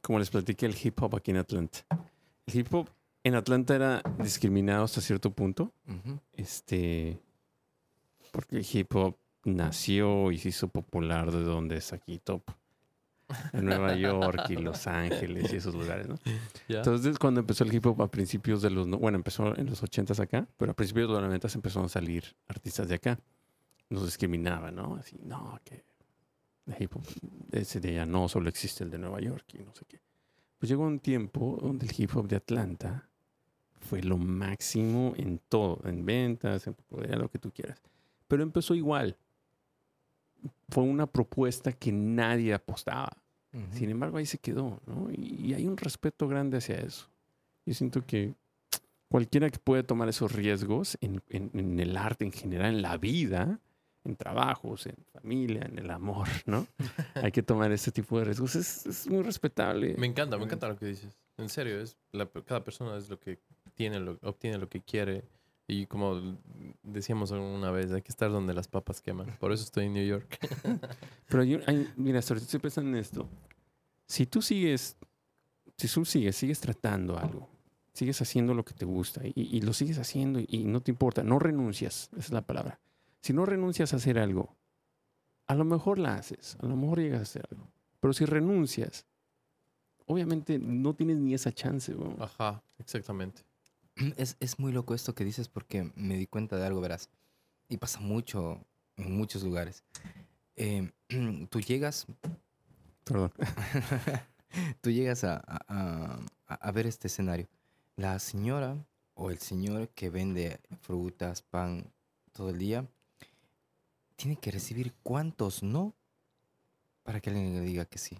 como 0.02 0.18
les 0.18 0.28
platiqué, 0.28 0.66
el 0.66 0.76
hip 0.82 1.00
hop 1.00 1.16
aquí 1.16 1.30
en 1.30 1.38
Atlanta. 1.38 1.78
El 2.46 2.56
hip 2.56 2.74
hop 2.74 2.90
en 3.24 3.36
Atlanta 3.36 3.76
era 3.76 4.02
discriminado 4.18 4.84
hasta 4.84 5.00
cierto 5.00 5.32
punto. 5.32 5.72
Ujú. 5.86 6.18
Este. 6.32 7.20
Porque 8.32 8.56
el 8.56 8.66
hip 8.70 8.92
hop 8.96 9.16
nació 9.44 10.32
y 10.32 10.38
se 10.38 10.48
hizo 10.48 10.66
popular 10.68 11.30
de 11.30 11.42
donde 11.44 11.76
es 11.76 11.92
aquí 11.92 12.18
top. 12.18 12.42
En 13.52 13.64
Nueva 13.64 13.94
York 13.94 14.50
y 14.50 14.56
Los 14.56 14.86
Ángeles 14.86 15.52
y 15.52 15.56
esos 15.56 15.74
lugares, 15.74 16.06
¿no? 16.08 16.16
¿Ya? 16.68 16.78
Entonces, 16.78 17.18
cuando 17.18 17.40
empezó 17.40 17.64
el 17.64 17.72
hip 17.72 17.86
hop 17.86 18.02
a 18.02 18.10
principios 18.10 18.60
de 18.60 18.70
los... 18.70 18.86
no- 18.86 18.98
Bueno, 18.98 19.16
empezó 19.16 19.56
en 19.56 19.66
los 19.66 19.82
80s 19.82 20.18
acá, 20.20 20.46
pero 20.58 20.72
a 20.72 20.74
principios 20.74 21.08
de 21.08 21.12
los 21.14 21.22
90 21.22 21.48
empezaron 21.54 21.86
a 21.86 21.88
salir 21.88 22.24
artistas 22.48 22.88
de 22.88 22.96
acá. 22.96 23.18
Nos 23.88 24.04
discriminaban, 24.04 24.74
¿no? 24.74 24.96
Así, 24.96 25.16
no, 25.22 25.58
que 25.64 25.84
el 26.66 26.74
hip 26.82 26.94
hop 26.96 27.04
ese 27.52 27.80
de 27.80 27.90
allá 27.90 28.06
no, 28.06 28.28
solo 28.28 28.48
existe 28.48 28.84
el 28.84 28.90
de 28.90 28.98
Nueva 28.98 29.20
York 29.20 29.44
y 29.54 29.58
no 29.58 29.74
sé 29.74 29.84
qué. 29.86 30.00
Pues 30.58 30.68
llegó 30.70 30.84
un 30.84 31.00
tiempo 31.00 31.58
donde 31.60 31.86
el 31.86 31.92
hip 31.96 32.14
hop 32.16 32.28
de 32.28 32.36
Atlanta 32.36 33.08
fue 33.80 34.02
lo 34.02 34.16
máximo 34.18 35.12
en 35.16 35.38
todo, 35.48 35.80
en 35.84 36.04
ventas, 36.06 36.66
en 36.66 36.74
popularidad, 36.74 37.18
lo 37.18 37.28
que 37.30 37.38
tú 37.38 37.50
quieras. 37.50 37.80
Pero 38.32 38.44
empezó 38.44 38.74
igual. 38.74 39.14
Fue 40.70 40.84
una 40.84 41.06
propuesta 41.06 41.70
que 41.70 41.92
nadie 41.92 42.54
apostaba. 42.54 43.12
Sin 43.72 43.90
embargo, 43.90 44.16
ahí 44.16 44.24
se 44.24 44.38
quedó, 44.38 44.80
¿no? 44.86 45.10
Y, 45.12 45.48
y 45.48 45.52
hay 45.52 45.66
un 45.66 45.76
respeto 45.76 46.26
grande 46.28 46.56
hacia 46.56 46.76
eso. 46.76 47.10
Yo 47.66 47.74
siento 47.74 48.00
que 48.06 48.34
cualquiera 49.10 49.50
que 49.50 49.58
puede 49.58 49.82
tomar 49.82 50.08
esos 50.08 50.32
riesgos 50.32 50.96
en, 51.02 51.20
en- 51.28 51.50
en 51.52 51.78
el 51.78 51.94
arte 51.98 52.24
en 52.24 52.32
general, 52.32 52.74
en 52.76 52.80
la 52.80 52.96
vida, 52.96 53.60
en 54.04 54.16
trabajos, 54.16 54.86
en 54.86 54.96
familia, 55.12 55.66
en 55.70 55.78
el 55.78 55.90
amor, 55.90 56.28
¿no? 56.46 56.66
hay 57.16 57.32
que 57.32 57.42
tomar 57.42 57.70
ese 57.70 57.92
tipo 57.92 58.18
de 58.18 58.24
riesgos. 58.24 58.56
Es, 58.56 58.86
es 58.86 59.06
muy 59.10 59.22
respetable. 59.22 59.94
Me 59.98 60.06
encanta, 60.06 60.38
me 60.38 60.44
encanta 60.44 60.68
lo 60.68 60.76
que 60.78 60.86
dices. 60.86 61.14
En 61.36 61.50
serio, 61.50 61.78
es 61.82 61.98
la- 62.12 62.30
cada 62.46 62.64
persona 62.64 62.96
es 62.96 63.10
lo 63.10 63.20
que 63.20 63.38
tiene, 63.74 64.00
lo, 64.00 64.18
obtiene 64.22 64.56
lo 64.56 64.70
que 64.70 64.80
quiere. 64.80 65.22
Y 65.68 65.86
como 65.86 66.36
decíamos 66.82 67.32
alguna 67.32 67.70
vez, 67.70 67.90
hay 67.92 68.02
que 68.02 68.10
estar 68.10 68.30
donde 68.30 68.52
las 68.52 68.68
papas 68.68 69.00
queman. 69.00 69.36
Por 69.38 69.52
eso 69.52 69.62
estoy 69.64 69.86
en 69.86 69.94
New 69.94 70.06
York. 70.06 70.38
Pero 71.28 71.42
un- 71.42 71.62
hay- 71.66 71.88
mira, 71.96 72.18
estoy 72.18 72.60
pensando 72.60 72.90
en 72.90 72.96
esto. 72.96 73.28
Si 74.06 74.26
tú 74.26 74.42
sigues, 74.42 74.96
si 75.76 75.88
tú 75.88 76.04
sigues, 76.04 76.36
sigues 76.36 76.60
tratando 76.60 77.18
algo, 77.18 77.48
sigues 77.94 78.20
haciendo 78.20 78.54
lo 78.54 78.64
que 78.64 78.74
te 78.74 78.84
gusta 78.84 79.22
y, 79.26 79.32
y 79.34 79.60
lo 79.62 79.72
sigues 79.72 79.98
haciendo 79.98 80.40
y, 80.40 80.46
y 80.48 80.64
no 80.64 80.80
te 80.82 80.90
importa, 80.90 81.22
no 81.22 81.38
renuncias, 81.38 82.08
esa 82.12 82.20
es 82.20 82.32
la 82.32 82.42
palabra. 82.42 82.80
Si 83.20 83.32
no 83.32 83.46
renuncias 83.46 83.92
a 83.92 83.96
hacer 83.96 84.18
algo, 84.18 84.56
a 85.46 85.54
lo 85.54 85.64
mejor 85.64 85.98
la 85.98 86.16
haces, 86.16 86.56
a 86.60 86.66
lo 86.66 86.76
mejor 86.76 86.98
llegas 87.00 87.20
a 87.20 87.22
hacer 87.22 87.46
algo. 87.50 87.68
Pero 88.00 88.12
si 88.12 88.24
renuncias, 88.24 89.06
obviamente 90.06 90.58
no 90.58 90.94
tienes 90.94 91.18
ni 91.18 91.34
esa 91.34 91.52
chance. 91.52 91.94
weón. 91.94 92.16
Ajá, 92.20 92.62
exactamente. 92.78 93.42
Es, 94.16 94.36
es 94.40 94.58
muy 94.58 94.72
loco 94.72 94.94
esto 94.94 95.14
que 95.14 95.24
dices 95.24 95.48
porque 95.48 95.90
me 95.94 96.16
di 96.16 96.26
cuenta 96.26 96.56
de 96.56 96.66
algo, 96.66 96.80
verás. 96.80 97.08
Y 97.68 97.76
pasa 97.76 98.00
mucho 98.00 98.64
en 98.96 99.16
muchos 99.16 99.42
lugares. 99.42 99.84
Eh, 100.56 100.90
tú 101.50 101.60
llegas, 101.60 102.06
Perdón. 103.04 103.32
tú 104.80 104.90
llegas 104.90 105.24
a, 105.24 105.42
a- 105.46 106.18
a- 106.46 106.54
a 106.54 106.72
ver 106.72 106.86
este 106.86 107.08
escenario. 107.08 107.48
La 107.96 108.18
señora 108.18 108.76
o 109.14 109.30
el 109.30 109.38
señor 109.38 109.88
que 109.90 110.08
vende 110.10 110.60
frutas, 110.80 111.42
pan 111.42 111.92
todo 112.32 112.50
el 112.50 112.58
día, 112.58 112.86
tiene 114.16 114.36
que 114.36 114.50
recibir 114.50 114.94
cuántos 115.02 115.62
no 115.62 115.94
para 117.02 117.20
que 117.20 117.30
alguien 117.30 117.54
le 117.54 117.60
diga 117.60 117.84
que 117.84 117.98
sí 117.98 118.18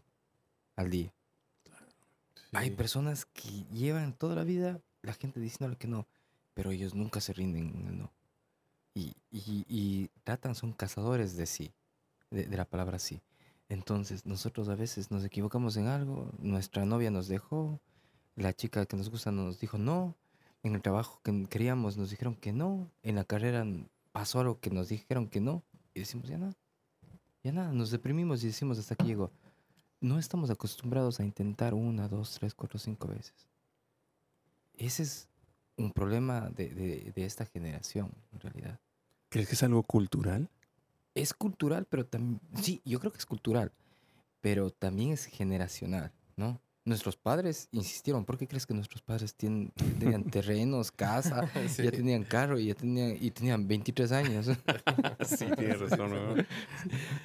al 0.77 0.91
día. 0.91 1.13
Hay 2.53 2.69
Sí. 2.71 2.75
personas 2.77 3.25
que 3.25 3.49
llevan 3.73 4.13
toda 4.13 4.35
la 4.35 4.45
vida 4.45 4.81
la 5.03 5.13
gente 5.15 5.41
diciéndole 5.41 5.77
que 5.77 5.89
no, 5.89 6.07
pero 6.55 6.71
ellos 6.71 6.95
nunca 6.95 7.21
se 7.21 7.33
rinden 7.33 7.75
en 7.77 7.87
el 7.89 7.99
no. 7.99 8.13
Y, 8.95 9.17
y- 9.31 9.65
y 9.69 10.09
tratan, 10.25 10.55
son 10.55 10.73
cazadores 10.73 11.37
de 11.37 11.47
sí, 11.47 11.73
de, 12.31 12.47
de 12.47 12.57
la 12.57 12.65
palabra 12.67 12.99
sí. 12.99 13.21
Entonces, 13.69 14.27
nosotros 14.27 14.69
a 14.69 14.75
veces 14.75 15.11
nos 15.11 15.25
equivocamos 15.25 15.77
en 15.77 15.87
algo, 15.87 16.31
nuestra 16.39 16.85
novia 16.85 17.11
nos 17.11 17.27
dejó, 17.29 17.81
la 18.37 18.53
chica 18.53 18.85
que 18.87 18.97
nos 18.97 19.11
gusta 19.11 19.33
nos 19.33 19.61
dijo 19.61 19.79
no, 19.79 20.15
en 20.63 20.75
el 20.75 20.83
trabajo 20.83 21.21
que 21.25 21.47
queríamos 21.49 21.97
nos 21.97 22.11
dijeron 22.11 22.35
que 22.37 22.53
no, 22.53 22.91
en 23.03 23.15
la 23.17 23.25
carrera 23.25 23.67
pasó 24.13 24.41
algo 24.41 24.61
que 24.61 24.71
nos 24.71 24.89
dijeron 24.89 25.29
que 25.29 25.41
no, 25.41 25.63
y 25.95 26.01
decimos 26.01 26.29
ya 26.29 26.39
nada, 26.39 26.55
ya 27.43 27.53
nada, 27.53 27.73
nos 27.73 27.91
deprimimos 27.91 28.43
y 28.45 28.49
decimos 28.49 28.79
hasta 28.79 28.95
aquí 28.95 29.07
llegó. 29.07 29.31
No 30.01 30.19
estamos 30.19 30.51
acostumbrados 30.51 31.21
a 31.21 31.25
intentar 31.25 31.75
una, 31.75 32.09
dos, 32.09 32.35
tres, 32.35 32.55
cuatro, 32.55 32.79
cinco 32.79 33.09
veces. 33.09 33.49
Ese 34.77 35.03
es 35.03 35.29
un 35.77 35.93
problema 35.93 36.51
de, 36.51 36.69
de- 36.69 37.13
de 37.15 37.25
esta 37.25 37.45
generación, 37.47 38.11
en 38.33 38.41
realidad. 38.41 38.81
¿Crees 39.29 39.49
que 39.49 39.55
es 39.55 39.63
algo 39.63 39.83
cultural? 39.83 40.49
Es 41.15 41.35
cultural, 41.35 41.87
pero 41.89 42.07
también, 42.07 42.41
sí, 42.61 42.81
yo 42.85 42.99
creo 43.01 43.13
que 43.13 43.19
es 43.19 43.27
cultural, 43.27 43.73
pero 44.41 44.71
también 44.71 45.13
es 45.13 45.27
generacional, 45.27 46.13
¿no? 46.37 46.61
Nuestros 46.85 47.17
padres 47.17 47.69
insistieron, 47.71 48.25
¿por 48.25 48.37
qué 48.37 48.49
crees 48.49 48.67
que 48.67 48.75
nuestros 48.75 49.03
padres 49.03 49.35
tienen, 49.37 49.71
tenían 50.01 50.25
terrenos, 50.31 50.91
casa, 50.91 51.47
Sí. 51.69 51.85
ya 51.85 51.93
tenían 51.93 52.25
carro 52.25 52.59
y 52.59 52.67
ya 52.67 52.75
tenían, 52.75 53.17
y 53.21 53.31
tenían 53.31 53.69
23 53.69 54.11
años? 54.13 54.47
sí, 55.25 55.47
tienes 55.57 55.79
razón. 55.81 56.11
¿no? 56.11 56.35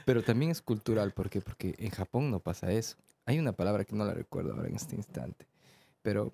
Pero 0.05 0.23
también 0.23 0.51
es 0.51 0.61
cultural, 0.61 1.11
¿por 1.11 1.29
qué? 1.29 1.41
Porque 1.41 1.73
en 1.79 1.89
Japón 1.89 2.29
no 2.29 2.39
pasa 2.39 2.71
eso. 2.71 2.97
Hay 3.25 3.39
una 3.39 3.51
palabra 3.53 3.83
que 3.83 3.95
no 3.95 4.05
la 4.05 4.13
recuerdo 4.13 4.53
ahora 4.53 4.67
en 4.69 4.75
este 4.75 4.95
instante, 4.95 5.47
pero 6.03 6.31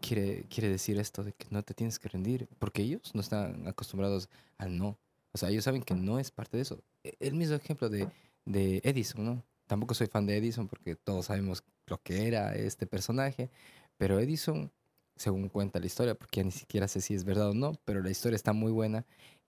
quiere, 0.00 0.44
quiere 0.48 0.68
decir 0.68 0.98
esto 0.98 1.22
de 1.24 1.32
que 1.32 1.46
no 1.50 1.62
te 1.62 1.74
tienes 1.74 1.98
que 1.98 2.08
rendir, 2.08 2.48
porque 2.58 2.82
ellos 2.82 3.14
no 3.14 3.20
están 3.20 3.66
acostumbrados 3.66 4.28
al 4.58 4.76
no. 4.78 4.98
O 5.32 5.38
sea, 5.38 5.50
ellos 5.50 5.64
saben 5.64 5.82
que 5.82 5.94
no 5.94 6.18
es 6.18 6.30
parte 6.30 6.56
de 6.56 6.62
eso. 6.62 6.82
E- 7.04 7.16
El 7.20 7.34
mismo 7.34 7.54
ejemplo 7.56 7.88
de, 7.88 8.08
de 8.44 8.80
Edison, 8.84 9.24
¿no? 9.24 9.44
Tampoco 9.66 9.94
soy 9.94 10.08
fan 10.08 10.26
de 10.26 10.36
Edison 10.36 10.66
porque 10.68 10.96
todos 10.96 11.26
sabemos 11.26 11.62
lo 11.86 12.02
que 12.02 12.26
era 12.26 12.54
este 12.54 12.86
personaje, 12.86 13.50
pero 13.96 14.18
Edison, 14.18 14.72
según 15.16 15.48
cuenta 15.48 15.78
la 15.80 15.86
historia, 15.86 16.14
porque 16.14 16.40
ya 16.40 16.44
ni 16.44 16.50
siquiera 16.50 16.88
sé 16.88 17.00
si 17.00 17.14
es 17.14 17.24
verdad 17.24 17.50
o 17.50 17.54
no, 17.54 17.74
pero 17.84 18.02
la 18.02 18.10
historia 18.10 18.36
está 18.36 18.52
muy 18.52 18.72
buena, 18.72 19.04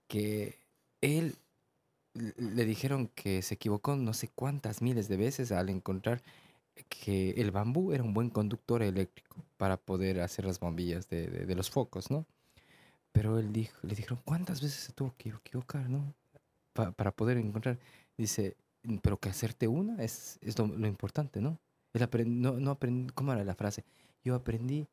que 0.07 0.57
él 1.01 1.35
le 2.13 2.65
dijeron 2.65 3.07
que 3.15 3.41
se 3.41 3.55
equivocó 3.55 3.95
no 3.95 4.13
sé 4.13 4.29
cuántas 4.29 4.81
miles 4.81 5.07
de 5.07 5.17
veces 5.17 5.51
al 5.51 5.69
encontrar 5.69 6.21
que 6.89 7.31
el 7.31 7.51
bambú 7.51 7.91
era 7.91 8.03
un 8.03 8.13
buen 8.13 8.29
conductor 8.29 8.81
eléctrico 8.81 9.43
para 9.57 9.77
poder 9.77 10.21
hacer 10.21 10.45
las 10.45 10.59
bombillas 10.59 11.07
de, 11.09 11.27
de- 11.27 11.55
los 11.55 11.69
focos, 11.69 12.09
¿no? 12.09 12.25
Pero 13.11 13.37
él 13.39 13.53
dijo, 13.53 13.77
le 13.83 13.95
dijeron, 13.95 14.19
¿cuántas 14.25 14.61
veces 14.61 14.79
se 14.79 14.93
tuvo 14.93 15.13
que 15.17 15.29
equivocar, 15.29 15.89
no? 15.89 16.13
Pa- 16.73 16.91
para 16.91 17.11
poder 17.11 17.37
encontrar. 17.37 17.77
Dice, 18.17 18.57
"Mm, 18.83 18.97
pero 18.97 19.17
que 19.19 19.29
hacerte 19.29 19.67
una 19.67 20.03
es, 20.03 20.39
es 20.41 20.57
lo, 20.57 20.65
importante, 20.87 21.39
¿no? 21.41 21.59
Él 21.93 22.01
aprend- 22.01 22.25
no, 22.27 22.53
no 22.59 22.77
aprend- 22.79 23.11
¿cómo 23.13 23.31
era 23.33 23.43
la 23.43 23.53
frase? 23.55 23.83
Yo 24.23 24.33
aprendí 24.35 24.87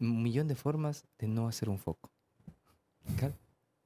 un 0.00 0.22
millón 0.22 0.46
de 0.46 0.54
formas 0.54 1.04
de 1.18 1.26
no 1.28 1.48
hacer 1.48 1.68
un 1.70 1.78
foco. 1.78 2.10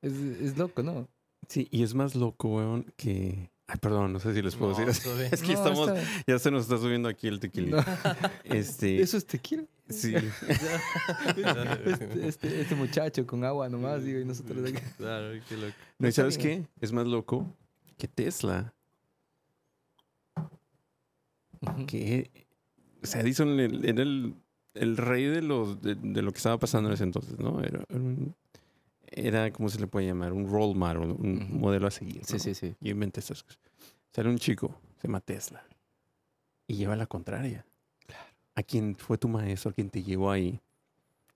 Es, 0.02 0.12
es 0.14 0.58
loco, 0.58 0.82
¿no? 0.82 1.08
Sí, 1.48 1.68
y 1.70 1.82
es 1.84 1.94
más 1.94 2.14
loco, 2.16 2.48
weón, 2.56 2.92
que... 2.96 3.50
Ay, 3.72 3.78
perdón, 3.80 4.12
no 4.12 4.20
sé 4.20 4.34
si 4.34 4.42
les 4.42 4.54
puedo 4.54 4.78
No, 4.78 4.84
decir. 4.84 5.02
todo 5.04 5.16
bien. 5.16 5.28
Es 5.32 5.40
que 5.40 5.54
No, 5.54 5.64
estamos... 5.64 5.88
está- 5.88 6.24
Ya 6.26 6.38
se 6.38 6.50
nos 6.50 6.62
está 6.64 6.76
subiendo 6.76 7.08
aquí 7.08 7.26
el 7.26 7.40
tequilito. 7.40 7.76
no, 7.78 7.84
Este... 8.44 9.00
Eso 9.00 9.16
es 9.16 9.24
tequila. 9.24 9.64
Sí. 9.88 10.14
Este, 10.14 10.48
este, 12.28 12.60
este 12.60 12.74
muchacho 12.74 13.26
con 13.26 13.42
agua 13.44 13.70
nomás, 13.70 14.04
digo, 14.04 14.20
y 14.20 14.26
nosotros 14.26 14.58
aquí. 14.70 14.82
Claro, 14.98 15.40
qué 15.48 15.56
loco. 15.56 15.72
No, 15.98 16.08
¿y 16.08 16.12
sabes 16.12 16.36
qué? 16.36 16.66
Es 16.80 16.92
más 16.92 17.06
loco 17.06 17.46
que 17.96 18.08
Tesla. 18.08 18.74
Que... 21.86 22.30
O 23.02 23.06
sea, 23.06 23.20
Edison 23.22 23.58
el- 23.58 23.84
era 23.84 24.02
el, 24.02 24.34
el 24.74 24.96
rey 24.96 25.24
de, 25.24 25.42
los, 25.42 25.80
de, 25.82 25.96
de 25.96 26.22
lo 26.22 26.30
que 26.32 26.36
estaba 26.38 26.58
pasando 26.58 26.88
en 26.88 26.94
ese 26.94 27.04
entonces, 27.04 27.38
¿no? 27.38 27.60
Era, 27.60 27.84
era, 27.88 27.98
un- 28.00 28.34
era, 29.14 29.52
¿cómo 29.52 29.68
se 29.68 29.78
le 29.80 29.86
puede 29.86 30.06
llamar? 30.06 30.32
Un 30.32 30.48
role 30.50 30.74
model, 30.74 30.98
un 30.98 31.42
Ujú. 31.42 31.54
modelo 31.58 31.86
a 31.86 31.90
seguir. 31.90 32.24
Sí, 32.24 32.34
¿no? 32.34 32.38
sí, 32.38 32.54
sí. 32.54 32.74
y 32.80 32.90
inventé 32.90 33.20
estas 33.20 33.42
cosas. 33.42 33.58
Sale 34.12 34.28
un 34.28 34.38
chico, 34.38 34.74
se 35.00 35.08
llama 35.08 35.20
Tesla, 35.20 35.64
y 36.66 36.74
lleva 36.76 36.96
la 36.96 37.06
contraria. 37.06 37.64
A 38.54 38.62
quien 38.62 38.94
fue 38.96 39.16
tu 39.16 39.28
maestro, 39.28 39.70
a 39.70 39.74
quien 39.74 39.88
te 39.88 40.02
llevó 40.02 40.30
ahí, 40.30 40.60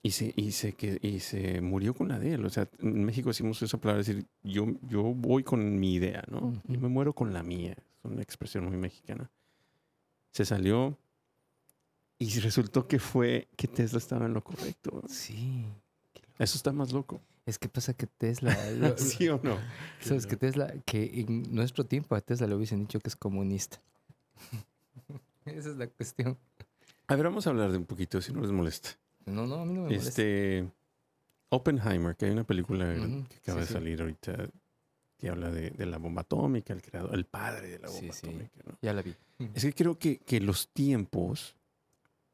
y 0.03 0.11
se, 0.11 0.33
y 0.37 0.53
se, 0.53 0.75
que, 0.75 0.99
y 1.03 1.21
se 1.21 1.61
murió 1.63 1.95
con 1.95 2.09
la 2.09 2.19
de 2.19 2.35
él. 2.35 2.45
O 2.45 2.51
sea, 2.51 2.69
en 2.81 3.05
México 3.05 3.31
decimos 3.31 3.61
esa 3.63 3.79
palabra, 3.79 4.05
decir, 4.05 4.25
yo, 4.43 4.67
yo 4.89 5.03
voy 5.03 5.43
con 5.43 5.81
mi 5.81 5.95
idea, 5.95 6.23
¿no? 6.31 6.53
Yo 6.65 6.75
Ujú. 6.75 6.81
me 6.81 6.89
muero 6.89 7.13
con 7.15 7.33
la 7.33 7.43
mía. 7.43 7.73
Es 7.73 8.05
una 8.11 8.23
expresión 8.23 8.67
muy 8.67 8.77
mexicana. 8.77 9.31
Se 10.31 10.45
salió 10.45 10.97
y 12.19 12.39
resultó 12.41 12.87
que 12.87 12.99
fue 12.99 13.49
que 13.57 13.67
Tesla 13.67 13.99
estaba 13.99 14.27
en 14.27 14.35
lo 14.35 14.45
correcto. 14.45 15.03
Sí. 15.09 15.65
Eso 16.39 16.57
está 16.57 16.71
más 16.73 16.93
loco. 16.93 17.21
Es 17.47 17.59
que 17.59 17.69
pasa 17.69 17.95
que 17.95 18.07
Tesla. 18.07 18.55
lo- 18.77 18.99
¿Sí 18.99 19.29
o 19.29 19.41
no? 19.43 19.57
¿Sabes 20.01 20.27
que 20.27 20.37
Tesla? 20.37 20.75
Que 20.85 21.21
en 21.21 21.55
nuestro 21.55 21.85
tiempo 21.87 22.15
a 22.15 22.21
Tesla 22.21 22.47
le 22.47 22.55
hubiesen 22.57 22.81
dicho 22.81 22.99
que 23.01 23.09
es 23.09 23.17
comunista. 23.17 23.81
Esa 25.45 25.71
es 25.71 25.77
la 25.77 25.87
cuestión. 25.87 26.37
A 27.07 27.15
ver, 27.15 27.25
vamos 27.25 27.47
a 27.47 27.51
hablar 27.51 27.71
de 27.71 27.79
un 27.79 27.85
poquito, 27.87 28.21
si 28.21 28.33
no 28.33 28.41
les 28.41 28.51
molesta. 28.51 28.91
No, 29.27 29.47
no, 29.47 29.57
a 29.61 29.65
mí 29.65 29.75
no 29.75 29.83
me 29.83 29.87
molesta. 29.91 30.09
Este. 30.09 30.69
Oppenheimer, 31.49 32.17
que 32.17 32.27
hay 32.27 32.33
una 32.33 32.43
película 32.45 32.93
que 32.95 33.37
acaba 33.37 33.61
sí, 33.61 33.61
de 33.61 33.67
sí. 33.67 33.73
salir 33.73 34.01
ahorita 34.01 34.51
que 35.17 35.29
habla 35.29 35.51
de, 35.51 35.71
de 35.71 35.87
la 35.87 35.99
bomba 35.99 36.23
atómica, 36.23 36.73
el 36.75 36.83
creador, 36.83 37.15
el 37.15 37.25
padre 37.25 37.69
de 37.69 37.79
la 37.79 37.89
bomba 37.89 38.13
sí. 38.13 38.27
atómica. 38.27 38.61
¿no? 38.67 38.77
Ya 38.83 38.93
la 38.93 39.03
vi. 39.03 39.15
Es 39.55 39.63
que 39.65 39.73
creo 39.73 39.97
que, 39.99 40.19
que 40.19 40.41
los 40.41 40.69
tiempos. 40.73 41.55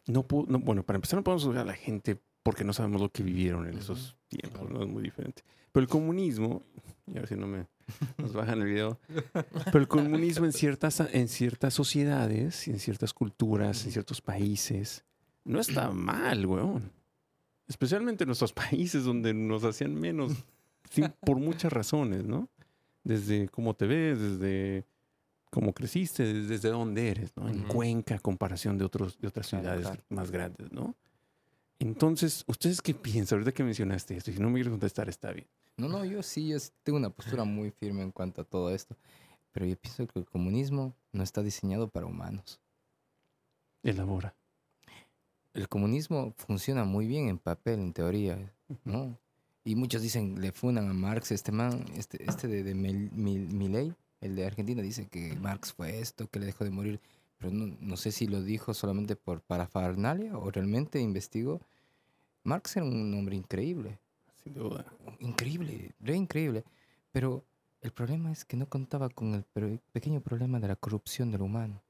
No, 0.07 0.27
pu- 0.27 0.47
no 0.49 0.59
Bueno, 0.59 0.83
para 0.83 0.97
empezar, 0.97 1.19
no 1.19 1.23
podemos 1.25 1.45
juzgar 1.45 1.63
a 1.65 1.67
la 1.67 1.75
gente 1.75 2.19
porque 2.43 2.65
no 2.65 2.73
sabemos 2.73 3.01
lo 3.01 3.11
que 3.11 3.23
vivieron 3.23 3.67
en 3.67 3.79
esos 3.79 4.17
tiempos. 4.29 4.71
¿no? 4.71 4.83
Es 4.83 4.89
muy 4.89 5.03
diferente. 5.03 5.43
Pero 5.73 5.83
el 5.83 5.89
comunismo, 5.89 6.63
y 7.07 7.17
a 7.17 7.21
ver 7.21 7.29
si 7.29 7.37
no 7.37 7.47
me 7.47 7.67
nos 8.19 8.33
bajan 8.33 8.61
el 8.61 8.69
video, 8.69 8.99
pero 9.67 9.79
el 9.79 9.89
comunismo 9.89 10.47
en 10.47 10.53
ciertas, 10.53 11.01
en 11.01 11.29
ciertas 11.29 11.75
sociedades, 11.75 12.69
en 12.69 12.79
ciertas 12.79 13.13
culturas, 13.13 13.85
en 13.85 13.93
ciertos 13.93 14.21
países, 14.21 15.05
no 15.45 15.61
está 15.61 15.91
mal, 15.91 16.47
weón. 16.47 16.93
Especialmente 17.69 18.25
en 18.25 18.29
nuestros 18.29 18.53
países 18.53 19.05
donde 19.05 19.35
nos 19.35 19.65
hacían 19.65 19.95
menos, 19.95 20.33
por 21.21 21.39
muchas 21.39 21.73
razones, 21.73 22.25
¿no? 22.25 22.49
Desde 23.05 23.49
cómo 23.49 23.75
te 23.75 23.87
ves, 23.87 24.21
desde 24.21 24.87
cómo 25.51 25.73
creciste, 25.73 26.33
desde, 26.33 26.69
dónde 26.69 27.09
eres, 27.09 27.37
¿no? 27.37 27.49
En. 27.49 27.63
Cuenca, 27.65 28.19
comparación 28.19 28.79
de, 28.79 28.85
otros, 28.85 29.19
de 29.19 29.29
otras 29.29 29.49
ciudades 29.49 29.89
más 30.09 30.31
grandes, 30.31 30.71
¿no? 30.73 30.95
Entonces, 31.83 32.45
¿ustedes 32.47 32.81
qué 32.81 32.95
piensan? 32.95 33.39
Ahorita 33.39 33.53
que 33.53 33.65
mencionaste 33.65 34.17
esto, 34.17 34.31
y 34.31 34.35
si 34.35 34.41
no 34.41 34.49
me 34.49 34.55
quieres 34.55 34.71
contestar, 34.71 35.09
está 35.09 35.33
bien. 35.33 35.49
No, 35.77 35.89
no, 35.89 36.05
yo 36.05 36.23
sí 36.23 36.49
yo 36.49 36.59
tengo 36.85 36.97
una 36.97 37.11
postura 37.11 37.43
muy 37.43 37.73
firme 37.73 38.03
en 38.03 38.13
cuanto 38.13 38.43
a 38.43 38.45
todo 38.45 38.71
esto. 38.73 38.97
Pero 39.51 39.67
yo 39.67 39.77
pienso 39.77 40.07
que 40.07 40.21
el 40.21 40.25
comunismo 40.25 40.95
no 41.13 41.23
está 41.25 41.43
diseñado 41.43 41.89
para 41.89 42.07
humanos. 42.07 42.61
Elabora. 43.83 44.35
El 45.55 45.69
comunismo 45.69 46.35
funciona 46.39 46.85
muy 46.85 47.07
bien 47.09 47.29
en 47.29 47.39
papel, 47.39 47.81
en 47.81 47.93
teoría, 47.93 48.55
¿no? 48.85 49.19
Y 49.65 49.75
muchos 49.75 50.03
dicen, 50.03 50.41
le 50.41 50.53
funan 50.53 50.89
a 50.89 50.93
Marx, 50.95 51.33
este 51.33 51.51
man, 51.51 51.85
este, 51.97 52.23
este 52.29 52.47
de, 52.49 52.63
de 52.63 52.75
Mil- 52.75 53.11
Mil- 53.13 53.49
Milei, 53.53 53.93
el 54.21 54.37
de 54.37 54.47
Argentina, 54.47 54.83
dice 54.83 55.09
que 55.09 55.35
Marx 55.37 55.73
fue 55.73 55.99
esto, 55.99 56.29
que 56.29 56.39
le 56.39 56.47
dejó 56.47 56.63
de 56.65 56.71
morir. 56.71 57.01
Pero 57.39 57.53
no, 57.53 57.77
no 57.81 57.97
sé 57.97 58.13
si 58.13 58.29
lo 58.29 58.41
dijo 58.41 58.73
solamente 58.73 59.17
por 59.17 59.41
parafernalia 59.41 60.39
o 60.39 60.51
realmente 60.51 61.01
investigó. 61.01 61.61
Marx 62.45 62.77
era 62.77 62.85
un 62.87 63.15
hombre 63.15 63.37
increíble. 63.37 63.99
Sin 64.43 64.55
duda. 64.55 64.85
increíble, 65.21 65.95
re 66.01 66.17
increíble. 66.17 66.65
Pero 67.13 67.45
el 67.81 67.93
problema 67.93 68.33
es 68.33 68.45
que 68.45 68.57
no 68.57 68.67
contaba 68.69 69.09
con 69.09 69.35
el 69.35 69.45
pe- 69.45 69.81
pequeño 69.93 70.21
problema 70.21 70.59
de 70.59 70.69
la 70.69 70.77
corrupción 70.77 71.31
del 71.31 71.43
humano. 71.43 71.81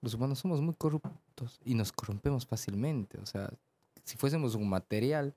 Los 0.00 0.14
humanos 0.14 0.38
somos 0.38 0.60
muy 0.60 0.74
corruptos 0.74 1.60
y 1.64 1.74
nos 1.74 1.92
corrompemos 1.92 2.46
fácilmente. 2.46 3.18
O 3.18 3.26
sea, 3.26 3.52
si 4.04 4.16
fuésemos 4.16 4.54
un 4.54 4.68
material, 4.68 5.34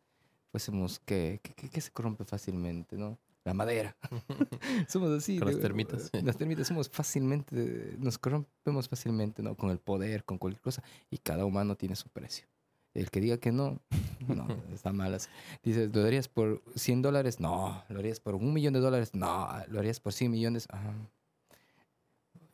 fuésemos 0.52 1.00
que, 1.00 1.40
que, 1.72 1.82
se 1.82 1.92
corrompe 1.92 2.26
fácilmente, 2.26 2.98
¿no? 2.98 3.18
La 3.44 3.54
madera. 3.54 3.96
somos 4.88 5.12
así. 5.12 5.38
Con 5.38 5.50
las 5.50 5.60
termitas. 5.60 6.10
Las 6.24 6.36
termitas 6.36 6.68
somos 6.68 6.90
fácilmente, 6.90 7.96
nos 8.00 8.18
corrompemos 8.18 8.90
fácilmente, 8.90 9.44
¿no? 9.44 9.56
Con 9.56 9.70
el 9.70 9.78
poder, 9.78 10.24
con 10.26 10.40
cualquier 10.40 10.62
cosa. 10.62 10.84
Y 11.12 11.20
cada 11.20 11.46
humano 11.46 11.76
tiene 11.76 11.96
su 11.96 12.10
precio. 12.10 12.48
El 12.96 13.12
que 13.12 13.20
diga 13.20 13.38
que 13.38 13.52
no, 13.52 13.80
no, 14.28 14.48
está 14.74 14.92
malas. 14.92 15.30
Dices, 15.62 15.94
¿lo 15.94 16.04
harías 16.04 16.28
por 16.28 16.64
100 16.76 17.02
dólares? 17.02 17.40
No. 17.40 17.84
¿Lo 17.90 18.00
harías 18.00 18.20
por 18.20 18.36
un 18.36 18.54
millón 18.54 18.74
de 18.74 18.80
dólares? 18.80 19.14
No. 19.14 19.48
¿Lo 19.68 19.80
harías 19.80 20.00
por 20.00 20.14
100 20.14 20.32
millones? 20.32 20.68
Ajá. 20.72 20.94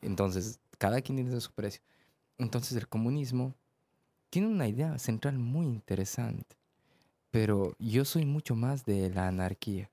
Entonces, 0.02 0.58
cada 0.78 1.00
quien 1.00 1.16
tiene 1.16 1.40
su 1.40 1.52
precio. 1.52 1.80
Entonces, 2.38 2.76
el 2.76 2.88
comunismo 2.88 3.54
tiene 4.30 4.48
una 4.48 4.66
idea 4.66 4.98
central 4.98 5.38
muy 5.38 5.66
interesante, 5.66 6.56
pero 7.30 7.76
yo 7.78 8.04
soy 8.04 8.26
mucho 8.26 8.56
más 8.56 8.84
de 8.84 9.10
la 9.10 9.28
anarquía. 9.28 9.91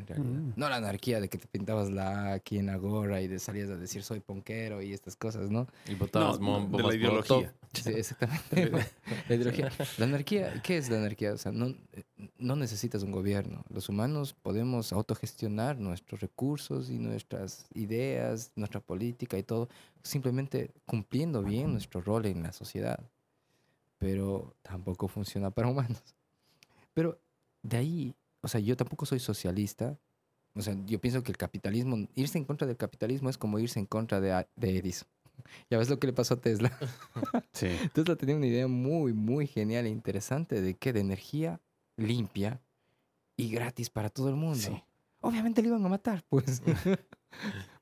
En 0.00 0.06
realidad. 0.06 0.30
Mm. 0.30 0.52
No 0.56 0.68
la 0.68 0.76
anarquía 0.76 1.20
de 1.20 1.28
que 1.28 1.38
te 1.38 1.46
pintabas 1.46 1.90
la 1.90 2.30
A 2.30 2.32
aquí 2.34 2.58
en 2.58 2.66
la 2.66 2.76
gorra 2.76 3.20
y 3.20 3.28
de 3.28 3.38
salías 3.38 3.70
a 3.70 3.76
decir 3.76 4.02
soy 4.02 4.20
ponquero 4.20 4.82
y 4.82 4.92
estas 4.92 5.16
cosas, 5.16 5.50
¿no? 5.50 5.66
Y 5.86 5.94
botabas 5.94 6.40
No, 6.40 6.66
de 6.66 6.82
la 6.82 6.94
ideología. 6.94 7.54
Sí, 7.72 7.90
exactamente. 7.90 8.86
la 9.28 9.34
ideología. 9.34 9.70
La 9.98 10.06
anarquía, 10.06 10.60
¿qué 10.62 10.76
es 10.76 10.90
la 10.90 10.98
anarquía? 10.98 11.32
O 11.34 11.38
sea, 11.38 11.52
no, 11.52 11.68
eh, 11.92 12.04
no 12.38 12.56
necesitas 12.56 13.02
un 13.02 13.12
gobierno. 13.12 13.62
Los 13.68 13.88
humanos 13.88 14.34
podemos 14.34 14.92
autogestionar 14.92 15.78
nuestros 15.78 16.20
recursos 16.20 16.90
y 16.90 16.98
nuestras 16.98 17.66
ideas, 17.74 18.52
nuestra 18.56 18.80
política 18.80 19.38
y 19.38 19.42
todo, 19.42 19.68
simplemente 20.02 20.72
cumpliendo 20.84 21.42
bien 21.42 21.72
nuestro 21.72 22.00
rol 22.00 22.26
en 22.26 22.42
la 22.42 22.52
sociedad. 22.52 23.00
Pero 23.98 24.56
tampoco 24.62 25.08
funciona 25.08 25.50
para 25.50 25.68
humanos. 25.68 26.02
Pero 26.94 27.20
de 27.62 27.76
ahí, 27.76 28.14
o 28.42 28.48
sea, 28.48 28.60
yo 28.60 28.76
tampoco 28.76 29.06
soy 29.06 29.18
socialista. 29.20 29.98
O 30.54 30.62
sea, 30.62 30.74
yo 30.86 31.00
pienso 31.00 31.22
que 31.22 31.30
el 31.30 31.36
capitalismo, 31.38 32.08
irse 32.14 32.36
en 32.38 32.44
contra 32.44 32.66
del 32.66 32.76
capitalismo 32.76 33.30
es 33.30 33.38
como 33.38 33.58
irse 33.58 33.78
en 33.78 33.86
contra 33.86 34.20
de, 34.20 34.46
Edison. 34.60 35.08
Ya 35.70 35.78
ves 35.78 35.88
lo 35.88 35.98
que 35.98 36.06
le 36.06 36.12
pasó 36.12 36.34
a 36.34 36.40
Tesla. 36.40 36.70
Sí. 37.52 37.68
Tesla 37.94 38.16
tenía 38.16 38.36
una 38.36 38.46
idea 38.46 38.66
muy, 38.68 39.12
muy 39.12 39.46
genial 39.46 39.86
e 39.86 39.90
interesante 39.90 40.60
de 40.60 40.74
que 40.74 40.92
de 40.92 41.00
energía 41.00 41.60
limpia 41.96 42.60
y 43.36 43.50
gratis 43.50 43.90
para 43.90 44.10
todo 44.10 44.28
el 44.28 44.36
mundo. 44.36 44.58
Sí. 44.58 44.82
Obviamente 45.20 45.60
le 45.62 45.68
iban 45.68 45.84
a 45.84 45.88
matar, 45.88 46.24
pues. 46.28 46.62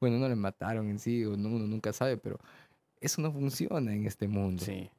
bueno, 0.00 0.18
no 0.18 0.28
le 0.28 0.34
mataron 0.36 0.88
en 0.88 0.98
sí, 0.98 1.24
o 1.24 1.36
no- 1.36 1.48
uno 1.50 1.66
nunca 1.66 1.92
sabe, 1.92 2.16
pero 2.16 2.38
eso 3.00 3.22
no 3.22 3.32
funciona 3.32 3.94
en 3.94 4.06
este 4.06 4.28
mundo. 4.28 4.64
Sí. 4.64 4.90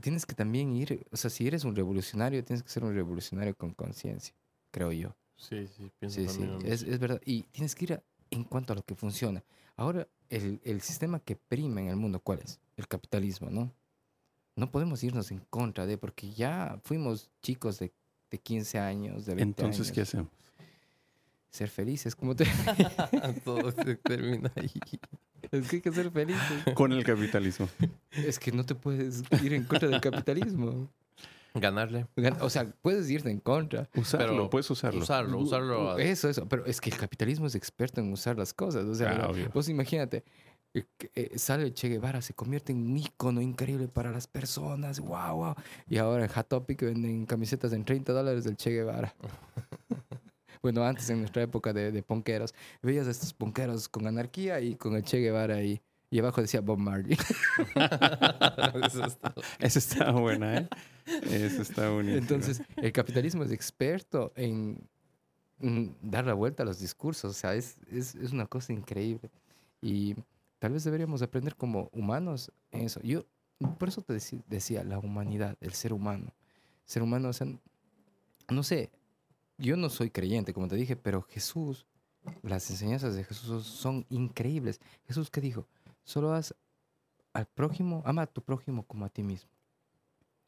Tienes 0.00 0.24
que 0.24 0.34
también 0.34 0.72
ir, 0.74 1.04
o 1.10 1.16
sea, 1.16 1.28
si 1.28 1.46
eres 1.46 1.64
un 1.64 1.74
revolucionario, 1.74 2.44
tienes 2.44 2.62
que 2.62 2.68
ser 2.68 2.84
un 2.84 2.94
revolucionario 2.94 3.56
con 3.56 3.74
conciencia, 3.74 4.32
creo 4.78 4.92
yo. 4.92 5.16
Sí, 5.36 5.66
sí, 5.66 5.90
pienso 5.98 6.20
Sí, 6.20 6.28
sí, 6.28 6.38
también. 6.38 6.62
lo 6.62 6.68
es, 6.72 6.82
es 6.82 6.98
verdad. 6.98 7.20
Y 7.24 7.42
tienes 7.44 7.74
que 7.74 7.84
ir 7.84 7.92
a- 7.94 8.02
en 8.30 8.44
cuanto 8.44 8.72
a 8.72 8.76
lo 8.76 8.82
que 8.84 8.94
funciona. 8.94 9.42
Ahora, 9.76 10.06
el, 10.28 10.60
el 10.64 10.80
sistema 10.82 11.18
que 11.20 11.36
prima 11.36 11.80
en 11.80 11.88
el 11.88 11.96
mundo, 11.96 12.20
¿cuál 12.20 12.40
es? 12.40 12.60
El 12.76 12.86
capitalismo, 12.86 13.50
¿no? 13.50 13.72
No 14.56 14.70
podemos 14.70 15.02
irnos 15.04 15.30
en 15.30 15.38
contra 15.50 15.86
de, 15.86 15.98
porque 15.98 16.32
ya 16.32 16.80
fuimos 16.84 17.30
chicos 17.42 17.78
de, 17.78 17.92
de 18.30 18.38
15 18.38 18.78
años, 18.78 19.24
de 19.26 19.34
20 19.36 19.42
Entonces, 19.62 19.86
años. 19.86 19.94
¿qué 19.94 20.00
hacemos? 20.02 20.32
Ser 21.50 21.68
felices, 21.70 22.14
como 22.14 22.34
te... 22.36 22.44
Todo 23.44 23.70
se 23.72 23.94
termina 23.96 24.52
ahí. 24.56 24.70
es 25.50 25.68
que 25.68 25.76
hay 25.76 25.82
que 25.82 25.92
ser 25.92 26.10
felices. 26.10 26.64
Con 26.74 26.92
el 26.92 27.04
capitalismo. 27.04 27.68
Es 28.12 28.38
que 28.38 28.52
no 28.52 28.64
te 28.66 28.74
puedes 28.74 29.22
ir 29.42 29.54
en 29.54 29.64
contra 29.64 29.88
del 29.88 30.00
capitalismo. 30.00 30.88
Ganarle. 31.54 32.06
Gan- 32.16 32.36
O 32.40 32.50
sea, 32.50 32.70
puedes 32.82 33.10
irte 33.10 33.30
en 33.30 33.40
contra. 33.40 33.88
Usarlo, 33.96 34.26
Pero 34.28 34.50
puedes 34.50 34.70
usarlo. 34.70 35.00
Usarlo, 35.00 35.38
usarlo. 35.38 35.92
a- 35.92 36.02
Eso, 36.02 36.28
eso. 36.28 36.46
Pero 36.48 36.64
es 36.66 36.80
que 36.80 36.90
el 36.90 36.96
capitalismo 36.96 37.46
es 37.46 37.54
experto 37.54 38.00
en 38.00 38.12
usar 38.12 38.36
las 38.38 38.52
cosas. 38.54 38.84
O 38.84 38.94
sea, 38.94 39.12
Ah, 39.28 39.32
vos 39.54 39.68
imagínate, 39.68 40.24
eh, 40.74 40.84
eh, 41.14 41.38
sale 41.38 41.72
Che 41.72 41.88
Guevara, 41.88 42.20
se 42.20 42.34
convierte 42.34 42.72
en 42.72 42.78
un 42.90 42.98
ícono 42.98 43.40
increíble 43.40 43.88
para 43.88 44.10
las 44.12 44.26
personas. 44.26 45.00
Wow, 45.00 45.36
wow. 45.36 45.54
Y 45.88 45.96
ahora 45.98 46.24
en 46.24 46.30
Hot 46.30 46.48
Topic 46.48 46.82
venden 46.82 47.24
camisetas 47.26 47.72
en 47.72 47.84
30 47.84 48.12
dólares 48.12 48.44
del 48.44 48.56
Che 48.56 48.70
Guevara. 48.70 49.14
bueno, 50.62 50.84
antes 50.84 51.08
en 51.10 51.20
nuestra 51.20 51.42
época 51.42 51.72
de, 51.72 51.90
de 51.92 52.02
ponqueros, 52.02 52.54
veías 52.82 53.06
a 53.08 53.10
estos 53.10 53.32
ponqueros 53.32 53.88
con 53.88 54.06
anarquía 54.06 54.60
y 54.60 54.74
con 54.76 54.94
el 54.94 55.02
Che 55.02 55.18
Guevara 55.18 55.54
ahí. 55.56 55.80
Y 56.10 56.18
abajo 56.20 56.40
decía 56.40 56.60
Bob 56.62 56.78
Marley. 56.78 57.16
Eso 59.58 59.78
está 59.78 60.10
buena, 60.12 60.56
¿eh? 60.58 60.68
Esa 61.30 61.62
está 61.62 61.90
bonita. 61.90 62.18
Entonces, 62.18 62.62
el 62.76 62.92
capitalismo 62.92 63.44
es 63.44 63.52
experto 63.52 64.32
en 64.36 64.86
dar 66.02 66.24
la 66.24 66.34
vuelta 66.34 66.62
a 66.62 66.66
los 66.66 66.80
discursos. 66.80 67.30
O 67.30 67.34
sea, 67.34 67.54
es, 67.54 67.76
es, 67.90 68.14
es 68.14 68.32
una 68.32 68.46
cosa 68.46 68.72
increíble. 68.72 69.30
Y 69.80 70.14
tal 70.58 70.72
vez 70.72 70.84
deberíamos 70.84 71.22
aprender 71.22 71.56
como 71.56 71.88
humanos 71.92 72.52
en 72.70 72.82
eso. 72.82 73.00
Yo, 73.02 73.24
por 73.78 73.88
eso 73.88 74.02
te 74.02 74.18
decía, 74.48 74.84
la 74.84 74.98
humanidad, 74.98 75.56
el 75.60 75.72
ser 75.72 75.92
humano. 75.92 76.32
Ser 76.84 77.02
humano, 77.02 77.28
o 77.28 77.32
sea, 77.32 77.46
no 78.48 78.62
sé, 78.62 78.90
yo 79.58 79.76
no 79.76 79.90
soy 79.90 80.10
creyente, 80.10 80.54
como 80.54 80.68
te 80.68 80.76
dije, 80.76 80.96
pero 80.96 81.22
Jesús, 81.22 81.86
las 82.42 82.70
enseñanzas 82.70 83.14
de 83.14 83.24
Jesús 83.24 83.66
son 83.66 84.06
increíbles. 84.08 84.80
Jesús, 85.06 85.30
¿qué 85.30 85.40
dijo? 85.40 85.66
Solo 86.02 86.32
haz 86.32 86.54
al 87.34 87.46
prójimo, 87.46 88.02
ama 88.06 88.22
a 88.22 88.26
tu 88.26 88.42
prójimo 88.42 88.84
como 88.84 89.04
a 89.04 89.10
ti 89.10 89.22
mismo. 89.22 89.50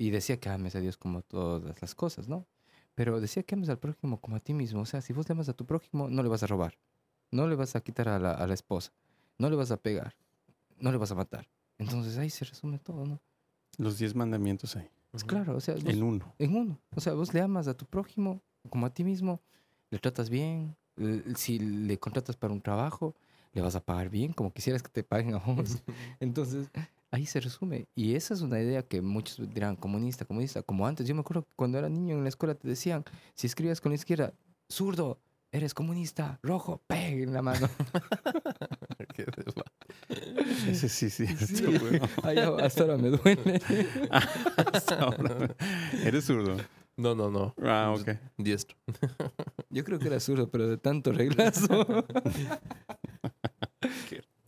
Y 0.00 0.08
decía 0.10 0.40
que 0.40 0.48
ames 0.48 0.74
a 0.76 0.80
Dios 0.80 0.96
como 0.96 1.20
todas 1.20 1.78
las 1.82 1.94
cosas, 1.94 2.26
¿no? 2.26 2.46
Pero 2.94 3.20
decía 3.20 3.42
que 3.42 3.54
ames 3.54 3.68
al 3.68 3.78
prójimo 3.78 4.18
como 4.18 4.36
a 4.36 4.40
ti 4.40 4.54
mismo. 4.54 4.80
O 4.80 4.86
sea, 4.86 5.02
si 5.02 5.12
vos 5.12 5.28
le 5.28 5.34
amas 5.34 5.50
a 5.50 5.52
tu 5.52 5.66
prójimo, 5.66 6.08
no 6.08 6.22
le 6.22 6.28
vas 6.30 6.42
a 6.42 6.46
robar. 6.46 6.78
No 7.30 7.46
le 7.46 7.54
vas 7.54 7.76
a 7.76 7.82
quitar 7.82 8.08
a 8.08 8.18
la, 8.18 8.32
a 8.32 8.46
la 8.46 8.54
esposa. 8.54 8.92
No 9.36 9.50
le 9.50 9.56
vas 9.56 9.70
a 9.70 9.76
pegar. 9.76 10.16
No 10.78 10.90
le 10.90 10.96
vas 10.96 11.10
a 11.10 11.14
matar. 11.14 11.46
Entonces 11.76 12.16
ahí 12.16 12.30
se 12.30 12.46
resume 12.46 12.78
todo, 12.78 13.04
¿no? 13.04 13.20
Los 13.76 13.98
diez 13.98 14.14
mandamientos 14.14 14.74
ahí. 14.74 14.88
Pues 15.10 15.22
claro, 15.22 15.54
o 15.56 15.60
sea, 15.60 15.74
vos- 15.74 15.84
En 15.84 16.02
uno. 16.02 16.34
en 16.38 16.56
uno. 16.56 16.80
O 16.96 17.00
sea, 17.02 17.12
vos 17.12 17.34
le 17.34 17.42
amas 17.42 17.68
a 17.68 17.74
tu 17.74 17.84
prójimo 17.84 18.40
como 18.70 18.86
a 18.86 18.94
ti 18.94 19.04
mismo, 19.04 19.40
le 19.90 19.98
tratas 19.98 20.30
bien. 20.30 20.76
l- 20.96 21.22
Si 21.36 21.58
le 21.58 21.98
contratas 21.98 22.36
para 22.36 22.52
un 22.54 22.62
trabajo, 22.62 23.14
le 23.52 23.60
vas 23.60 23.74
a 23.76 23.80
pagar 23.84 24.08
bien, 24.08 24.32
como 24.32 24.50
quisieras 24.52 24.82
que 24.82 24.88
te 24.90 25.02
paguen 25.04 25.34
a 25.34 25.38
vos. 25.38 25.82
Entonces, 26.20 26.70
ahí 27.10 27.26
se 27.26 27.40
resume. 27.40 27.86
Y 27.94 28.14
esa 28.14 28.34
es 28.34 28.40
una 28.40 28.60
idea 28.60 28.82
que 28.82 29.02
muchos 29.02 29.38
dirán, 29.52 29.76
comunista, 29.76 30.24
comunista, 30.24 30.62
como 30.62 30.86
antes. 30.86 31.06
Yo 31.06 31.14
me 31.14 31.20
acuerdo 31.20 31.42
que 31.42 31.54
cuando 31.56 31.78
era 31.78 31.88
niño 31.88 32.16
en 32.16 32.22
la 32.22 32.28
escuela 32.28 32.54
te 32.54 32.68
decían, 32.68 33.04
si 33.34 33.46
escribías 33.46 33.80
con 33.80 33.90
la 33.90 33.96
izquierda, 33.96 34.34
zurdo, 34.68 35.20
eres 35.52 35.74
comunista, 35.74 36.38
rojo, 36.42 36.82
peg 36.86 37.22
en 37.22 37.32
la 37.32 37.42
mano. 37.42 37.68
Qué 39.14 39.26
Ese 40.68 40.88
sí, 40.88 41.10
sí. 41.10 41.26
Sí. 41.38 41.54
está 41.54 41.70
bueno. 41.78 42.08
Ay, 42.22 42.38
hasta 42.38 42.82
ahora 42.82 42.96
me 42.96 43.08
duele. 43.10 43.60
Hasta 44.72 45.00
ahora. 45.00 45.54
Eres 46.04 46.24
zurdo. 46.24 46.56
No, 46.96 47.14
no, 47.14 47.30
no. 47.30 47.54
Ah, 47.62 47.94
ok. 47.98 48.10
Diestro. 48.36 48.76
Yo 49.70 49.84
creo 49.84 49.98
que 49.98 50.08
era 50.08 50.20
zurdo, 50.20 50.50
pero 50.50 50.68
de 50.68 50.76
tanto 50.76 51.12
reglazo. 51.12 51.86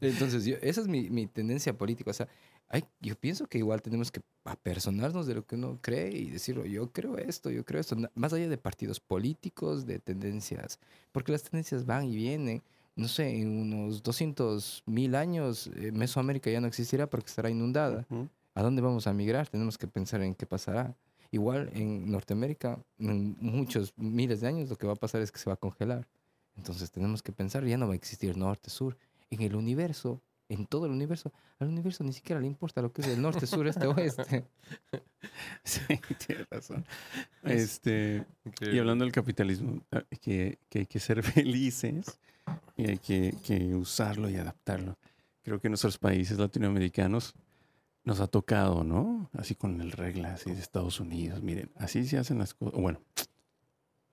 Entonces, 0.02 0.44
yo- 0.44 0.56
esa 0.60 0.80
es 0.80 0.88
mi, 0.88 1.08
mi 1.10 1.26
tendencia 1.26 1.76
política. 1.76 2.10
O 2.10 2.14
sea, 2.14 2.28
hay, 2.68 2.84
yo 3.00 3.14
pienso 3.16 3.46
que 3.46 3.58
igual 3.58 3.80
tenemos 3.82 4.10
que 4.10 4.20
apersonarnos 4.44 5.26
de 5.26 5.34
lo 5.34 5.46
que 5.46 5.54
uno 5.56 5.78
cree 5.80 6.10
y 6.16 6.30
decirlo, 6.30 6.64
yo 6.66 6.90
creo 6.92 7.18
esto, 7.18 7.50
yo 7.50 7.64
creo 7.64 7.80
esto, 7.80 7.96
más 8.14 8.32
allá 8.32 8.48
de 8.48 8.58
partidos 8.58 9.00
políticos, 9.00 9.86
de 9.86 9.98
tendencias, 9.98 10.78
porque 11.12 11.32
las 11.32 11.42
tendencias 11.42 11.84
van 11.86 12.04
y 12.06 12.16
vienen. 12.16 12.62
No 12.94 13.08
sé, 13.08 13.40
en 13.40 13.48
unos 13.58 14.02
200 14.02 14.82
mil 14.84 15.14
años, 15.14 15.70
eh, 15.76 15.92
Mesoamérica 15.92 16.50
ya 16.50 16.60
no 16.60 16.66
existirá 16.66 17.08
porque 17.08 17.28
estará 17.28 17.48
inundada. 17.48 18.04
Ujú. 18.10 18.28
¿A 18.54 18.62
dónde 18.62 18.82
vamos 18.82 19.06
a 19.06 19.14
migrar? 19.14 19.48
Tenemos 19.48 19.78
que 19.78 19.86
pensar 19.86 20.20
en 20.20 20.34
qué 20.34 20.44
pasará. 20.44 20.94
Igual 21.30 21.70
en 21.72 22.10
Norteamérica, 22.10 22.78
en 22.98 23.34
muchos 23.40 23.94
miles 23.96 24.42
de 24.42 24.48
años, 24.48 24.68
lo 24.68 24.76
que 24.76 24.86
va 24.86 24.92
a 24.92 24.96
pasar 24.96 25.22
es 25.22 25.32
que 25.32 25.38
se 25.38 25.48
va 25.48 25.54
a 25.54 25.56
congelar. 25.56 26.06
Entonces 26.54 26.90
tenemos 26.90 27.22
que 27.22 27.32
pensar, 27.32 27.64
ya 27.64 27.78
no 27.78 27.86
va 27.86 27.94
a 27.94 27.96
existir 27.96 28.36
norte, 28.36 28.68
sur. 28.68 28.98
En 29.32 29.40
el 29.40 29.56
universo, 29.56 30.20
en 30.48 30.66
todo 30.66 30.84
el 30.84 30.92
universo, 30.92 31.32
al 31.58 31.68
universo 31.68 32.04
ni 32.04 32.12
siquiera 32.12 32.38
le 32.38 32.46
importa 32.46 32.82
lo 32.82 32.92
que 32.92 33.00
es 33.00 33.08
el 33.08 33.22
norte, 33.22 33.46
sur, 33.46 33.66
este, 33.66 33.86
oeste. 33.86 34.44
Sí, 35.64 35.80
tienes 36.26 36.46
razón. 36.50 36.84
Este, 37.44 38.26
y 38.60 38.78
hablando 38.78 39.04
del 39.04 39.12
capitalismo, 39.12 39.80
ah, 39.92 40.02
que, 40.20 40.58
que 40.68 40.80
hay 40.80 40.86
que 40.86 41.00
ser 41.00 41.22
felices 41.22 42.18
y 42.76 42.90
hay 42.90 42.98
que, 42.98 43.34
que 43.42 43.74
usarlo 43.74 44.28
y 44.28 44.36
adaptarlo. 44.36 44.98
Creo 45.42 45.60
que 45.60 45.68
en 45.68 45.72
nuestros 45.72 45.96
países 45.96 46.38
latinoamericanos 46.38 47.34
nos 48.04 48.20
ha 48.20 48.26
tocado, 48.26 48.84
¿no? 48.84 49.30
Así 49.32 49.54
con 49.54 49.80
el 49.80 49.92
regla 49.92 50.34
así 50.34 50.50
de 50.50 50.60
Estados 50.60 51.00
Unidos. 51.00 51.42
Miren, 51.42 51.70
así 51.76 52.04
se 52.04 52.18
hacen 52.18 52.38
las 52.38 52.52
cosas. 52.52 52.78
Bueno, 52.78 53.00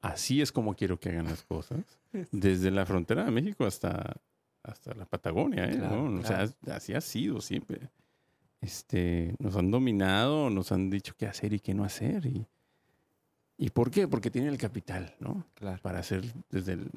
así 0.01 0.41
es 0.41 0.51
como 0.51 0.75
quiero 0.75 0.99
que 0.99 1.09
hagan 1.09 1.25
las 1.25 1.43
cosas. 1.43 1.83
Desde 2.31 2.71
la 2.71 2.85
frontera 2.85 3.25
de 3.25 3.31
México 3.31 3.65
hasta, 3.65 4.17
hasta 4.63 4.93
la 4.93 5.05
Patagonia, 5.05 5.65
¿eh? 5.65 5.77
Claro, 5.77 6.09
¿no? 6.09 6.19
O 6.21 6.23
sea, 6.23 6.47
así 6.71 6.93
ha 6.93 7.01
sido 7.01 7.41
siempre. 7.41 7.89
Este, 8.61 9.35
nos 9.39 9.55
han 9.55 9.71
dominado, 9.71 10.49
nos 10.49 10.71
han 10.71 10.89
dicho 10.89 11.13
qué 11.17 11.27
hacer 11.27 11.53
y 11.53 11.59
qué 11.59 11.73
no 11.73 11.83
hacer. 11.83 12.25
¿Y, 12.25 12.45
¿y 13.57 13.69
por 13.69 13.89
qué? 13.89 14.07
Porque 14.07 14.31
tienen 14.31 14.51
el 14.51 14.57
capital, 14.57 15.15
¿no? 15.19 15.45
Claro. 15.55 15.81
para 15.81 15.99
hacer 15.99 16.25
desde 16.49 16.73
el, 16.73 16.91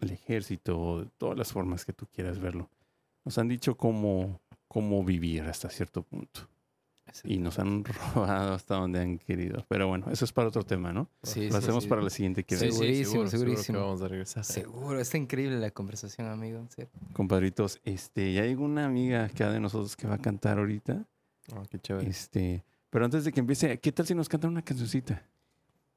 el 0.00 0.10
ejército, 0.10 1.10
todas 1.18 1.38
las 1.38 1.52
formas 1.52 1.84
que 1.84 1.92
tú 1.92 2.06
quieras 2.06 2.38
verlo. 2.38 2.68
Nos 3.24 3.38
han 3.38 3.48
dicho 3.48 3.76
cómo, 3.76 4.40
cómo 4.68 5.04
vivir 5.04 5.42
hasta 5.44 5.70
cierto 5.70 6.02
punto. 6.02 6.48
Y 7.24 7.38
nos 7.38 7.58
han 7.58 7.84
robado 8.14 8.54
hasta 8.54 8.74
donde 8.76 9.00
han 9.00 9.18
querido. 9.18 9.64
Pero 9.68 9.88
bueno, 9.88 10.06
eso 10.10 10.24
es 10.24 10.32
para 10.32 10.48
otro 10.48 10.62
tema, 10.64 10.92
¿no? 10.92 11.08
Sí, 11.22 11.46
Lo 11.46 11.52
sí, 11.52 11.56
hacemos 11.58 11.84
sí. 11.84 11.88
para 11.90 12.02
la 12.02 12.10
siguiente 12.10 12.44
que 12.44 12.56
Sí, 12.56 12.66
sí, 12.66 12.72
Segurísimo, 12.72 13.04
seguro, 13.10 13.30
seguro 13.30 13.50
que 13.50 13.56
segurísimo. 13.56 13.78
vamos 13.80 14.02
a 14.02 14.08
regresar. 14.08 14.44
Seguro, 14.44 15.00
está 15.00 15.18
increíble 15.18 15.58
la 15.58 15.70
conversación, 15.70 16.28
amigo. 16.28 16.58
en 16.58 16.70
serio. 16.70 16.90
compadritos. 17.12 17.80
Este, 17.84 18.32
ya 18.32 18.42
hay 18.42 18.54
una 18.54 18.84
amiga 18.86 19.24
acá 19.24 19.50
de 19.50 19.60
nosotros 19.60 19.96
que 19.96 20.06
va 20.06 20.14
a 20.14 20.18
cantar 20.18 20.58
ahorita. 20.58 21.06
Ah, 21.52 21.62
qué 21.70 21.78
chévere. 21.78 22.08
Este, 22.08 22.64
pero 22.90 23.04
antes 23.04 23.24
de 23.24 23.32
que 23.32 23.40
empiece, 23.40 23.78
¿qué 23.80 23.92
tal 23.92 24.06
si 24.06 24.14
nos 24.14 24.28
cantan 24.28 24.50
una 24.50 24.62
cancioncita? 24.62 25.26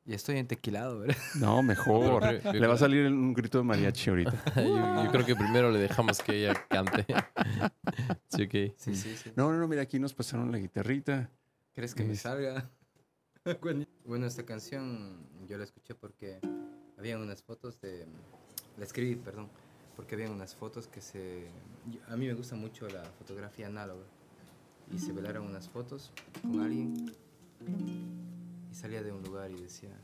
Y 0.08 0.14
estoy 0.14 0.38
entequilado, 0.38 1.00
¿verdad? 1.00 1.18
No, 1.40 1.64
mejor. 1.64 2.24
Le 2.54 2.68
va 2.68 2.76
a 2.76 2.78
salir 2.78 3.08
un 3.08 3.34
grito 3.34 3.58
de 3.58 3.64
mariachi 3.64 4.12
ahorita. 4.12 4.44
yo, 4.56 5.04
yo 5.04 5.12
creo 5.12 5.26
que 5.26 5.36
primero 5.36 5.72
le 5.72 5.80
dejamos 5.80 6.20
que 6.22 6.44
ella 6.44 6.54
cante. 6.70 7.06
sí, 8.30 8.44
ok. 8.44 8.76
Sí, 8.78 8.96
sí, 8.96 9.16
sí. 9.16 9.32
No, 9.36 9.52
no, 9.52 9.58
no, 9.58 9.68
mira, 9.68 9.82
aquí 9.82 10.00
nos 10.00 10.14
pasaron 10.14 10.52
la 10.52 10.60
guitarrita. 10.60 11.32
¿Crees 11.74 11.96
que 11.96 12.04
me 12.04 12.16
salga? 12.16 12.70
bueno, 14.06 14.26
esta 14.26 14.46
canción 14.46 15.28
yo 15.48 15.58
la 15.58 15.64
escuché 15.64 15.96
porque 15.96 16.40
habían 16.98 17.22
unas 17.22 17.42
fotos 17.42 17.82
de... 17.82 18.06
La 18.78 18.86
escribí, 18.86 19.16
perdón, 19.16 19.50
porque 19.96 20.16
habían 20.16 20.32
unas 20.32 20.56
fotos 20.56 20.88
que 20.88 21.02
se... 21.02 21.48
A 22.10 22.16
mí 22.16 22.28
me 22.28 22.34
gusta 22.34 22.56
mucho 22.56 22.88
la 22.88 23.04
fotografía 23.18 23.68
análoga. 23.68 24.06
Y 24.94 25.00
se 25.00 25.12
velaron 25.14 25.48
unas 25.48 25.68
fotos 25.68 26.12
con 26.44 26.62
alguien 26.62 27.12
salía 28.76 29.02
de 29.02 29.12
un 29.12 29.24
lugar 29.24 29.50
y 29.52 29.62
decía... 29.62 29.98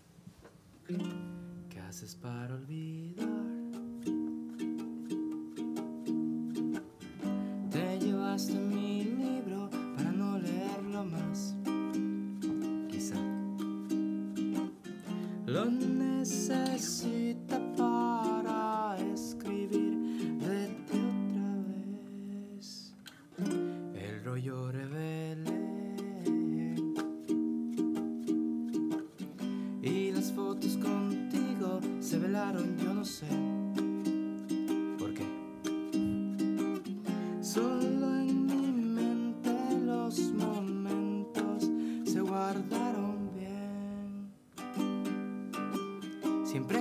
¿Qué 1.69 1.79
haces 1.81 2.15
para 2.15 2.55
olvidar? 2.55 3.25
Te 7.69 7.99
llevaste 7.99 8.53
mi 8.53 9.03
libro 9.03 9.69
para 9.95 10.11
no 10.11 10.39
leerlo 10.39 11.03
más. 11.03 11.53
Quizá 12.89 13.17
lo 15.45 15.65
necesita 15.65 17.30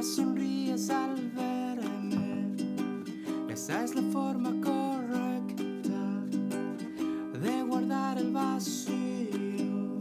Sonríes 0.03 0.89
al 0.89 1.15
verme. 1.37 2.57
Esa 3.53 3.85
es 3.85 3.95
la 3.95 4.01
forma 4.11 4.51
correcta 4.63 6.25
de 7.39 7.63
guardar 7.63 8.17
el 8.17 8.33
vacío. 8.33 10.01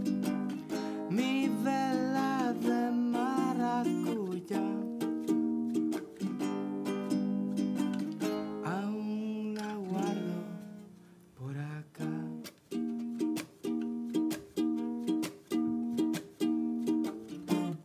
Mi 1.09 1.49
vela 1.63 2.55
de 2.61 2.91
maracuyá. 2.91 4.63
Aún 8.63 9.53
la 9.55 9.75
guardo 9.75 10.43
por 11.37 11.57
acá. 11.57 12.09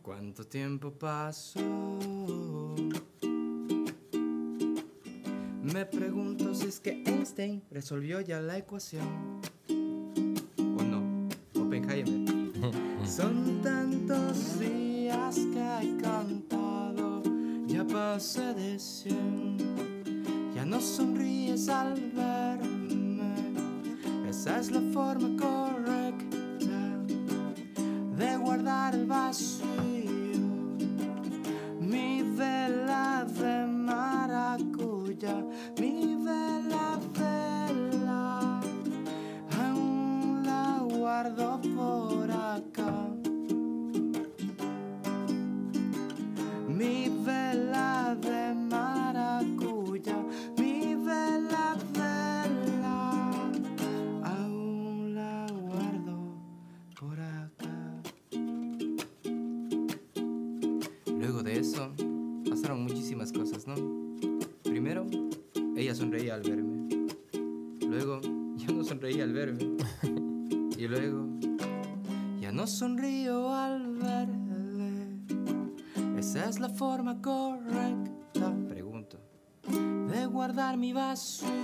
¿Cuánto 0.01 0.45
tiempo 0.47 0.91
pasó? 0.91 1.94
Me 5.85 5.99
pregunto 5.99 6.55
si 6.55 6.65
es 6.67 6.79
que 6.79 7.03
Einstein 7.05 7.61
resolvió 7.69 8.19
ya 8.19 8.39
la 8.39 8.57
ecuación. 8.57 9.07
¿O 9.69 10.81
no? 10.81 11.29
Oppenheimer. 11.53 12.47
Son 13.05 13.61
tantos 13.61 13.74
forma 76.75 77.21
correcta, 77.21 78.53
pregunto, 78.67 79.17
de 80.09 80.25
guardar 80.25 80.75
mi 80.75 80.91
vacío. 80.91 81.54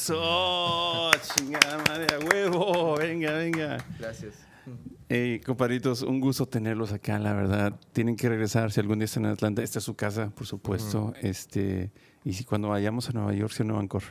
Eso, 0.00 1.10
chingada 1.38 1.78
madre 1.88 2.06
a 2.14 2.18
huevo. 2.18 2.96
Venga, 2.98 3.32
venga. 3.32 3.78
Gracias. 3.98 4.34
Hey, 5.08 5.40
compadritos, 5.40 6.02
un 6.02 6.20
gusto 6.20 6.44
tenerlos 6.46 6.92
acá, 6.92 7.18
la 7.18 7.32
verdad. 7.32 7.80
Tienen 7.94 8.14
que 8.14 8.28
regresar 8.28 8.70
si 8.70 8.80
algún 8.80 8.98
día 8.98 9.06
están 9.06 9.24
en 9.24 9.30
Atlanta. 9.30 9.62
Esta 9.62 9.78
es 9.78 9.84
su 9.86 9.96
casa, 9.96 10.28
por 10.28 10.46
supuesto. 10.46 11.14
Este, 11.22 11.92
y 12.24 12.34
si 12.34 12.44
cuando 12.44 12.68
vayamos 12.68 13.08
a 13.08 13.12
Nueva 13.12 13.32
York, 13.32 13.54
si 13.54 13.62
a 13.62 13.64
Nueva 13.64 13.86
York, 13.90 14.04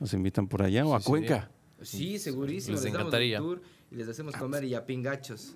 nos 0.00 0.14
invitan 0.14 0.48
por 0.48 0.62
allá 0.62 0.86
o 0.86 0.94
a. 0.94 1.00
Cuenca, 1.00 1.50
Sí, 1.82 2.18
segurísimo. 2.18 2.72
Les 2.76 2.84
damos 2.84 2.94
un 2.94 3.00
encantaría. 3.02 3.36
tour 3.38 3.60
y 3.90 3.96
les 3.96 4.08
hacemos 4.08 4.34
comer 4.36 4.66
yapingachos. 4.66 5.52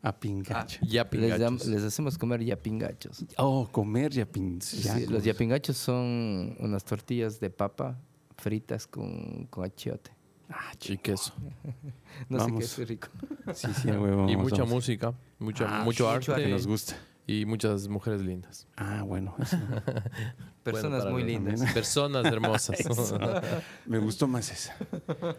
a 0.00 0.18
Pingacho. 0.18 0.78
Ya 0.86 1.06
Les, 1.12 1.38
dam- 1.38 1.58
pingachos. 1.58 1.66
les 1.66 1.82
hacemos 1.82 2.16
comer 2.16 2.42
yapingachos. 2.42 3.26
Oh, 3.36 3.68
comer 3.70 4.10
ya 4.10 4.24
pin- 4.24 4.62
Sí, 4.62 5.06
los 5.06 5.22
yapingachos 5.22 5.76
son 5.76 6.56
unas 6.60 6.82
tortillas 6.84 7.40
de 7.40 7.50
papa 7.50 8.00
fritas 8.38 8.86
con, 8.86 9.46
con 9.46 9.64
achiote. 9.64 10.10
Ah, 10.50 10.72
Y 10.88 10.96
queso. 10.96 11.34
No 12.30 12.38
Vamos. 12.38 12.64
sé 12.64 12.76
qué 12.76 12.82
es 12.82 12.88
rico. 12.88 13.08
Sí, 13.54 13.68
sí, 13.74 13.90
a 13.90 14.00
huevo. 14.00 14.24
Y 14.28 14.34
vamos, 14.34 14.44
mucha 14.50 14.62
vamos. 14.62 14.70
música, 14.74 15.12
mucha, 15.38 15.64
Ah, 15.68 15.84
mucho 15.84 16.04
mucho 16.04 16.32
arte 16.32 16.42
Que 16.42 16.48
nos 16.48 16.66
gusta. 16.66 16.96
y 17.26 17.44
muchas 17.44 17.86
mujeres 17.88 18.22
lindas. 18.22 18.66
Ah, 18.76 19.02
bueno. 19.02 19.34
eso. 19.38 19.58
Personas 20.62 21.06
muy 21.06 21.22
lindas. 21.22 21.60
Personas 21.72 22.24
hermosas. 22.26 22.78
Me 23.86 23.98
gustó 23.98 24.26
más 24.26 24.50
esa. 24.50 24.74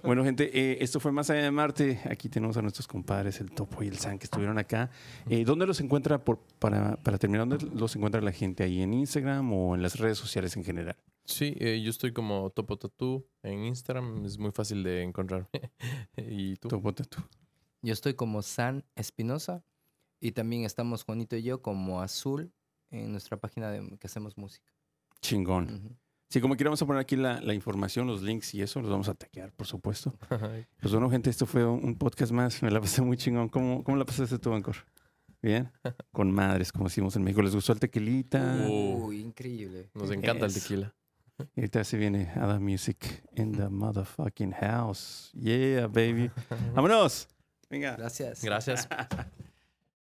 Bueno, 0.03 0.23
gente, 0.23 0.49
eh, 0.53 0.77
esto 0.81 0.99
fue 0.99 1.11
Más 1.11 1.29
Allá 1.29 1.41
de 1.43 1.51
Marte. 1.51 1.99
Aquí 2.09 2.29
tenemos 2.29 2.55
a 2.57 2.61
nuestros 2.61 2.87
compadres, 2.87 3.39
el 3.41 3.51
Topo 3.51 3.83
y 3.83 3.87
el 3.87 3.97
San, 3.97 4.17
que 4.19 4.25
estuvieron 4.25 4.57
acá. 4.57 4.89
Eh, 5.29 5.43
¿Dónde 5.43 5.65
los 5.67 5.79
encuentra, 5.81 6.23
por, 6.23 6.39
para, 6.59 6.95
para 6.97 7.17
terminar, 7.17 7.47
dónde 7.47 7.65
los 7.75 7.95
encuentra 7.95 8.21
la 8.21 8.31
gente? 8.31 8.63
¿Ahí 8.63 8.81
en 8.81 8.93
Instagram 8.93 9.51
o 9.53 9.75
en 9.75 9.81
las 9.81 9.99
redes 9.99 10.17
sociales 10.17 10.55
en 10.57 10.63
general? 10.63 10.95
Sí, 11.29 11.55
eh, 11.59 11.79
yo 11.83 11.91
estoy 11.91 12.11
como 12.11 12.49
Topo 12.49 12.77
Tatú 12.77 13.25
en 13.43 13.63
Instagram. 13.65 14.25
Es 14.25 14.37
muy 14.39 14.51
fácil 14.51 14.83
de 14.83 15.03
encontrarme. 15.03 15.47
¿Y 16.17 16.55
tú? 16.55 16.67
Topo 16.69 16.93
Tatu. 16.93 17.21
Yo 17.81 17.93
estoy 17.93 18.15
como 18.15 18.41
San 18.41 18.83
Espinosa 18.95 19.63
y 20.19 20.31
también 20.31 20.65
estamos 20.65 21.03
Juanito 21.03 21.35
y 21.37 21.43
yo 21.43 21.61
como 21.61 22.01
Azul 22.01 22.51
en 22.89 23.11
nuestra 23.11 23.37
página 23.37 23.69
de 23.71 23.97
que 23.97 24.07
hacemos 24.07 24.37
música. 24.37 24.73
Chingón. 25.21 25.65
Ujú. 25.71 25.95
Sí, 26.29 26.41
como 26.41 26.55
quiera, 26.55 26.69
vamos 26.69 26.81
a 26.81 26.85
poner 26.85 26.99
aquí 27.01 27.15
la, 27.15 27.41
la 27.41 27.53
información, 27.53 28.05
los 28.05 28.21
links 28.21 28.53
y 28.53 28.61
eso, 28.61 28.81
los 28.81 28.89
vamos 28.91 29.07
a 29.09 29.13
taggear, 29.13 29.51
por 29.53 29.67
supuesto. 29.67 30.13
Pues 30.81 30.91
bueno, 30.93 31.09
gente, 31.09 31.29
esto 31.29 31.45
fue 31.45 31.65
un, 31.65 31.83
un 31.83 31.95
podcast 31.95 32.31
más. 32.31 32.61
Me 32.63 32.71
la 32.71 32.81
pasé 32.81 33.01
muy 33.01 33.17
chingón. 33.17 33.49
¿Cómo, 33.49 33.83
cómo 33.83 33.97
la 33.97 34.05
pasaste 34.05 34.39
tú, 34.39 34.53
Ancor? 34.53 34.77
¿Bien? 35.41 35.71
Con 36.11 36.31
madres, 36.31 36.71
como 36.71 36.85
decimos 36.85 37.15
en 37.15 37.23
México. 37.23 37.41
¿Les 37.41 37.55
gustó 37.55 37.71
el 37.73 37.79
tequilita? 37.79 38.65
Uh. 38.67 39.05
Uy, 39.07 39.21
increíble. 39.21 39.89
Nos 39.93 40.11
encanta 40.11 40.45
el 40.45 40.53
tequila. 40.53 40.93
Y 41.55 41.61
ahorita 41.61 41.83
se 41.83 41.97
viene 41.97 42.31
Ada 42.35 42.59
Music 42.59 43.23
in 43.35 43.51
the 43.53 43.69
motherfucking 43.69 44.53
house. 44.53 45.31
Yeah, 45.33 45.87
baby. 45.87 46.31
¡Vámonos! 46.75 47.27
Venga. 47.69 47.95
Gracias. 47.95 48.43
Gracias. 48.43 48.87